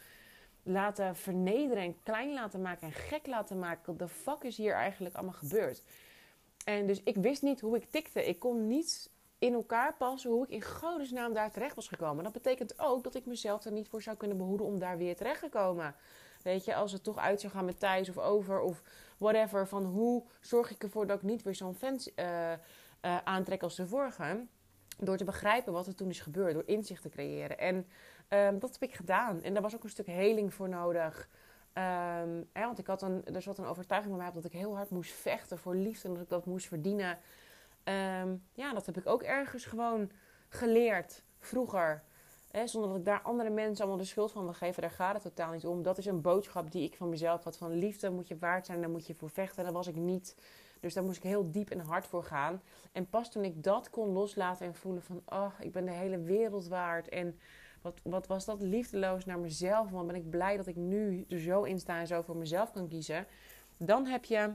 laten 0.62 1.16
vernederen 1.16 1.82
en 1.82 2.02
klein 2.02 2.32
laten 2.32 2.62
maken 2.62 2.86
en 2.86 2.92
gek 2.92 3.26
laten 3.26 3.58
maken? 3.58 3.82
Wat 3.86 3.98
de 3.98 4.08
fuck 4.08 4.42
is 4.42 4.56
hier 4.56 4.74
eigenlijk 4.74 5.14
allemaal 5.14 5.34
gebeurd? 5.34 5.82
En 6.64 6.86
dus 6.86 7.02
ik 7.02 7.16
wist 7.16 7.42
niet 7.42 7.60
hoe 7.60 7.76
ik 7.76 7.90
tikte. 7.90 8.26
Ik 8.26 8.38
kon 8.38 8.66
niet 8.66 9.10
in 9.38 9.52
elkaar 9.52 9.94
passen 9.96 10.30
hoe 10.30 10.44
ik 10.44 10.50
in 10.50 10.62
godesnaam 10.62 11.34
daar 11.34 11.52
terecht 11.52 11.74
was 11.74 11.88
gekomen. 11.88 12.24
Dat 12.24 12.32
betekent 12.32 12.78
ook 12.78 13.04
dat 13.04 13.14
ik 13.14 13.26
mezelf 13.26 13.64
er 13.64 13.72
niet 13.72 13.88
voor 13.88 14.02
zou 14.02 14.16
kunnen 14.16 14.36
behoeden 14.36 14.66
om 14.66 14.78
daar 14.78 14.98
weer 14.98 15.16
terecht 15.16 15.40
te 15.40 15.48
komen. 15.48 15.94
Weet 16.42 16.64
je, 16.64 16.74
als 16.74 16.92
het 16.92 17.04
toch 17.04 17.18
uit 17.18 17.40
zou 17.40 17.52
gaan 17.52 17.64
met 17.64 17.80
Thijs 17.80 18.08
of 18.08 18.18
over 18.18 18.60
of 18.60 18.82
whatever. 19.18 19.66
Van 19.66 19.84
hoe 19.84 20.24
zorg 20.40 20.70
ik 20.70 20.82
ervoor 20.82 21.06
dat 21.06 21.16
ik 21.16 21.22
niet 21.22 21.42
weer 21.42 21.54
zo'n 21.54 21.74
fans 21.74 22.10
uh, 22.16 22.52
uh, 22.52 22.56
aantrek 23.24 23.62
als 23.62 23.76
de 23.76 23.86
vorige. 23.86 24.46
Door 24.98 25.16
te 25.16 25.24
begrijpen 25.24 25.72
wat 25.72 25.86
er 25.86 25.94
toen 25.94 26.08
is 26.08 26.20
gebeurd. 26.20 26.54
Door 26.54 26.66
inzicht 26.66 27.02
te 27.02 27.08
creëren. 27.08 27.58
En 27.58 27.86
um, 28.28 28.58
dat 28.58 28.72
heb 28.72 28.82
ik 28.82 28.94
gedaan. 28.94 29.42
En 29.42 29.52
daar 29.52 29.62
was 29.62 29.74
ook 29.74 29.84
een 29.84 29.90
stuk 29.90 30.06
heling 30.06 30.54
voor 30.54 30.68
nodig. 30.68 31.28
Um, 31.74 32.48
hè, 32.52 32.64
want 32.64 32.78
ik 32.78 32.86
had 32.86 33.02
een, 33.02 33.24
er 33.34 33.42
zat 33.42 33.58
een 33.58 33.64
overtuiging 33.64 34.12
bij 34.12 34.22
mij 34.22 34.28
op 34.28 34.42
dat 34.42 34.52
ik 34.52 34.58
heel 34.58 34.76
hard 34.76 34.90
moest 34.90 35.12
vechten 35.12 35.58
voor 35.58 35.74
liefde. 35.74 36.08
En 36.08 36.14
dat 36.14 36.22
ik 36.22 36.28
dat 36.28 36.46
moest 36.46 36.66
verdienen. 36.66 37.18
Um, 37.84 38.44
ja, 38.52 38.72
dat 38.72 38.86
heb 38.86 38.96
ik 38.96 39.06
ook 39.06 39.22
ergens 39.22 39.64
gewoon 39.64 40.10
geleerd 40.48 41.22
vroeger. 41.38 42.02
Hè, 42.50 42.66
zonder 42.66 42.90
dat 42.90 42.98
ik 42.98 43.04
daar 43.04 43.22
andere 43.22 43.50
mensen 43.50 43.84
allemaal 43.84 44.02
de 44.02 44.08
schuld 44.08 44.32
van 44.32 44.44
wil 44.44 44.52
geven. 44.52 44.82
Daar 44.82 44.90
gaat 44.90 45.14
het 45.14 45.22
totaal 45.22 45.52
niet 45.52 45.66
om. 45.66 45.82
Dat 45.82 45.98
is 45.98 46.06
een 46.06 46.20
boodschap 46.20 46.70
die 46.70 46.84
ik 46.84 46.96
van 46.96 47.08
mezelf 47.08 47.44
had. 47.44 47.56
Van 47.56 47.78
liefde 47.78 48.10
moet 48.10 48.28
je 48.28 48.38
waard 48.38 48.66
zijn, 48.66 48.80
daar 48.80 48.90
moet 48.90 49.06
je 49.06 49.14
voor 49.14 49.30
vechten. 49.30 49.64
Dat 49.64 49.72
was 49.72 49.86
ik 49.86 49.96
niet. 49.96 50.36
Dus 50.80 50.94
daar 50.94 51.04
moest 51.04 51.16
ik 51.16 51.22
heel 51.22 51.50
diep 51.50 51.70
en 51.70 51.80
hard 51.80 52.06
voor 52.06 52.24
gaan. 52.24 52.62
En 52.92 53.08
pas 53.08 53.30
toen 53.30 53.44
ik 53.44 53.62
dat 53.62 53.90
kon 53.90 54.12
loslaten 54.12 54.66
en 54.66 54.74
voelen 54.74 55.02
van... 55.02 55.22
Oh, 55.26 55.52
ik 55.60 55.72
ben 55.72 55.84
de 55.84 55.90
hele 55.90 56.18
wereld 56.18 56.68
waard. 56.68 57.08
En 57.08 57.38
wat, 57.82 58.00
wat 58.02 58.26
was 58.26 58.44
dat 58.44 58.60
liefdeloos 58.60 59.24
naar 59.24 59.38
mezelf. 59.38 59.90
Want 59.90 60.06
ben 60.06 60.16
ik 60.16 60.30
blij 60.30 60.56
dat 60.56 60.66
ik 60.66 60.76
nu 60.76 61.24
er 61.28 61.40
zo 61.40 61.62
in 61.62 61.78
sta 61.78 61.98
en 61.98 62.06
zo 62.06 62.22
voor 62.22 62.36
mezelf 62.36 62.72
kan 62.72 62.88
kiezen. 62.88 63.26
Dan 63.76 64.06
heb 64.06 64.24
je 64.24 64.52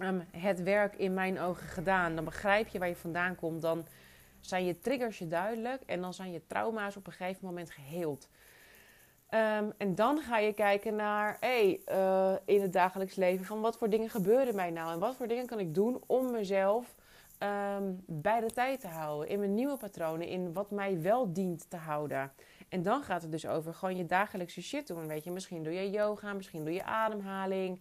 um, 0.00 0.24
het 0.30 0.62
werk 0.62 0.96
in 0.96 1.14
mijn 1.14 1.40
ogen 1.40 1.66
gedaan. 1.66 2.14
Dan 2.14 2.24
begrijp 2.24 2.68
je 2.68 2.78
waar 2.78 2.88
je 2.88 2.96
vandaan 2.96 3.34
komt. 3.34 3.62
Dan 3.62 3.86
zijn 4.40 4.64
je 4.64 4.78
triggers 4.78 5.18
je 5.18 5.26
duidelijk. 5.26 5.82
En 5.86 6.00
dan 6.00 6.14
zijn 6.14 6.32
je 6.32 6.46
trauma's 6.46 6.96
op 6.96 7.06
een 7.06 7.12
gegeven 7.12 7.46
moment 7.46 7.70
geheeld. 7.70 8.28
Um, 9.34 9.72
en 9.78 9.94
dan 9.94 10.20
ga 10.20 10.38
je 10.38 10.52
kijken 10.52 10.96
naar, 10.96 11.36
hey, 11.40 11.80
uh, 11.88 12.34
in 12.44 12.62
het 12.62 12.72
dagelijks 12.72 13.14
leven, 13.14 13.44
van 13.44 13.60
wat 13.60 13.76
voor 13.76 13.90
dingen 13.90 14.10
gebeuren 14.10 14.54
mij 14.54 14.70
nou? 14.70 14.92
En 14.92 14.98
wat 14.98 15.16
voor 15.16 15.28
dingen 15.28 15.46
kan 15.46 15.58
ik 15.58 15.74
doen 15.74 16.02
om 16.06 16.30
mezelf 16.30 16.94
um, 17.38 18.02
bij 18.06 18.40
de 18.40 18.50
tijd 18.50 18.80
te 18.80 18.88
houden? 18.88 19.28
In 19.28 19.38
mijn 19.38 19.54
nieuwe 19.54 19.76
patronen, 19.76 20.26
in 20.26 20.52
wat 20.52 20.70
mij 20.70 21.00
wel 21.02 21.32
dient 21.32 21.70
te 21.70 21.76
houden. 21.76 22.32
En 22.68 22.82
dan 22.82 23.02
gaat 23.02 23.22
het 23.22 23.30
dus 23.30 23.46
over 23.46 23.74
gewoon 23.74 23.96
je 23.96 24.06
dagelijkse 24.06 24.62
shit 24.62 24.86
doen. 24.86 25.06
Weet 25.06 25.24
je, 25.24 25.30
misschien 25.30 25.62
doe 25.62 25.72
je 25.72 25.90
yoga, 25.90 26.32
misschien 26.32 26.64
doe 26.64 26.74
je 26.74 26.84
ademhaling. 26.84 27.80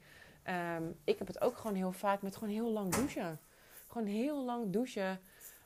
Um, 0.78 1.00
ik 1.04 1.18
heb 1.18 1.28
het 1.28 1.42
ook 1.42 1.58
gewoon 1.58 1.76
heel 1.76 1.92
vaak 1.92 2.22
met 2.22 2.36
gewoon 2.36 2.54
heel 2.54 2.72
lang 2.72 2.96
douchen. 2.96 3.40
Gewoon 3.88 4.08
heel 4.08 4.46
lang 4.46 4.72
douchen. 4.74 5.20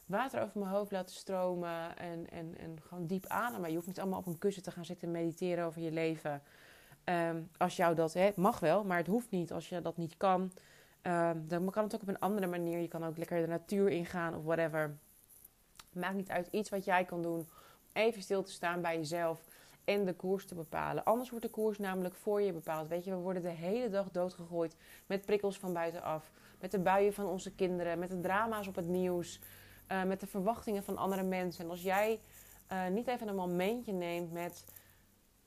Water 0.05 0.41
over 0.41 0.59
mijn 0.59 0.71
hoofd 0.71 0.91
laten 0.91 1.15
stromen. 1.15 1.97
En, 1.97 2.29
en, 2.29 2.57
en 2.57 2.77
gewoon 2.87 3.07
diep 3.07 3.25
ademen. 3.27 3.69
Je 3.69 3.75
hoeft 3.75 3.87
niet 3.87 3.99
allemaal 3.99 4.19
op 4.19 4.25
een 4.25 4.37
kussen 4.37 4.63
te 4.63 4.71
gaan 4.71 4.85
zitten 4.85 5.11
mediteren 5.11 5.65
over 5.65 5.81
je 5.81 5.91
leven. 5.91 6.41
Um, 7.05 7.49
als 7.57 7.75
jou 7.75 7.95
dat 7.95 8.35
mag 8.35 8.59
wel, 8.59 8.83
maar 8.83 8.97
het 8.97 9.07
hoeft 9.07 9.31
niet 9.31 9.51
als 9.51 9.69
je 9.69 9.81
dat 9.81 9.97
niet 9.97 10.17
kan. 10.17 10.51
Um, 11.01 11.47
dan 11.47 11.69
kan 11.69 11.83
het 11.83 11.95
ook 11.95 12.01
op 12.01 12.07
een 12.07 12.19
andere 12.19 12.47
manier. 12.47 12.79
Je 12.79 12.87
kan 12.87 13.03
ook 13.03 13.17
lekker 13.17 13.41
de 13.41 13.47
natuur 13.47 13.89
ingaan 13.89 14.35
of 14.35 14.43
whatever. 14.43 14.97
Maakt 15.91 16.15
niet 16.15 16.29
uit 16.29 16.47
iets 16.51 16.69
wat 16.69 16.85
jij 16.85 17.05
kan 17.05 17.21
doen. 17.21 17.47
Even 17.93 18.21
stil 18.21 18.43
te 18.43 18.51
staan 18.51 18.81
bij 18.81 18.97
jezelf 18.97 19.43
en 19.83 20.05
de 20.05 20.13
koers 20.13 20.45
te 20.45 20.55
bepalen. 20.55 21.03
Anders 21.03 21.29
wordt 21.29 21.45
de 21.45 21.51
koers 21.51 21.77
namelijk 21.77 22.15
voor 22.15 22.41
je 22.41 22.53
bepaald. 22.53 22.87
Weet 22.87 23.03
je, 23.03 23.11
we 23.11 23.17
worden 23.17 23.41
de 23.41 23.49
hele 23.49 23.89
dag 23.89 24.11
doodgegooid 24.11 24.75
met 25.05 25.25
prikkels 25.25 25.57
van 25.57 25.73
buitenaf. 25.73 26.31
Met 26.59 26.71
de 26.71 26.79
buien 26.79 27.13
van 27.13 27.25
onze 27.25 27.51
kinderen, 27.55 27.99
met 27.99 28.09
de 28.09 28.19
drama's 28.19 28.67
op 28.67 28.75
het 28.75 28.87
nieuws, 28.87 29.39
uh, 29.91 30.03
met 30.03 30.19
de 30.19 30.27
verwachtingen 30.27 30.83
van 30.83 30.97
andere 30.97 31.23
mensen. 31.23 31.63
En 31.63 31.69
als 31.69 31.81
jij 31.81 32.19
uh, 32.71 32.87
niet 32.87 33.07
even 33.07 33.27
een 33.27 33.35
momentje 33.35 33.93
neemt 33.93 34.31
met 34.31 34.65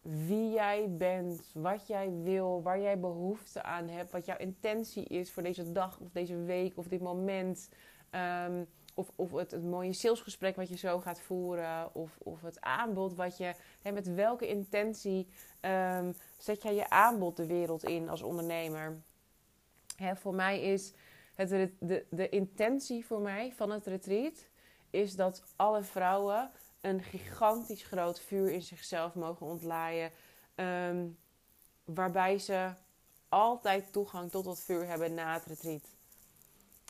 wie 0.03 0.51
jij 0.51 0.87
bent, 0.91 1.51
wat 1.53 1.87
jij 1.87 2.13
wil, 2.23 2.63
waar 2.63 2.81
jij 2.81 3.01
behoefte 3.01 3.63
aan 3.63 3.89
hebt, 3.89 4.13
wat 4.13 4.27
jouw 4.27 4.37
intentie 4.37 5.05
is 5.05 5.31
voor 5.33 5.43
deze 5.43 5.73
dag 5.73 5.99
of 5.99 6.11
deze 6.13 6.43
week 6.43 6.77
of 6.77 6.87
dit 6.87 7.01
moment. 7.01 7.69
Ehm, 8.11 8.63
of, 8.95 9.11
of 9.17 9.33
het, 9.33 9.51
het 9.51 9.65
mooie 9.65 9.93
salesgesprek 9.93 10.57
wat 10.57 10.69
je 10.69 10.77
zo 10.77 11.01
gaat 11.01 11.21
voeren. 11.21 11.95
Of, 11.95 12.17
of 12.19 12.43
het 12.43 12.61
aanbod 12.61 13.15
wat 13.15 13.37
je. 13.37 13.55
Hè, 13.83 13.93
met 13.93 14.15
welke 14.15 14.49
intentie 14.49 15.29
ehm, 15.61 16.13
zet 16.39 16.63
jij 16.63 16.75
je 16.75 16.91
aanbod 16.91 17.37
de 17.37 17.47
wereld 17.47 17.85
in 17.85 18.09
als 18.09 18.23
ondernemer? 18.23 18.97
Hè, 19.97 20.17
voor 20.17 20.35
mij 20.35 20.61
is 20.61 20.93
het, 21.37 21.71
de, 21.79 22.07
de 22.11 22.29
intentie 22.29 23.07
voor 23.07 23.21
mij 23.21 23.53
van 23.53 23.71
het 23.71 23.87
retreat. 23.87 24.47
Is 24.91 25.17
dat 25.17 25.43
alle 25.57 25.83
vrouwen 25.83 26.51
een 26.81 27.03
gigantisch 27.03 27.83
groot 27.83 28.21
vuur 28.21 28.53
in 28.53 28.63
zichzelf 28.63 29.15
mogen 29.15 29.47
ontlaaien. 29.47 30.11
Ehm, 30.55 31.07
waarbij 31.85 32.39
ze 32.39 32.71
altijd 33.29 33.93
toegang 33.93 34.31
tot 34.31 34.45
dat 34.45 34.61
vuur 34.61 34.87
hebben 34.87 35.15
na 35.15 35.33
het 35.33 35.45
retreat. 35.45 35.95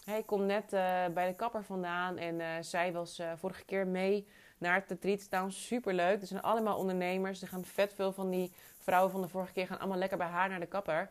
Ik 0.06 0.26
kom 0.26 0.46
net 0.46 0.72
uh, 0.72 1.06
bij 1.06 1.28
de 1.28 1.34
kapper 1.34 1.64
vandaan 1.64 2.16
en 2.16 2.40
uh, 2.40 2.48
zij 2.60 2.92
was 2.92 3.18
uh, 3.18 3.32
vorige 3.36 3.64
keer 3.64 3.86
mee 3.86 4.28
naar 4.58 4.74
het 4.74 4.88
retreat 4.88 5.20
staan. 5.20 5.52
Super 5.52 5.94
leuk. 5.94 6.20
Er 6.20 6.26
zijn 6.26 6.42
allemaal 6.42 6.78
ondernemers. 6.78 7.42
Er 7.42 7.48
gaan 7.48 7.64
vet 7.64 7.94
veel 7.94 8.12
van 8.12 8.30
die 8.30 8.52
vrouwen 8.78 9.10
van 9.10 9.20
de 9.20 9.28
vorige 9.28 9.52
keer 9.52 9.66
gaan 9.66 9.78
allemaal 9.78 9.98
lekker 9.98 10.18
bij 10.18 10.26
haar 10.26 10.48
naar 10.48 10.60
de 10.60 10.66
kapper. 10.66 11.10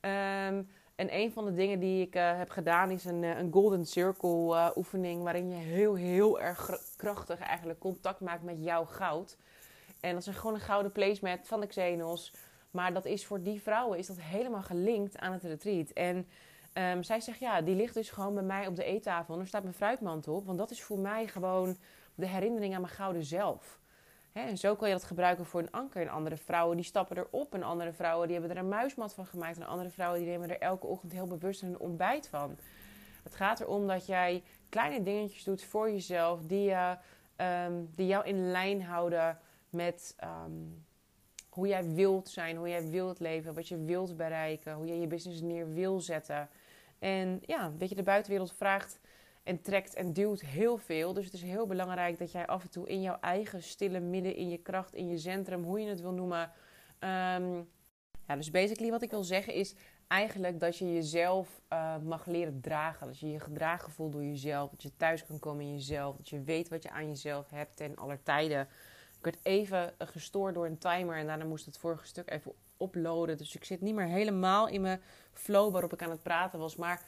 Um, 0.00 0.68
en 1.00 1.14
een 1.14 1.32
van 1.32 1.44
de 1.44 1.52
dingen 1.52 1.80
die 1.80 2.06
ik 2.06 2.14
heb 2.14 2.50
gedaan 2.50 2.90
is 2.90 3.04
een, 3.04 3.22
een 3.22 3.52
Golden 3.52 3.86
Circle 3.86 4.72
oefening. 4.76 5.22
Waarin 5.22 5.48
je 5.48 5.54
heel, 5.54 5.94
heel 5.94 6.40
erg 6.40 6.70
krachtig 6.96 7.38
eigenlijk 7.38 7.78
contact 7.78 8.20
maakt 8.20 8.42
met 8.42 8.64
jouw 8.64 8.84
goud. 8.84 9.36
En 10.00 10.14
dat 10.14 10.26
is 10.26 10.36
gewoon 10.36 10.54
een 10.54 10.60
gouden 10.60 10.92
placemat 10.92 11.38
van 11.42 11.60
de 11.60 11.66
Xenos. 11.66 12.32
Maar 12.70 12.92
dat 12.92 13.04
is 13.04 13.26
voor 13.26 13.42
die 13.42 13.62
vrouwen 13.62 13.98
is 13.98 14.06
dat 14.06 14.20
helemaal 14.20 14.62
gelinkt 14.62 15.18
aan 15.18 15.32
het 15.32 15.42
retreat. 15.42 15.90
En 15.90 16.28
um, 16.74 17.02
zij 17.02 17.20
zegt, 17.20 17.38
ja, 17.38 17.60
die 17.60 17.76
ligt 17.76 17.94
dus 17.94 18.10
gewoon 18.10 18.34
bij 18.34 18.42
mij 18.42 18.66
op 18.66 18.76
de 18.76 18.84
eettafel. 18.84 19.34
En 19.34 19.40
er 19.40 19.46
staat 19.46 19.62
mijn 19.62 19.74
fruitmand 19.74 20.28
op. 20.28 20.46
Want 20.46 20.58
dat 20.58 20.70
is 20.70 20.82
voor 20.82 20.98
mij 20.98 21.26
gewoon 21.26 21.76
de 22.14 22.26
herinnering 22.26 22.74
aan 22.74 22.80
mijn 22.80 22.92
gouden 22.92 23.24
zelf. 23.24 23.79
Zo 24.54 24.74
kan 24.76 24.88
je 24.88 24.94
dat 24.94 25.04
gebruiken 25.04 25.44
voor 25.44 25.60
een 25.60 25.70
anker. 25.70 26.02
En 26.02 26.08
andere 26.08 26.36
vrouwen 26.36 26.76
die 26.76 26.84
stappen 26.84 27.16
erop. 27.16 27.54
En 27.54 27.62
andere 27.62 27.92
vrouwen 27.92 28.28
die 28.28 28.38
hebben 28.38 28.56
er 28.56 28.62
een 28.62 28.68
muismat 28.68 29.14
van 29.14 29.26
gemaakt. 29.26 29.56
En 29.56 29.66
andere 29.66 29.90
vrouwen 29.90 30.20
die 30.20 30.28
nemen 30.28 30.50
er 30.50 30.58
elke 30.58 30.86
ochtend 30.86 31.12
heel 31.12 31.26
bewust 31.26 31.62
een 31.62 31.78
ontbijt 31.78 32.28
van. 32.28 32.56
Het 33.22 33.34
gaat 33.34 33.60
erom 33.60 33.86
dat 33.86 34.06
jij 34.06 34.42
kleine 34.68 35.02
dingetjes 35.02 35.44
doet 35.44 35.64
voor 35.64 35.90
jezelf. 35.90 36.40
Die, 36.42 36.74
um, 37.36 37.90
die 37.94 38.06
jou 38.06 38.26
in 38.26 38.50
lijn 38.50 38.82
houden 38.82 39.38
met... 39.70 40.16
Um, 40.44 40.84
hoe 41.50 41.68
jij 41.68 41.94
wilt 41.94 42.28
zijn, 42.28 42.56
hoe 42.56 42.68
jij 42.68 42.90
wilt 42.90 43.20
leven, 43.20 43.54
wat 43.54 43.68
je 43.68 43.84
wilt 43.84 44.16
bereiken, 44.16 44.74
hoe 44.74 44.86
jij 44.86 44.98
je 44.98 45.06
business 45.06 45.40
neer 45.40 45.72
wil 45.72 46.00
zetten. 46.00 46.48
En 46.98 47.42
ja, 47.46 47.72
weet 47.78 47.88
je, 47.88 47.94
de 47.94 48.02
buitenwereld 48.02 48.52
vraagt 48.52 48.98
en 49.42 49.62
trekt 49.62 49.94
en 49.94 50.12
duwt 50.12 50.40
heel 50.40 50.76
veel. 50.76 51.12
Dus 51.12 51.24
het 51.24 51.34
is 51.34 51.42
heel 51.42 51.66
belangrijk 51.66 52.18
dat 52.18 52.32
jij 52.32 52.46
af 52.46 52.62
en 52.62 52.70
toe 52.70 52.88
in 52.88 53.00
jouw 53.00 53.18
eigen 53.20 53.62
stille 53.62 54.00
midden, 54.00 54.34
in 54.34 54.48
je 54.48 54.58
kracht, 54.58 54.94
in 54.94 55.08
je 55.08 55.18
centrum, 55.18 55.62
hoe 55.62 55.80
je 55.80 55.88
het 55.88 56.00
wil 56.00 56.12
noemen. 56.12 56.42
Um, 56.98 57.68
ja, 58.26 58.36
dus 58.36 58.50
basically 58.50 58.90
wat 58.90 59.02
ik 59.02 59.10
wil 59.10 59.24
zeggen 59.24 59.52
is 59.52 59.74
eigenlijk 60.06 60.60
dat 60.60 60.76
je 60.76 60.92
jezelf 60.92 61.60
uh, 61.72 61.96
mag 61.96 62.26
leren 62.26 62.60
dragen. 62.60 63.06
Dat 63.06 63.18
je 63.18 63.30
je 63.30 63.40
gedragen 63.40 63.92
voelt 63.92 64.12
door 64.12 64.24
jezelf. 64.24 64.70
Dat 64.70 64.82
je 64.82 64.96
thuis 64.96 65.26
kan 65.26 65.38
komen 65.38 65.64
in 65.64 65.72
jezelf. 65.72 66.16
Dat 66.16 66.28
je 66.28 66.42
weet 66.42 66.68
wat 66.68 66.82
je 66.82 66.90
aan 66.90 67.08
jezelf 67.08 67.50
hebt 67.50 67.76
ten 67.76 67.96
aller 67.96 68.22
tijden. 68.22 68.68
Ik 69.18 69.24
werd 69.24 69.38
even 69.42 69.94
gestoord 69.98 70.54
door 70.54 70.66
een 70.66 70.78
timer 70.78 71.16
en 71.16 71.26
daarna 71.26 71.44
moest 71.44 71.66
het 71.66 71.78
vorige 71.78 72.06
stuk 72.06 72.30
even 72.30 72.52
uploaden. 72.78 73.36
Dus 73.36 73.54
ik 73.54 73.64
zit 73.64 73.80
niet 73.80 73.94
meer 73.94 74.06
helemaal 74.06 74.68
in 74.68 74.80
mijn 74.80 75.00
flow 75.32 75.72
waarop 75.72 75.92
ik 75.92 76.02
aan 76.02 76.10
het 76.10 76.22
praten 76.22 76.58
was. 76.58 76.76
Maar 76.76 77.02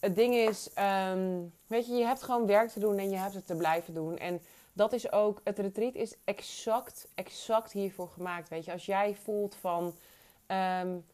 het 0.00 0.16
ding 0.16 0.34
is, 0.34 0.72
ehm, 0.74 1.42
weet 1.66 1.86
je, 1.86 1.94
je 1.94 2.04
hebt 2.04 2.22
gewoon 2.22 2.46
werk 2.46 2.70
te 2.70 2.80
doen 2.80 2.98
en 2.98 3.10
je 3.10 3.16
hebt 3.16 3.34
het 3.34 3.46
te 3.46 3.56
blijven 3.56 3.94
doen. 3.94 4.18
En 4.18 4.40
dat 4.72 4.92
is 4.92 5.12
ook, 5.12 5.40
het 5.44 5.58
retreat 5.58 5.94
is 5.94 6.16
exact, 6.24 7.08
exact 7.14 7.72
hiervoor 7.72 8.08
gemaakt. 8.08 8.48
Weet 8.48 8.64
je, 8.64 8.72
als 8.72 8.86
jij 8.86 9.14
voelt 9.14 9.54
van, 9.54 9.94
um, 10.46 11.04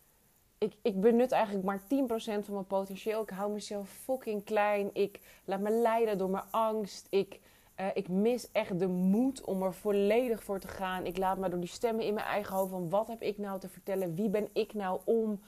ik, 0.58 0.74
ik 0.82 1.00
benut 1.00 1.32
eigenlijk 1.32 1.64
maar 1.64 1.80
10% 1.80 2.44
van 2.44 2.54
mijn 2.54 2.66
potentieel. 2.66 3.22
Ik 3.22 3.30
hou 3.30 3.52
mezelf 3.52 3.88
fucking 3.88 4.44
klein. 4.44 4.90
Ik 4.92 5.20
laat 5.44 5.60
me 5.60 5.70
leiden 5.70 6.18
door 6.18 6.30
mijn 6.30 6.44
angst. 6.50 7.06
Ik 7.10 7.40
uh, 7.80 7.86
ik 7.94 8.08
mis 8.08 8.52
echt 8.52 8.78
de 8.78 8.86
moed 8.86 9.44
om 9.44 9.62
er 9.62 9.74
volledig 9.74 10.42
voor 10.42 10.58
te 10.58 10.68
gaan. 10.68 11.06
Ik 11.06 11.18
laat 11.18 11.38
me 11.38 11.48
door 11.48 11.60
die 11.60 11.68
stemmen 11.68 12.04
in 12.04 12.14
mijn 12.14 12.26
eigen 12.26 12.54
hoofd 12.54 12.70
van 12.70 12.88
wat 12.88 13.08
heb 13.08 13.22
ik 13.22 13.38
nou 13.38 13.60
te 13.60 13.68
vertellen? 13.68 14.14
Wie 14.14 14.28
ben 14.28 14.48
ik 14.52 14.74
nou 14.74 15.00
om? 15.04 15.40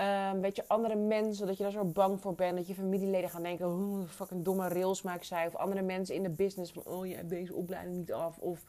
Uh, 0.00 0.30
weet 0.40 0.56
je, 0.56 0.64
andere 0.66 0.94
mensen, 0.96 1.46
dat 1.46 1.56
je 1.56 1.62
daar 1.62 1.72
zo 1.72 1.84
bang 1.84 2.20
voor 2.20 2.34
bent. 2.34 2.56
Dat 2.56 2.66
je 2.66 2.74
familieleden 2.74 3.30
gaan 3.30 3.42
denken, 3.42 3.66
hoe 3.66 4.06
fucking 4.06 4.44
domme 4.44 4.68
rails 4.68 5.02
maak 5.02 5.22
zij. 5.22 5.46
Of 5.46 5.56
andere 5.56 5.82
mensen 5.82 6.14
in 6.14 6.22
de 6.22 6.30
business 6.30 6.72
van, 6.72 6.84
oh 6.84 7.06
je 7.06 7.14
hebt 7.14 7.28
deze 7.28 7.54
opleiding 7.54 7.96
niet 7.96 8.12
af. 8.12 8.38
Of 8.38 8.64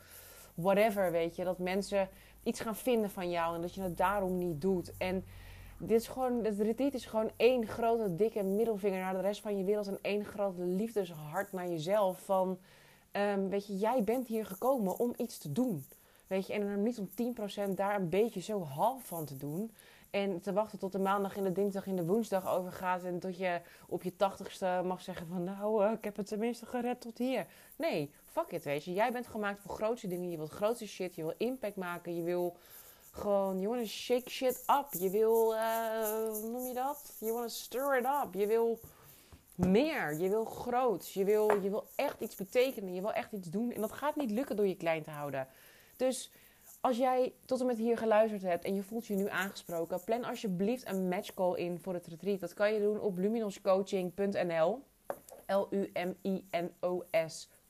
whatever, 0.53 1.11
weet 1.11 1.35
je. 1.35 1.43
Dat 1.43 1.57
mensen 1.57 2.09
iets 2.43 2.59
gaan 2.59 2.75
vinden 2.75 3.09
van 3.09 3.29
jou 3.29 3.55
en 3.55 3.61
dat 3.61 3.75
je 3.75 3.81
het 3.81 3.97
daarom 3.97 4.37
niet 4.37 4.61
doet. 4.61 4.97
En 4.97 5.25
dit 5.79 6.01
is 6.01 6.07
gewoon, 6.07 6.43
het 6.43 6.59
retreat 6.59 6.93
is 6.93 7.05
gewoon 7.05 7.31
één 7.35 7.67
grote 7.67 8.15
dikke 8.15 8.43
middelvinger 8.43 8.99
naar 8.99 9.13
de 9.13 9.21
rest 9.21 9.41
van 9.41 9.57
je 9.57 9.63
wereld. 9.63 9.87
En 9.87 9.99
één 10.01 10.25
grote 10.25 10.63
liefdeshart 10.63 11.51
naar 11.51 11.69
jezelf 11.69 12.19
van... 12.19 12.59
Um, 13.11 13.49
weet 13.49 13.67
je, 13.67 13.77
jij 13.77 14.03
bent 14.03 14.27
hier 14.27 14.45
gekomen 14.45 14.97
om 14.99 15.13
iets 15.17 15.37
te 15.37 15.51
doen. 15.51 15.85
Weet 16.27 16.47
je, 16.47 16.53
en 16.53 16.61
dan 16.61 16.83
niet 16.83 16.99
om 16.99 17.09
10% 17.71 17.73
daar 17.75 17.95
een 17.95 18.09
beetje 18.09 18.41
zo 18.41 18.61
half 18.61 19.05
van 19.05 19.25
te 19.25 19.37
doen. 19.37 19.71
En 20.09 20.41
te 20.41 20.53
wachten 20.53 20.79
tot 20.79 20.91
de 20.91 20.99
maandag 20.99 21.35
in 21.35 21.43
de 21.43 21.51
dinsdag 21.51 21.85
in 21.85 21.95
de 21.95 22.05
woensdag 22.05 22.47
overgaat. 22.47 23.03
En 23.03 23.19
tot 23.19 23.37
je 23.37 23.61
op 23.87 24.03
je 24.03 24.15
tachtigste 24.15 24.81
mag 24.85 25.01
zeggen 25.01 25.27
van 25.27 25.43
nou, 25.43 25.85
uh, 25.85 25.91
ik 25.91 26.03
heb 26.03 26.15
het 26.15 26.27
tenminste 26.27 26.65
gered 26.65 27.01
tot 27.01 27.17
hier. 27.17 27.45
Nee, 27.75 28.11
fuck 28.25 28.51
it, 28.51 28.63
weet 28.63 28.83
je. 28.83 28.93
Jij 28.93 29.11
bent 29.11 29.27
gemaakt 29.27 29.59
voor 29.59 29.75
grootste 29.75 30.07
dingen. 30.07 30.29
Je 30.29 30.37
wilt 30.37 30.49
grootste 30.49 30.87
shit. 30.87 31.15
Je 31.15 31.21
wil 31.21 31.33
impact 31.37 31.75
maken. 31.75 32.15
Je 32.15 32.23
wil 32.23 32.57
gewoon, 33.11 33.61
to 33.61 33.85
shake 33.85 34.29
shit 34.29 34.63
up. 34.67 34.99
Je 34.99 35.09
wil, 35.09 35.53
uh, 35.53 35.59
hoe 36.31 36.49
noem 36.49 36.67
je 36.67 36.73
dat? 36.73 37.15
Je 37.19 37.27
to 37.27 37.47
stir 37.47 37.97
it 37.97 38.05
up. 38.05 38.33
Je 38.33 38.47
wil 38.47 38.79
meer. 39.55 40.17
Je 40.17 40.29
wil 40.29 40.45
groot. 40.45 41.11
Je 41.11 41.23
wil, 41.23 41.61
je 41.61 41.69
wil 41.69 41.87
echt 41.95 42.21
iets 42.21 42.35
betekenen. 42.35 42.93
Je 42.93 43.01
wil 43.01 43.13
echt 43.13 43.31
iets 43.31 43.49
doen. 43.49 43.71
En 43.71 43.81
dat 43.81 43.91
gaat 43.91 44.15
niet 44.15 44.31
lukken 44.31 44.55
door 44.55 44.67
je 44.67 44.77
klein 44.77 45.03
te 45.03 45.11
houden. 45.11 45.47
Dus 45.97 46.31
als 46.81 46.97
jij 46.97 47.33
tot 47.45 47.59
en 47.59 47.65
met 47.65 47.77
hier 47.77 47.97
geluisterd 47.97 48.41
hebt 48.41 48.65
en 48.65 48.75
je 48.75 48.83
voelt 48.83 49.07
je 49.07 49.15
nu 49.15 49.29
aangesproken, 49.29 50.03
plan 50.03 50.23
alsjeblieft 50.23 50.87
een 50.87 51.07
matchcall 51.07 51.55
in 51.55 51.79
voor 51.79 51.93
het 51.93 52.07
retreat. 52.07 52.39
Dat 52.39 52.53
kan 52.53 52.73
je 52.73 52.79
doen 52.79 52.99
op 52.99 53.17
luminoscoaching.nl. 53.17 54.83
L-U-M-I-N-O-S 55.47 56.69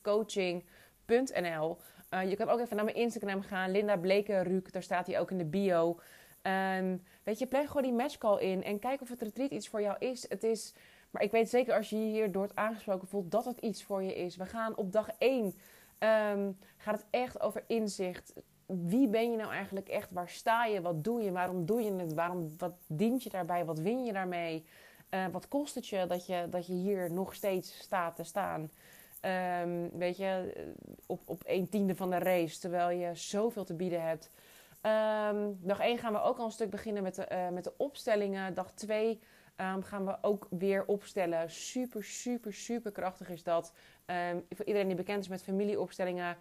coaching.nl. 0.02 1.78
Uh, 2.14 2.30
je 2.30 2.36
kan 2.36 2.50
ook 2.50 2.60
even 2.60 2.76
naar 2.76 2.86
mijn 2.86 2.98
Instagram 2.98 3.42
gaan, 3.42 3.72
Linda 3.72 3.98
Blekenruuk. 3.98 4.72
Daar 4.72 4.84
staat 4.84 5.08
hij 5.08 5.20
ook 5.20 5.32
in 5.32 5.38
de 5.38 5.46
bio. 5.46 6.00
Um, 6.78 7.04
weet 7.24 7.40
je, 7.40 7.48
plan 7.48 7.68
gewoon 7.68 7.84
die 7.84 7.94
matchcall 7.94 8.40
in 8.40 8.64
en 8.64 8.80
kijk 8.80 9.02
of 9.02 9.10
het 9.10 9.22
retreat 9.22 9.52
iets 9.52 9.68
voor 9.68 9.82
jou 9.82 9.96
is. 10.00 10.30
Het 10.30 10.44
is 10.44 10.74
maar 11.10 11.22
ik 11.22 11.32
weet 11.32 11.50
zeker 11.50 11.76
als 11.76 11.90
je 11.90 11.96
hier 11.96 12.32
door 12.32 12.44
het 12.44 12.56
aangesproken 12.56 13.08
voelt 13.08 13.32
dat 13.32 13.46
het 13.46 13.60
iets 13.60 13.84
voor 13.84 14.04
je 14.04 14.16
is. 14.16 14.36
We 14.36 14.46
gaan 14.46 14.78
op 14.78 14.92
dag 14.92 15.10
1 15.18 15.44
um, 15.44 15.54
ehm, 15.98 16.52
gaat 16.78 16.96
het 16.96 17.06
echt 17.10 17.40
over 17.40 17.64
inzicht. 17.68 18.34
Wie 18.78 19.08
ben 19.08 19.32
je 19.32 19.38
nou 19.38 19.52
eigenlijk 19.52 19.88
echt? 19.88 20.12
Waar 20.12 20.30
sta 20.30 20.66
je? 20.66 20.82
Wat 20.82 21.04
doe 21.04 21.22
je? 21.22 21.32
Waarom 21.32 21.66
doe 21.66 21.82
je 21.82 21.94
het? 21.94 22.14
Waarom, 22.14 22.54
wat 22.58 22.74
dient 22.88 23.24
je 23.24 23.30
daarbij? 23.30 23.66
Wat 23.66 23.80
win 23.80 24.06
je 24.06 24.14
daarmee? 24.14 24.66
Uh, 25.10 25.26
wat 25.32 25.48
kost 25.48 25.76
het 25.76 25.88
je 25.88 26.06
dat, 26.08 26.26
je 26.26 26.48
dat 26.50 26.68
je 26.68 26.74
hier 26.74 27.12
nog 27.12 27.34
steeds 27.34 27.80
staat 27.80 28.16
te 28.16 28.24
staan? 28.24 28.70
Um, 29.62 29.90
weet 29.98 30.18
je, 30.18 30.54
op, 31.06 31.22
op 31.26 31.42
een 31.46 31.70
tiende 31.70 31.96
van 31.96 32.10
de 32.10 32.18
race, 32.18 32.60
terwijl 32.60 32.90
je 32.90 33.16
zoveel 33.16 33.64
te 33.64 33.74
bieden 33.74 34.02
hebt. 34.02 34.30
Um, 34.82 35.60
dag 35.62 35.80
1 35.80 35.98
gaan 35.98 36.14
we 36.14 36.22
ook 36.22 36.38
al 36.38 36.46
een 36.46 36.52
stuk 36.52 36.70
beginnen 36.70 37.04
met 37.04 37.16
de, 37.16 37.28
uh, 37.32 37.50
met 37.50 37.64
de 37.64 37.74
opstellingen. 37.78 38.54
Dag 38.54 38.72
2 38.72 39.20
um, 39.58 39.84
gaan 39.84 40.06
we 40.06 40.18
ook 40.22 40.48
weer 40.50 40.86
opstellen. 40.86 41.50
Super, 41.50 42.04
super, 42.04 42.54
super 42.54 42.92
krachtig 42.92 43.30
is 43.30 43.44
dat. 43.44 43.74
Voor 44.50 44.66
iedereen 44.66 44.88
die 44.88 44.96
bekend 44.96 45.24
is 45.24 45.30
met 45.30 45.44
familieopstellingen. 45.44 46.38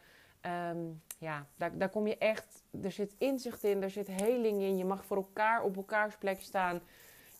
Um, 0.47 1.03
ja, 1.18 1.47
daar, 1.57 1.78
daar 1.78 1.89
kom 1.89 2.07
je 2.07 2.18
echt. 2.18 2.62
Er 2.82 2.93
zit 2.93 3.14
inzicht 3.18 3.64
in, 3.64 3.82
er 3.82 3.91
zit 3.91 4.07
heling 4.07 4.62
in. 4.62 4.76
Je 4.76 4.84
mag 4.84 5.05
voor 5.05 5.16
elkaar 5.16 5.62
op 5.62 5.76
elkaars 5.76 6.16
plek 6.16 6.41
staan. 6.41 6.80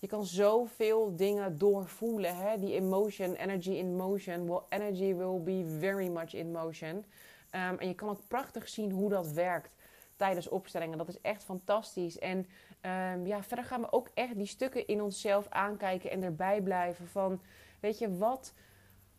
Je 0.01 0.07
kan 0.07 0.25
zoveel 0.25 1.17
dingen 1.17 1.59
doorvoelen. 1.59 2.37
Hè? 2.37 2.59
Die 2.59 2.75
emotion, 2.75 3.35
energy 3.35 3.71
in 3.71 3.97
motion. 3.97 4.47
Well, 4.47 4.61
energy 4.69 5.15
will 5.15 5.43
be 5.43 5.77
very 5.79 6.09
much 6.09 6.35
in 6.35 6.53
motion. 6.53 7.05
en 7.51 7.89
je 7.89 7.95
kan 7.95 8.09
ook 8.09 8.29
prachtig 8.29 8.69
zien 8.69 8.91
hoe 8.91 9.11
dat 9.11 9.33
werkt 9.33 9.75
tijdens 10.17 10.49
opstellingen. 10.49 10.99
Dat 10.99 11.09
is 11.09 11.21
echt 11.21 11.45
fantastisch. 11.45 12.19
En 12.19 12.39
um, 12.83 13.27
ja, 13.27 13.43
verder 13.43 13.65
gaan 13.65 13.81
we 13.81 13.93
ook 13.93 14.11
echt 14.15 14.37
die 14.37 14.47
stukken 14.47 14.87
in 14.87 15.03
onszelf 15.03 15.49
aankijken 15.49 16.11
en 16.11 16.23
erbij 16.23 16.61
blijven 16.61 17.09
van, 17.09 17.41
weet 17.81 17.99
je, 17.99 18.17
wat, 18.17 18.53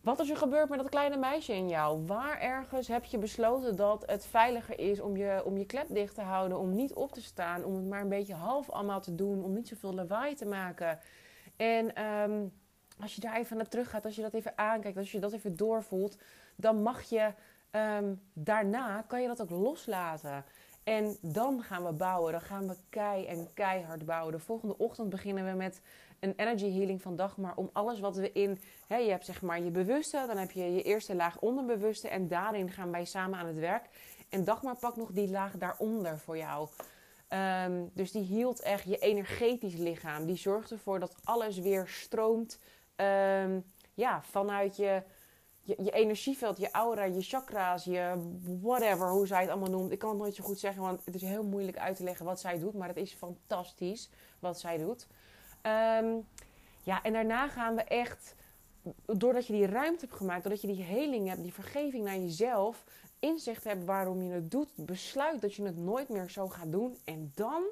wat 0.01 0.19
is 0.19 0.29
er 0.29 0.37
gebeurd 0.37 0.69
met 0.69 0.79
dat 0.79 0.89
kleine 0.89 1.17
meisje 1.17 1.53
in 1.53 1.69
jou? 1.69 2.05
Waar 2.05 2.39
ergens 2.39 2.87
heb 2.87 3.03
je 3.03 3.17
besloten 3.17 3.75
dat 3.75 4.03
het 4.05 4.25
veiliger 4.25 4.79
is 4.79 4.99
om 4.99 5.17
je, 5.17 5.41
om 5.45 5.57
je 5.57 5.65
klep 5.65 5.87
dicht 5.89 6.15
te 6.15 6.21
houden, 6.21 6.59
om 6.59 6.75
niet 6.75 6.93
op 6.93 7.11
te 7.11 7.21
staan, 7.21 7.63
om 7.63 7.75
het 7.75 7.85
maar 7.85 8.01
een 8.01 8.09
beetje 8.09 8.33
half 8.33 8.69
allemaal 8.69 9.01
te 9.01 9.15
doen, 9.15 9.43
om 9.43 9.53
niet 9.53 9.67
zoveel 9.67 9.93
lawaai 9.93 10.35
te 10.35 10.45
maken? 10.45 10.99
En 11.55 12.03
um, 12.03 12.53
als 12.99 13.15
je 13.15 13.21
daar 13.21 13.37
even 13.37 13.57
naar 13.57 13.67
terug 13.67 13.89
gaat, 13.89 14.05
als 14.05 14.15
je 14.15 14.21
dat 14.21 14.33
even 14.33 14.57
aankijkt, 14.57 14.97
als 14.97 15.11
je 15.11 15.19
dat 15.19 15.33
even 15.33 15.55
doorvoelt, 15.55 16.17
dan 16.55 16.81
mag 16.81 17.01
je 17.01 17.33
ehm, 17.71 18.13
daarna, 18.33 19.01
kan 19.07 19.21
je 19.21 19.27
dat 19.27 19.41
ook 19.41 19.49
loslaten. 19.49 20.45
En 20.83 21.17
dan 21.21 21.63
gaan 21.63 21.85
we 21.85 21.91
bouwen. 21.91 22.31
Dan 22.31 22.41
gaan 22.41 22.67
we 22.67 22.75
kei 22.89 23.25
en 23.25 23.53
keihard 23.53 24.05
bouwen. 24.05 24.31
De 24.31 24.39
volgende 24.39 24.77
ochtend 24.77 25.09
beginnen 25.09 25.45
we 25.45 25.51
met 25.51 25.81
een 26.19 26.33
energy 26.35 26.71
healing 26.71 27.01
van 27.01 27.15
Dagmar. 27.15 27.53
Om 27.55 27.69
alles 27.73 27.99
wat 27.99 28.15
we 28.15 28.31
in... 28.31 28.59
Hè, 28.87 28.97
je 28.97 29.09
hebt 29.09 29.25
zeg 29.25 29.41
maar 29.41 29.61
je 29.61 29.71
bewuste. 29.71 30.23
Dan 30.27 30.37
heb 30.37 30.51
je 30.51 30.73
je 30.73 30.81
eerste 30.81 31.15
laag 31.15 31.39
onderbewuste. 31.39 32.07
En 32.07 32.27
daarin 32.27 32.71
gaan 32.71 32.91
wij 32.91 33.05
samen 33.05 33.39
aan 33.39 33.45
het 33.47 33.59
werk. 33.59 33.89
En 34.29 34.43
Dagmar 34.43 34.77
pakt 34.77 34.97
nog 34.97 35.11
die 35.11 35.29
laag 35.29 35.57
daaronder 35.57 36.19
voor 36.19 36.37
jou. 36.37 36.67
Ehm, 37.27 37.85
dus 37.93 38.11
die 38.11 38.23
hield 38.23 38.61
echt 38.61 38.83
je 38.83 38.97
energetisch 38.97 39.75
lichaam. 39.75 40.25
Die 40.25 40.37
zorgt 40.37 40.71
ervoor 40.71 40.99
dat 40.99 41.15
alles 41.23 41.57
weer 41.57 41.87
stroomt. 41.87 42.59
Ehm, 42.95 43.59
ja, 43.93 44.21
vanuit 44.21 44.75
je 44.75 45.03
je, 45.61 45.83
je 45.83 45.91
energieveld, 45.91 46.57
je 46.57 46.71
aura, 46.71 47.03
je 47.03 47.21
chakra's, 47.21 47.83
je 47.83 48.15
whatever, 48.61 49.09
hoe 49.09 49.27
zij 49.27 49.41
het 49.41 49.49
allemaal 49.49 49.69
noemt. 49.69 49.91
Ik 49.91 49.99
kan 49.99 50.09
het 50.09 50.19
nooit 50.19 50.35
zo 50.35 50.43
goed 50.43 50.59
zeggen, 50.59 50.81
want 50.81 51.05
het 51.05 51.15
is 51.15 51.21
heel 51.21 51.43
moeilijk 51.43 51.77
uit 51.77 51.95
te 51.95 52.03
leggen 52.03 52.25
wat 52.25 52.39
zij 52.39 52.59
doet. 52.59 52.73
Maar 52.73 52.87
het 52.87 52.97
is 52.97 53.13
fantastisch 53.13 54.09
wat 54.39 54.59
zij 54.59 54.77
doet. 54.77 55.07
Ehm, 55.61 56.15
ja, 56.83 57.03
en 57.03 57.13
daarna 57.13 57.47
gaan 57.47 57.75
we 57.75 57.83
echt, 57.83 58.35
doordat 59.05 59.47
je 59.47 59.53
die 59.53 59.65
ruimte 59.65 60.05
hebt 60.05 60.17
gemaakt, 60.17 60.43
doordat 60.43 60.61
je 60.61 60.67
die 60.67 60.83
heling 60.83 61.27
hebt, 61.27 61.43
die 61.43 61.53
vergeving 61.53 62.03
naar 62.03 62.17
jezelf, 62.17 62.83
inzicht 63.19 63.63
hebt 63.63 63.85
waarom 63.85 64.21
je 64.21 64.31
het 64.31 64.51
doet, 64.51 64.69
besluit 64.75 65.41
dat 65.41 65.55
je 65.55 65.63
het 65.63 65.77
nooit 65.77 66.09
meer 66.09 66.29
zo 66.29 66.47
gaat 66.47 66.71
doen. 66.71 66.97
En 67.03 67.31
dan, 67.35 67.63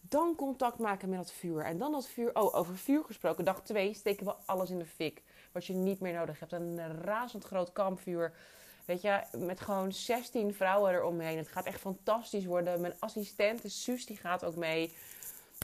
dan 0.00 0.34
contact 0.34 0.78
maken 0.78 1.08
met 1.08 1.18
dat 1.18 1.32
vuur. 1.32 1.64
En 1.64 1.78
dan 1.78 1.92
dat 1.92 2.06
vuur, 2.06 2.34
oh, 2.34 2.54
over 2.54 2.76
vuur 2.76 3.04
gesproken, 3.04 3.44
dag 3.44 3.62
2 3.62 3.94
steken 3.94 4.26
we 4.26 4.34
alles 4.44 4.70
in 4.70 4.78
de 4.78 4.86
fik 4.86 5.22
wat 5.52 5.66
je 5.66 5.74
niet 5.74 6.00
meer 6.00 6.12
nodig 6.12 6.40
hebt. 6.40 6.52
Een 6.52 7.00
razend 7.02 7.44
groot 7.44 7.72
kampvuur. 7.72 8.32
Weet 8.84 9.00
je, 9.00 9.20
met 9.38 9.60
gewoon 9.60 9.92
16 9.92 10.54
vrouwen 10.54 10.92
eromheen. 10.92 11.36
Het 11.36 11.48
gaat 11.48 11.66
echt 11.66 11.80
fantastisch 11.80 12.44
worden. 12.44 12.80
Mijn 12.80 12.94
assistente 12.98 13.68
Suus, 13.68 14.06
die 14.06 14.16
gaat 14.16 14.44
ook 14.44 14.56
mee. 14.56 14.94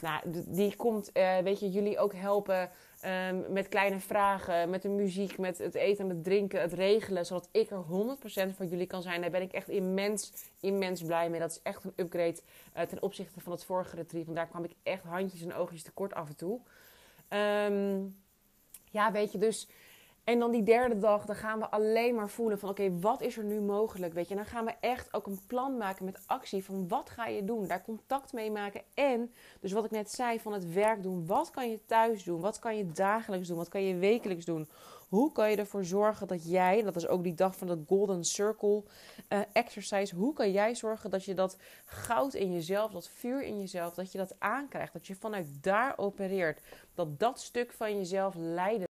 Nou, 0.01 0.21
die 0.47 0.75
komt, 0.75 1.09
uh, 1.13 1.37
weet 1.37 1.59
je, 1.59 1.71
jullie 1.71 1.99
ook 1.99 2.13
helpen 2.13 2.69
um, 3.05 3.45
met 3.49 3.67
kleine 3.67 3.99
vragen, 3.99 4.69
met 4.69 4.81
de 4.81 4.89
muziek, 4.89 5.37
met 5.37 5.57
het 5.57 5.75
eten 5.75 6.03
en 6.03 6.15
het 6.15 6.23
drinken, 6.23 6.61
het 6.61 6.73
regelen. 6.73 7.25
Zodat 7.25 7.49
ik 7.51 7.69
er 7.69 7.83
100% 8.51 8.55
voor 8.55 8.65
jullie 8.65 8.87
kan 8.87 9.01
zijn. 9.01 9.21
Daar 9.21 9.29
ben 9.29 9.41
ik 9.41 9.51
echt 9.51 9.69
immens, 9.69 10.33
immens 10.59 11.01
blij 11.01 11.29
mee. 11.29 11.39
Dat 11.39 11.51
is 11.51 11.61
echt 11.63 11.83
een 11.83 11.93
upgrade 11.95 12.39
uh, 12.77 12.81
ten 12.81 13.01
opzichte 13.01 13.39
van 13.39 13.51
het 13.51 13.65
vorige 13.65 13.95
retreat. 13.95 14.25
Want 14.25 14.37
daar 14.37 14.47
kwam 14.47 14.63
ik 14.63 14.73
echt 14.83 15.03
handjes 15.03 15.41
en 15.41 15.53
oogjes 15.53 15.83
tekort 15.83 16.13
af 16.13 16.27
en 16.27 16.35
toe. 16.35 16.59
Um, 17.29 18.17
ja, 18.91 19.11
weet 19.11 19.31
je, 19.31 19.37
dus. 19.37 19.67
En 20.29 20.39
dan 20.39 20.51
die 20.51 20.63
derde 20.63 20.97
dag, 20.97 21.25
dan 21.25 21.35
gaan 21.35 21.59
we 21.59 21.69
alleen 21.69 22.15
maar 22.15 22.29
voelen 22.29 22.59
van 22.59 22.69
oké, 22.69 22.99
wat 22.99 23.21
is 23.21 23.37
er 23.37 23.43
nu 23.43 23.61
mogelijk? 23.61 24.13
Weet 24.13 24.27
je, 24.27 24.35
en 24.35 24.41
dan 24.41 24.49
gaan 24.49 24.65
we 24.65 24.73
echt 24.79 25.13
ook 25.13 25.27
een 25.27 25.39
plan 25.47 25.77
maken 25.77 26.05
met 26.05 26.23
actie 26.25 26.63
van 26.63 26.87
wat 26.87 27.09
ga 27.09 27.27
je 27.27 27.43
doen? 27.43 27.67
Daar 27.67 27.83
contact 27.83 28.33
mee 28.33 28.51
maken. 28.51 28.81
En, 28.93 29.33
dus 29.59 29.71
wat 29.71 29.85
ik 29.85 29.91
net 29.91 30.11
zei, 30.11 30.39
van 30.39 30.53
het 30.53 30.73
werk 30.73 31.03
doen. 31.03 31.25
Wat 31.25 31.51
kan 31.51 31.69
je 31.69 31.79
thuis 31.85 32.23
doen? 32.23 32.41
Wat 32.41 32.59
kan 32.59 32.77
je 32.77 32.91
dagelijks 32.91 33.47
doen? 33.47 33.57
Wat 33.57 33.69
kan 33.69 33.83
je 33.83 33.95
wekelijks 33.95 34.45
doen? 34.45 34.69
Hoe 35.07 35.31
kan 35.31 35.51
je 35.51 35.57
ervoor 35.57 35.85
zorgen 35.85 36.27
dat 36.27 36.49
jij, 36.49 36.83
dat 36.83 36.95
is 36.95 37.07
ook 37.07 37.23
die 37.23 37.35
dag 37.35 37.55
van 37.55 37.67
de 37.67 37.83
Golden 37.87 38.23
Circle 38.23 38.83
uh, 39.29 39.39
exercise, 39.53 40.15
hoe 40.15 40.33
kan 40.33 40.51
jij 40.51 40.75
zorgen 40.75 41.09
dat 41.09 41.25
je 41.25 41.33
dat 41.33 41.57
goud 41.85 42.33
in 42.33 42.53
jezelf, 42.53 42.91
dat 42.91 43.07
vuur 43.07 43.43
in 43.43 43.59
jezelf, 43.59 43.93
dat 43.93 44.11
je 44.11 44.17
dat 44.17 44.35
aankrijgt, 44.39 44.93
dat 44.93 45.07
je 45.07 45.15
vanuit 45.15 45.47
daar 45.61 45.93
opereert, 45.97 46.61
dat 46.93 47.19
dat 47.19 47.39
stuk 47.39 47.71
van 47.71 47.97
jezelf 47.97 48.35
leidend 48.37 48.88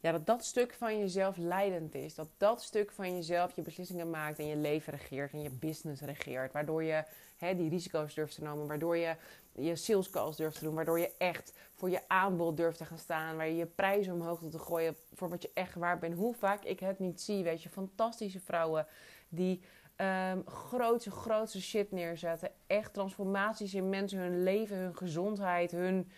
ja, 0.00 0.12
dat 0.12 0.26
dat 0.26 0.44
stuk 0.44 0.72
van 0.72 0.98
jezelf 0.98 1.36
leidend 1.36 1.94
is. 1.94 2.14
Dat 2.14 2.28
dat 2.36 2.62
stuk 2.62 2.90
van 2.92 3.14
jezelf 3.14 3.56
je 3.56 3.62
beslissingen 3.62 4.10
maakt 4.10 4.38
en 4.38 4.46
je 4.46 4.56
leven 4.56 4.92
regeert 4.92 5.32
en 5.32 5.42
je 5.42 5.50
business 5.50 6.02
regeert. 6.02 6.52
Waardoor 6.52 6.82
je 6.82 7.04
hè, 7.36 7.54
die 7.54 7.68
risico's 7.68 8.14
durft 8.14 8.34
te 8.34 8.42
nemen. 8.42 8.66
Waardoor 8.66 8.96
je 8.96 9.16
je 9.52 9.76
sales 9.76 10.10
calls 10.10 10.36
durft 10.36 10.58
te 10.58 10.64
doen. 10.64 10.74
Waardoor 10.74 10.98
je 10.98 11.12
echt 11.18 11.52
voor 11.74 11.90
je 11.90 12.08
aanbod 12.08 12.56
durft 12.56 12.78
te 12.78 12.84
gaan 12.84 12.98
staan. 12.98 13.36
Waar 13.36 13.48
je 13.48 13.56
je 13.56 13.66
prijzen 13.66 14.12
omhoog 14.12 14.40
te 14.50 14.58
gooien 14.58 14.96
voor 15.14 15.28
wat 15.28 15.42
je 15.42 15.50
echt 15.54 15.74
waard 15.74 16.00
bent. 16.00 16.14
Hoe 16.14 16.34
vaak 16.34 16.64
ik 16.64 16.80
het 16.80 16.98
niet 16.98 17.20
zie. 17.20 17.44
Weet 17.44 17.62
je, 17.62 17.68
fantastische 17.68 18.40
vrouwen 18.40 18.86
die 19.28 19.60
um, 19.96 20.42
grootse, 20.46 21.10
grootse 21.10 21.60
shit 21.60 21.92
neerzetten. 21.92 22.50
Echt 22.66 22.94
transformaties 22.94 23.74
in 23.74 23.88
mensen, 23.88 24.18
hun 24.18 24.42
leven, 24.42 24.76
hun 24.76 24.96
gezondheid, 24.96 25.70
hun 25.70 26.10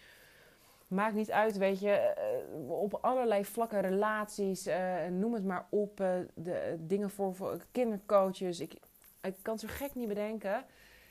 maakt 0.93 1.15
niet 1.15 1.31
uit, 1.31 1.57
weet 1.57 1.81
je, 1.81 1.91
eh, 1.91 2.71
op 2.71 2.99
allerlei 3.01 3.45
vlakken, 3.45 3.81
relaties, 3.81 4.67
uh, 4.67 5.07
noem 5.11 5.35
het 5.35 5.45
maar 5.45 5.67
op, 5.71 6.01
uh, 6.01 6.09
de, 6.35 6.77
dingen 6.81 7.11
voor, 7.11 7.35
voor 7.35 7.59
kindercoaches. 7.71 8.61
Ik, 8.61 8.73
ik 9.23 9.37
kan 9.43 9.53
het 9.53 9.63
zo 9.63 9.69
gek 9.71 9.95
niet 9.95 10.09
bedenken. 10.09 10.65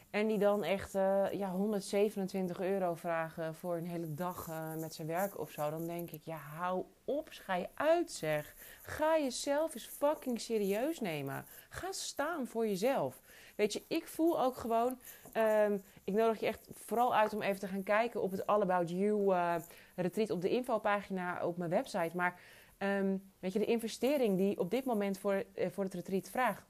En 0.10 0.28
die 0.28 0.38
dan 0.38 0.64
echt 0.64 0.92
ja, 1.32 1.52
127 1.52 2.60
euro 2.60 2.96
vragen 2.96 3.56
voor 3.56 3.76
een 3.76 3.88
hele 3.88 4.14
dag 4.14 4.50
met 4.78 4.94
zijn 4.94 5.08
werk 5.08 5.40
of 5.40 5.52
zo. 5.52 5.70
Dan 5.70 5.88
denk 5.88 6.12
ik, 6.12 6.22
ja, 6.24 6.38
hou 6.38 6.84
op, 7.06 7.28
schij 7.32 7.70
uit 7.74 8.12
zeg. 8.12 8.56
Ga 8.82 9.20
jezelf 9.20 9.74
eens 9.74 9.86
fucking 9.86 10.42
serieus 10.42 11.00
nemen. 11.00 11.46
Ga 11.70 11.92
staan 11.92 12.48
voor 12.48 12.68
jezelf. 12.68 13.22
Weet 13.56 13.74
je, 13.74 13.84
ik 13.88 14.08
voel 14.08 14.42
ook 14.42 14.58
gewoon. 14.58 15.00
Ehm, 15.32 15.78
ik 16.04 16.14
nodig 16.14 16.40
je 16.40 16.46
echt 16.46 16.68
vooral 16.74 17.16
uit 17.16 17.34
om 17.34 17.42
even 17.42 17.60
te 17.60 17.68
gaan 17.68 17.84
kijken 17.84 18.22
op 18.22 18.32
het 18.32 18.48
All 18.48 18.62
About 18.62 18.90
You 18.90 19.34
uh, 19.34 19.56
retreat 19.96 20.30
op 20.30 20.42
de 20.42 20.50
infopagina 20.50 21.46
op 21.46 21.58
mijn 21.58 21.70
website. 21.70 22.18
Maar 22.18 22.40
ehm, 22.78 23.18
weet 23.40 23.54
je, 23.54 23.60
de 23.60 23.66
investering 23.66 24.38
die 24.38 24.60
op 24.60 24.72
dit 24.72 24.86
moment 24.86 25.18
voor, 25.18 25.44
uh, 25.56 25.66
voor 25.70 25.84
het 25.84 25.94
retreat 25.94 26.30
vraagt, 26.30 26.64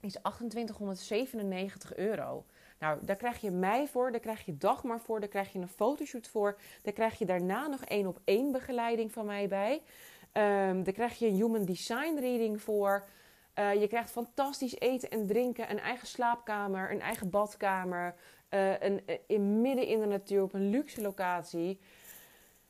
is 0.00 0.16
2897 0.22 1.96
euro. 1.96 2.44
Nou, 2.78 2.98
daar 3.04 3.16
krijg 3.16 3.40
je 3.40 3.50
mij 3.50 3.86
voor, 3.86 4.10
daar 4.10 4.20
krijg 4.20 4.44
je 4.44 4.56
Dagmar 4.56 5.00
voor, 5.00 5.20
daar 5.20 5.28
krijg 5.28 5.52
je 5.52 5.58
een 5.58 5.68
fotoshoot 5.68 6.28
voor. 6.28 6.58
Daar 6.82 6.92
krijg 6.92 7.18
je 7.18 7.24
daarna 7.24 7.66
nog 7.66 7.84
één 7.84 8.06
op 8.06 8.20
één 8.24 8.52
begeleiding 8.52 9.12
van 9.12 9.26
mij 9.26 9.48
bij. 9.48 9.82
Um, 10.32 10.84
daar 10.84 10.94
krijg 10.94 11.18
je 11.18 11.26
een 11.26 11.34
human 11.34 11.64
design 11.64 12.18
reading 12.18 12.62
voor. 12.62 13.06
Uh, 13.58 13.80
je 13.80 13.86
krijgt 13.86 14.10
fantastisch 14.10 14.78
eten 14.78 15.10
en 15.10 15.26
drinken, 15.26 15.70
een 15.70 15.78
eigen 15.78 16.06
slaapkamer, 16.06 16.90
een 16.90 17.00
eigen 17.00 17.30
badkamer, 17.30 18.14
uh, 18.50 18.80
een, 18.80 19.02
uh, 19.06 19.16
in, 19.26 19.60
midden 19.60 19.86
in 19.86 20.00
de 20.00 20.06
natuur 20.06 20.42
op 20.42 20.52
een 20.52 20.70
luxe 20.70 21.02
locatie. 21.02 21.80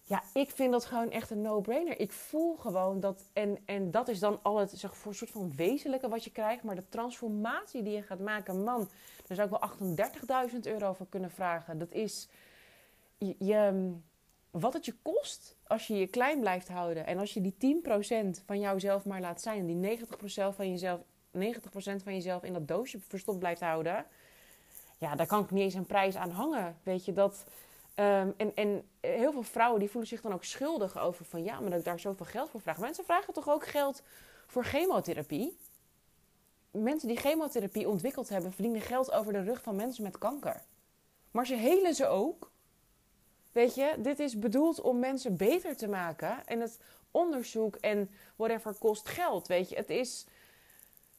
Ja, 0.03 0.22
ik 0.32 0.51
vind 0.51 0.72
dat 0.72 0.84
gewoon 0.84 1.11
echt 1.11 1.30
een 1.30 1.41
no-brainer. 1.41 2.01
Ik 2.01 2.12
voel 2.12 2.57
gewoon 2.57 3.01
dat, 3.01 3.30
en, 3.32 3.59
en 3.64 3.91
dat 3.91 4.09
is 4.09 4.18
dan 4.18 4.39
al 4.43 4.59
het 4.59 4.70
zeg, 4.70 4.97
voor 4.97 5.11
een 5.11 5.16
soort 5.16 5.30
van 5.30 5.57
wezenlijke 5.57 6.09
wat 6.09 6.24
je 6.24 6.30
krijgt, 6.30 6.62
maar 6.62 6.74
de 6.74 6.89
transformatie 6.89 7.82
die 7.82 7.95
je 7.95 8.03
gaat 8.03 8.20
maken, 8.20 8.64
man, 8.64 8.89
daar 9.26 9.37
zou 9.37 9.49
ik 9.49 9.59
wel 9.78 10.49
38.000 10.51 10.59
euro 10.61 10.93
voor 10.93 11.09
kunnen 11.09 11.30
vragen. 11.30 11.78
Dat 11.78 11.93
is, 11.93 12.28
je 13.18 13.93
wat 14.61 14.73
het 14.73 14.85
je 14.85 14.95
kost 15.03 15.57
als 15.67 15.87
je 15.87 15.95
je 15.95 16.07
klein 16.07 16.41
blijft 16.41 16.69
houden. 16.69 17.07
En 17.07 17.19
als 17.19 17.35
je 17.35 17.41
die 17.41 17.83
10% 18.39 18.45
van 18.47 18.61
jouzelf 18.61 19.05
maar 19.05 19.21
laat 19.21 19.43
zijn. 19.43 19.59
En 19.59 19.81
die 19.81 19.99
90% 19.99 20.05
van 20.55 20.71
jezelf, 20.71 21.01
90% 21.01 21.01
van 22.03 22.15
jezelf 22.15 22.43
in 22.43 22.53
dat 22.53 22.69
doosje 22.69 23.01
verstopt 23.01 23.39
blijft 23.39 23.61
houden. 23.61 24.07
Ja, 24.99 25.15
daar 25.15 25.27
kan 25.27 25.43
ik 25.43 25.51
niet 25.51 25.63
eens 25.63 25.75
een 25.75 25.87
prijs 25.87 26.17
aan 26.17 26.31
hangen. 26.31 26.77
Weet 26.83 27.05
je 27.05 27.13
dat. 27.13 27.45
Um, 27.95 28.35
en, 28.37 28.55
en 28.55 28.89
heel 29.01 29.33
veel 29.33 29.43
vrouwen 29.43 29.81
die 29.81 29.91
voelen 29.91 30.09
zich 30.09 30.21
dan 30.21 30.33
ook 30.33 30.45
schuldig 30.45 30.99
over 30.99 31.25
van 31.25 31.45
ja, 31.45 31.61
maar 31.61 31.71
dat 31.71 31.79
ik 31.79 31.85
daar 31.85 32.01
zoveel 32.01 32.27
geld 32.27 32.51
voor 32.51 32.61
vraag. 32.61 32.79
Mensen 32.79 33.05
vragen 33.05 33.33
toch 33.33 33.49
ook 33.49 33.67
geld 33.67 34.03
voor 34.47 34.65
chemotherapie? 34.65 35.59
Mensen 36.71 37.09
die 37.09 37.17
chemotherapie 37.17 37.89
ontwikkeld 37.89 38.29
hebben, 38.29 38.53
verdienen 38.53 38.81
geld 38.81 39.13
over 39.13 39.33
de 39.33 39.43
rug 39.43 39.63
van 39.63 39.77
mensen 39.77 40.03
met 40.03 40.19
kanker. 40.19 40.63
Maar 41.31 41.47
ze 41.47 41.55
helen 41.55 41.95
ze 41.95 42.07
ook 42.07 42.51
Weet 43.57 43.75
je, 43.75 43.95
dit 43.99 44.19
is 44.19 44.39
bedoeld 44.39 44.81
om 44.81 44.99
mensen 44.99 45.37
beter 45.37 45.77
te 45.77 45.89
maken. 45.89 46.47
En 46.47 46.61
het 46.61 46.79
onderzoek 47.11 47.77
en 47.77 48.11
whatever 48.37 48.75
kost 48.75 49.09
geld. 49.09 49.47
Weet 49.47 49.69
je, 49.69 49.77
het 49.77 49.91
is. 49.91 50.27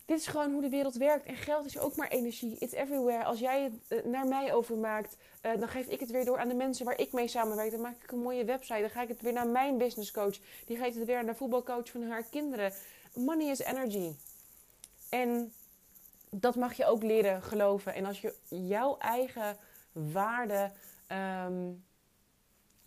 Dit 0.05 0.19
is 0.19 0.27
gewoon 0.27 0.51
hoe 0.51 0.61
de 0.61 0.69
wereld 0.69 0.95
werkt. 0.95 1.25
En 1.25 1.35
geld 1.35 1.65
is 1.65 1.77
ook 1.77 1.95
maar 1.95 2.07
energie. 2.07 2.57
It's 2.57 2.73
everywhere. 2.73 3.23
Als 3.23 3.39
jij 3.39 3.63
het 3.63 3.73
eh, 3.87 4.11
naar 4.11 4.27
mij 4.27 4.53
overmaakt, 4.53 5.17
uh, 5.45 5.51
dan 5.59 5.67
geef 5.67 5.87
ik 5.87 5.99
het 5.99 6.11
weer 6.11 6.25
door 6.25 6.39
aan 6.39 6.47
de 6.47 6.53
mensen 6.53 6.85
waar 6.85 6.99
ik 6.99 7.11
mee 7.11 7.27
samenwerk. 7.27 7.71
Dan 7.71 7.81
maak 7.81 8.03
ik 8.03 8.11
een 8.11 8.19
mooie 8.19 8.45
website. 8.45 8.79
Dan 8.79 8.89
ga 8.89 9.01
ik 9.01 9.07
het 9.07 9.21
weer 9.21 9.33
naar 9.33 9.47
mijn 9.47 9.77
business 9.77 10.11
coach. 10.11 10.37
Die 10.65 10.77
geeft 10.77 10.95
het 10.95 11.05
weer 11.05 11.17
aan 11.17 11.25
de 11.25 11.35
voetbalcoach 11.35 11.89
van 11.89 12.03
haar 12.03 12.23
kinderen. 12.23 12.73
Money 13.13 13.49
is 13.49 13.59
energy. 13.59 14.11
En 15.09 15.53
dat 16.29 16.55
mag 16.55 16.73
je 16.73 16.85
ook 16.85 17.03
leren 17.03 17.41
geloven. 17.43 17.93
En 17.93 18.05
als 18.05 18.21
je 18.21 18.33
jouw 18.49 18.97
eigen 18.97 19.57
waarde 19.91 20.71
um, 21.11 21.85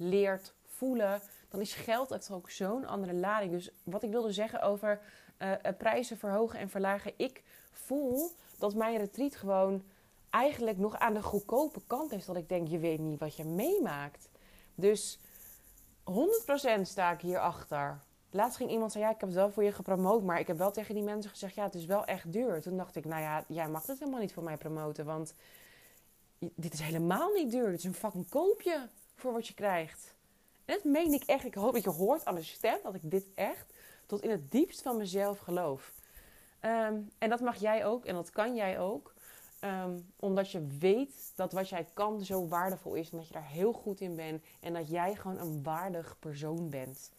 leert 0.00 0.54
voelen, 0.66 1.20
dan 1.48 1.60
is 1.60 1.74
geld 1.74 2.10
echt 2.10 2.30
ook 2.30 2.50
zo'n 2.50 2.86
andere 2.86 3.14
lading. 3.14 3.52
Dus 3.52 3.70
wat 3.82 4.02
ik 4.02 4.10
wilde 4.10 4.32
zeggen 4.32 4.62
over 4.62 5.00
uh, 5.42 5.52
prijzen 5.78 6.18
verhogen 6.18 6.58
en 6.58 6.70
verlagen. 6.70 7.12
Ik 7.16 7.42
voel 7.70 8.30
dat 8.58 8.74
mijn 8.74 8.96
retreat 8.96 9.36
gewoon 9.36 9.82
eigenlijk 10.30 10.78
nog 10.78 10.98
aan 10.98 11.14
de 11.14 11.22
goedkope 11.22 11.80
kant 11.86 12.12
is. 12.12 12.24
Dat 12.24 12.36
ik 12.36 12.48
denk, 12.48 12.68
je 12.68 12.78
weet 12.78 12.98
niet 12.98 13.18
wat 13.18 13.36
je 13.36 13.44
meemaakt. 13.44 14.28
Dus 14.74 15.18
100% 16.10 16.80
sta 16.82 17.12
ik 17.12 17.20
hierachter. 17.20 18.00
Laatst 18.30 18.56
ging 18.56 18.70
iemand 18.70 18.92
zeggen, 18.92 19.10
ja, 19.10 19.16
ik 19.16 19.20
heb 19.20 19.30
het 19.30 19.38
wel 19.38 19.50
voor 19.50 19.64
je 19.64 19.72
gepromoot, 19.72 20.22
maar 20.22 20.38
ik 20.38 20.46
heb 20.46 20.58
wel 20.58 20.72
tegen 20.72 20.94
die 20.94 21.02
mensen 21.02 21.30
gezegd, 21.30 21.54
ja, 21.54 21.64
het 21.64 21.74
is 21.74 21.86
wel 21.86 22.04
echt 22.04 22.32
duur. 22.32 22.60
Toen 22.60 22.76
dacht 22.76 22.96
ik, 22.96 23.04
nou 23.04 23.22
ja, 23.22 23.44
jij 23.48 23.68
mag 23.68 23.86
het 23.86 23.98
helemaal 23.98 24.20
niet 24.20 24.32
voor 24.32 24.42
mij 24.42 24.56
promoten, 24.56 25.04
want 25.04 25.34
dit 26.38 26.72
is 26.72 26.80
helemaal 26.80 27.32
niet 27.32 27.50
duur. 27.50 27.70
Dit 27.70 27.78
is 27.78 27.84
een 27.84 27.94
fucking 27.94 28.28
koopje 28.28 28.88
voor 29.20 29.32
wat 29.32 29.46
je 29.46 29.54
krijgt. 29.54 30.14
En 30.64 30.74
dat 30.74 30.84
meen 30.84 31.12
ik 31.12 31.22
echt. 31.22 31.44
Ik 31.44 31.54
hoop 31.54 31.72
dat 31.72 31.82
je 31.82 31.90
hoort 31.90 32.24
aan 32.24 32.34
mijn 32.34 32.46
stem 32.46 32.78
dat 32.82 32.94
ik 32.94 33.10
dit 33.10 33.26
echt 33.34 33.74
tot 34.06 34.22
in 34.22 34.30
het 34.30 34.50
diepst 34.50 34.82
van 34.82 34.96
mezelf 34.96 35.38
geloof. 35.38 35.92
Ehm, 36.60 37.00
en 37.18 37.28
dat 37.28 37.40
mag 37.40 37.56
jij 37.56 37.86
ook 37.86 38.04
en 38.04 38.14
dat 38.14 38.30
kan 38.30 38.54
jij 38.54 38.78
ook. 38.78 39.14
Ehm, 39.60 39.98
omdat 40.16 40.50
je 40.50 40.66
weet 40.66 41.32
dat 41.34 41.52
wat 41.52 41.68
jij 41.68 41.86
kan 41.94 42.24
zo 42.24 42.48
waardevol 42.48 42.94
is 42.94 43.10
en 43.10 43.16
dat 43.16 43.26
je 43.26 43.32
daar 43.32 43.48
heel 43.48 43.72
goed 43.72 44.00
in 44.00 44.16
bent 44.16 44.44
en 44.60 44.72
dat 44.72 44.88
jij 44.88 45.14
gewoon 45.14 45.38
een 45.38 45.62
waardig 45.62 46.16
persoon 46.18 46.70
bent. 46.70 47.10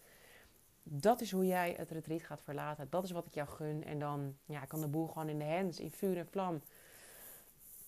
Dat 0.82 1.20
is 1.20 1.30
hoe 1.30 1.46
jij 1.46 1.74
het 1.76 1.90
retreat 1.90 2.22
gaat 2.22 2.42
verlaten. 2.42 2.86
Dat 2.90 3.04
is 3.04 3.10
wat 3.10 3.26
ik 3.26 3.34
jou 3.34 3.48
gun. 3.48 3.84
En 3.84 3.98
dan 3.98 4.36
ja, 4.44 4.64
kan 4.64 4.80
de 4.80 4.88
boel 4.88 5.06
gewoon 5.06 5.28
in 5.28 5.38
de 5.38 5.44
hands, 5.44 5.80
in 5.80 5.90
vuur 5.90 6.18
en 6.18 6.26
vlam. 6.26 6.62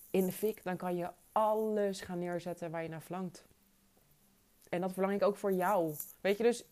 In 0.09 0.25
de 0.25 0.31
fik, 0.31 0.63
dan 0.63 0.77
kan 0.77 0.95
je 0.95 1.11
alles 1.31 2.01
gaan 2.01 2.19
neerzetten 2.19 2.71
waar 2.71 2.83
je 2.83 2.89
naar 2.89 3.01
verlangt. 3.01 3.45
En 4.75 4.81
dat 4.81 4.93
verlang 4.93 5.13
ik 5.13 5.23
ook 5.23 5.35
voor 5.35 5.53
jou. 5.53 5.93
Weet 6.21 6.37
je, 6.37 6.43
dus 6.43 6.65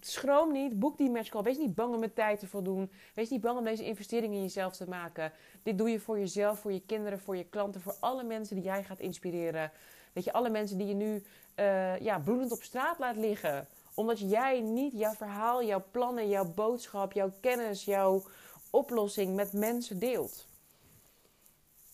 schroom 0.00 0.52
niet, 0.52 0.78
boek 0.78 0.98
die 0.98 1.10
matchcall. 1.10 1.42
Wees 1.42 1.58
niet 1.58 1.74
bang 1.74 1.94
om 1.94 2.00
met 2.00 2.14
tijd 2.14 2.38
te 2.38 2.46
voldoen. 2.46 2.90
Wees 3.14 3.30
niet 3.30 3.40
bang 3.40 3.58
om 3.58 3.64
deze 3.64 3.84
investering 3.84 4.34
in 4.34 4.42
jezelf 4.42 4.76
te 4.76 4.88
maken. 4.88 5.32
Dit 5.62 5.78
doe 5.78 5.90
je 5.90 6.00
voor 6.00 6.18
jezelf, 6.18 6.58
voor 6.58 6.72
je 6.72 6.82
kinderen, 6.86 7.18
voor 7.20 7.36
je 7.36 7.44
klanten, 7.44 7.80
voor 7.80 7.94
alle 8.00 8.24
mensen 8.24 8.56
die 8.56 8.64
jij 8.64 8.84
gaat 8.84 8.98
inspireren. 8.98 9.72
Weet 10.12 10.24
je, 10.24 10.32
alle 10.32 10.50
mensen 10.50 10.78
die 10.78 10.86
je 10.86 10.94
nu 10.94 11.22
uh, 11.56 11.98
ja, 12.00 12.18
bloedend 12.18 12.52
op 12.52 12.62
straat 12.62 12.98
laat 12.98 13.16
liggen. 13.16 13.66
Omdat 13.94 14.18
jij 14.18 14.60
niet 14.60 14.92
jouw 14.92 15.12
verhaal, 15.12 15.64
jouw 15.64 15.84
plannen, 15.90 16.28
jouw 16.28 16.52
boodschap, 16.54 17.12
jouw 17.12 17.32
kennis, 17.40 17.84
jouw 17.84 18.22
oplossing 18.70 19.34
met 19.34 19.52
mensen 19.52 19.98
deelt. 19.98 20.46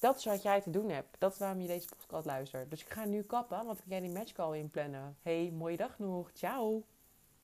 Dat 0.01 0.16
is 0.16 0.24
wat 0.24 0.42
jij 0.42 0.61
te 0.61 0.70
doen 0.70 0.90
hebt. 0.90 1.16
Dat 1.18 1.32
is 1.32 1.38
waarom 1.38 1.61
je 1.61 1.66
deze 1.66 1.88
podcast 1.96 2.26
luistert. 2.26 2.70
Dus 2.70 2.80
ik 2.80 2.90
ga 2.90 3.05
nu 3.05 3.22
kappen, 3.22 3.66
want 3.66 3.78
ik 3.78 3.84
ga 3.88 4.01
die 4.01 4.11
matchcall 4.11 4.59
inplannen. 4.59 5.16
Hey, 5.22 5.51
mooie 5.55 5.76
dag 5.76 5.98
nog. 5.98 6.32
Ciao. 6.32 6.84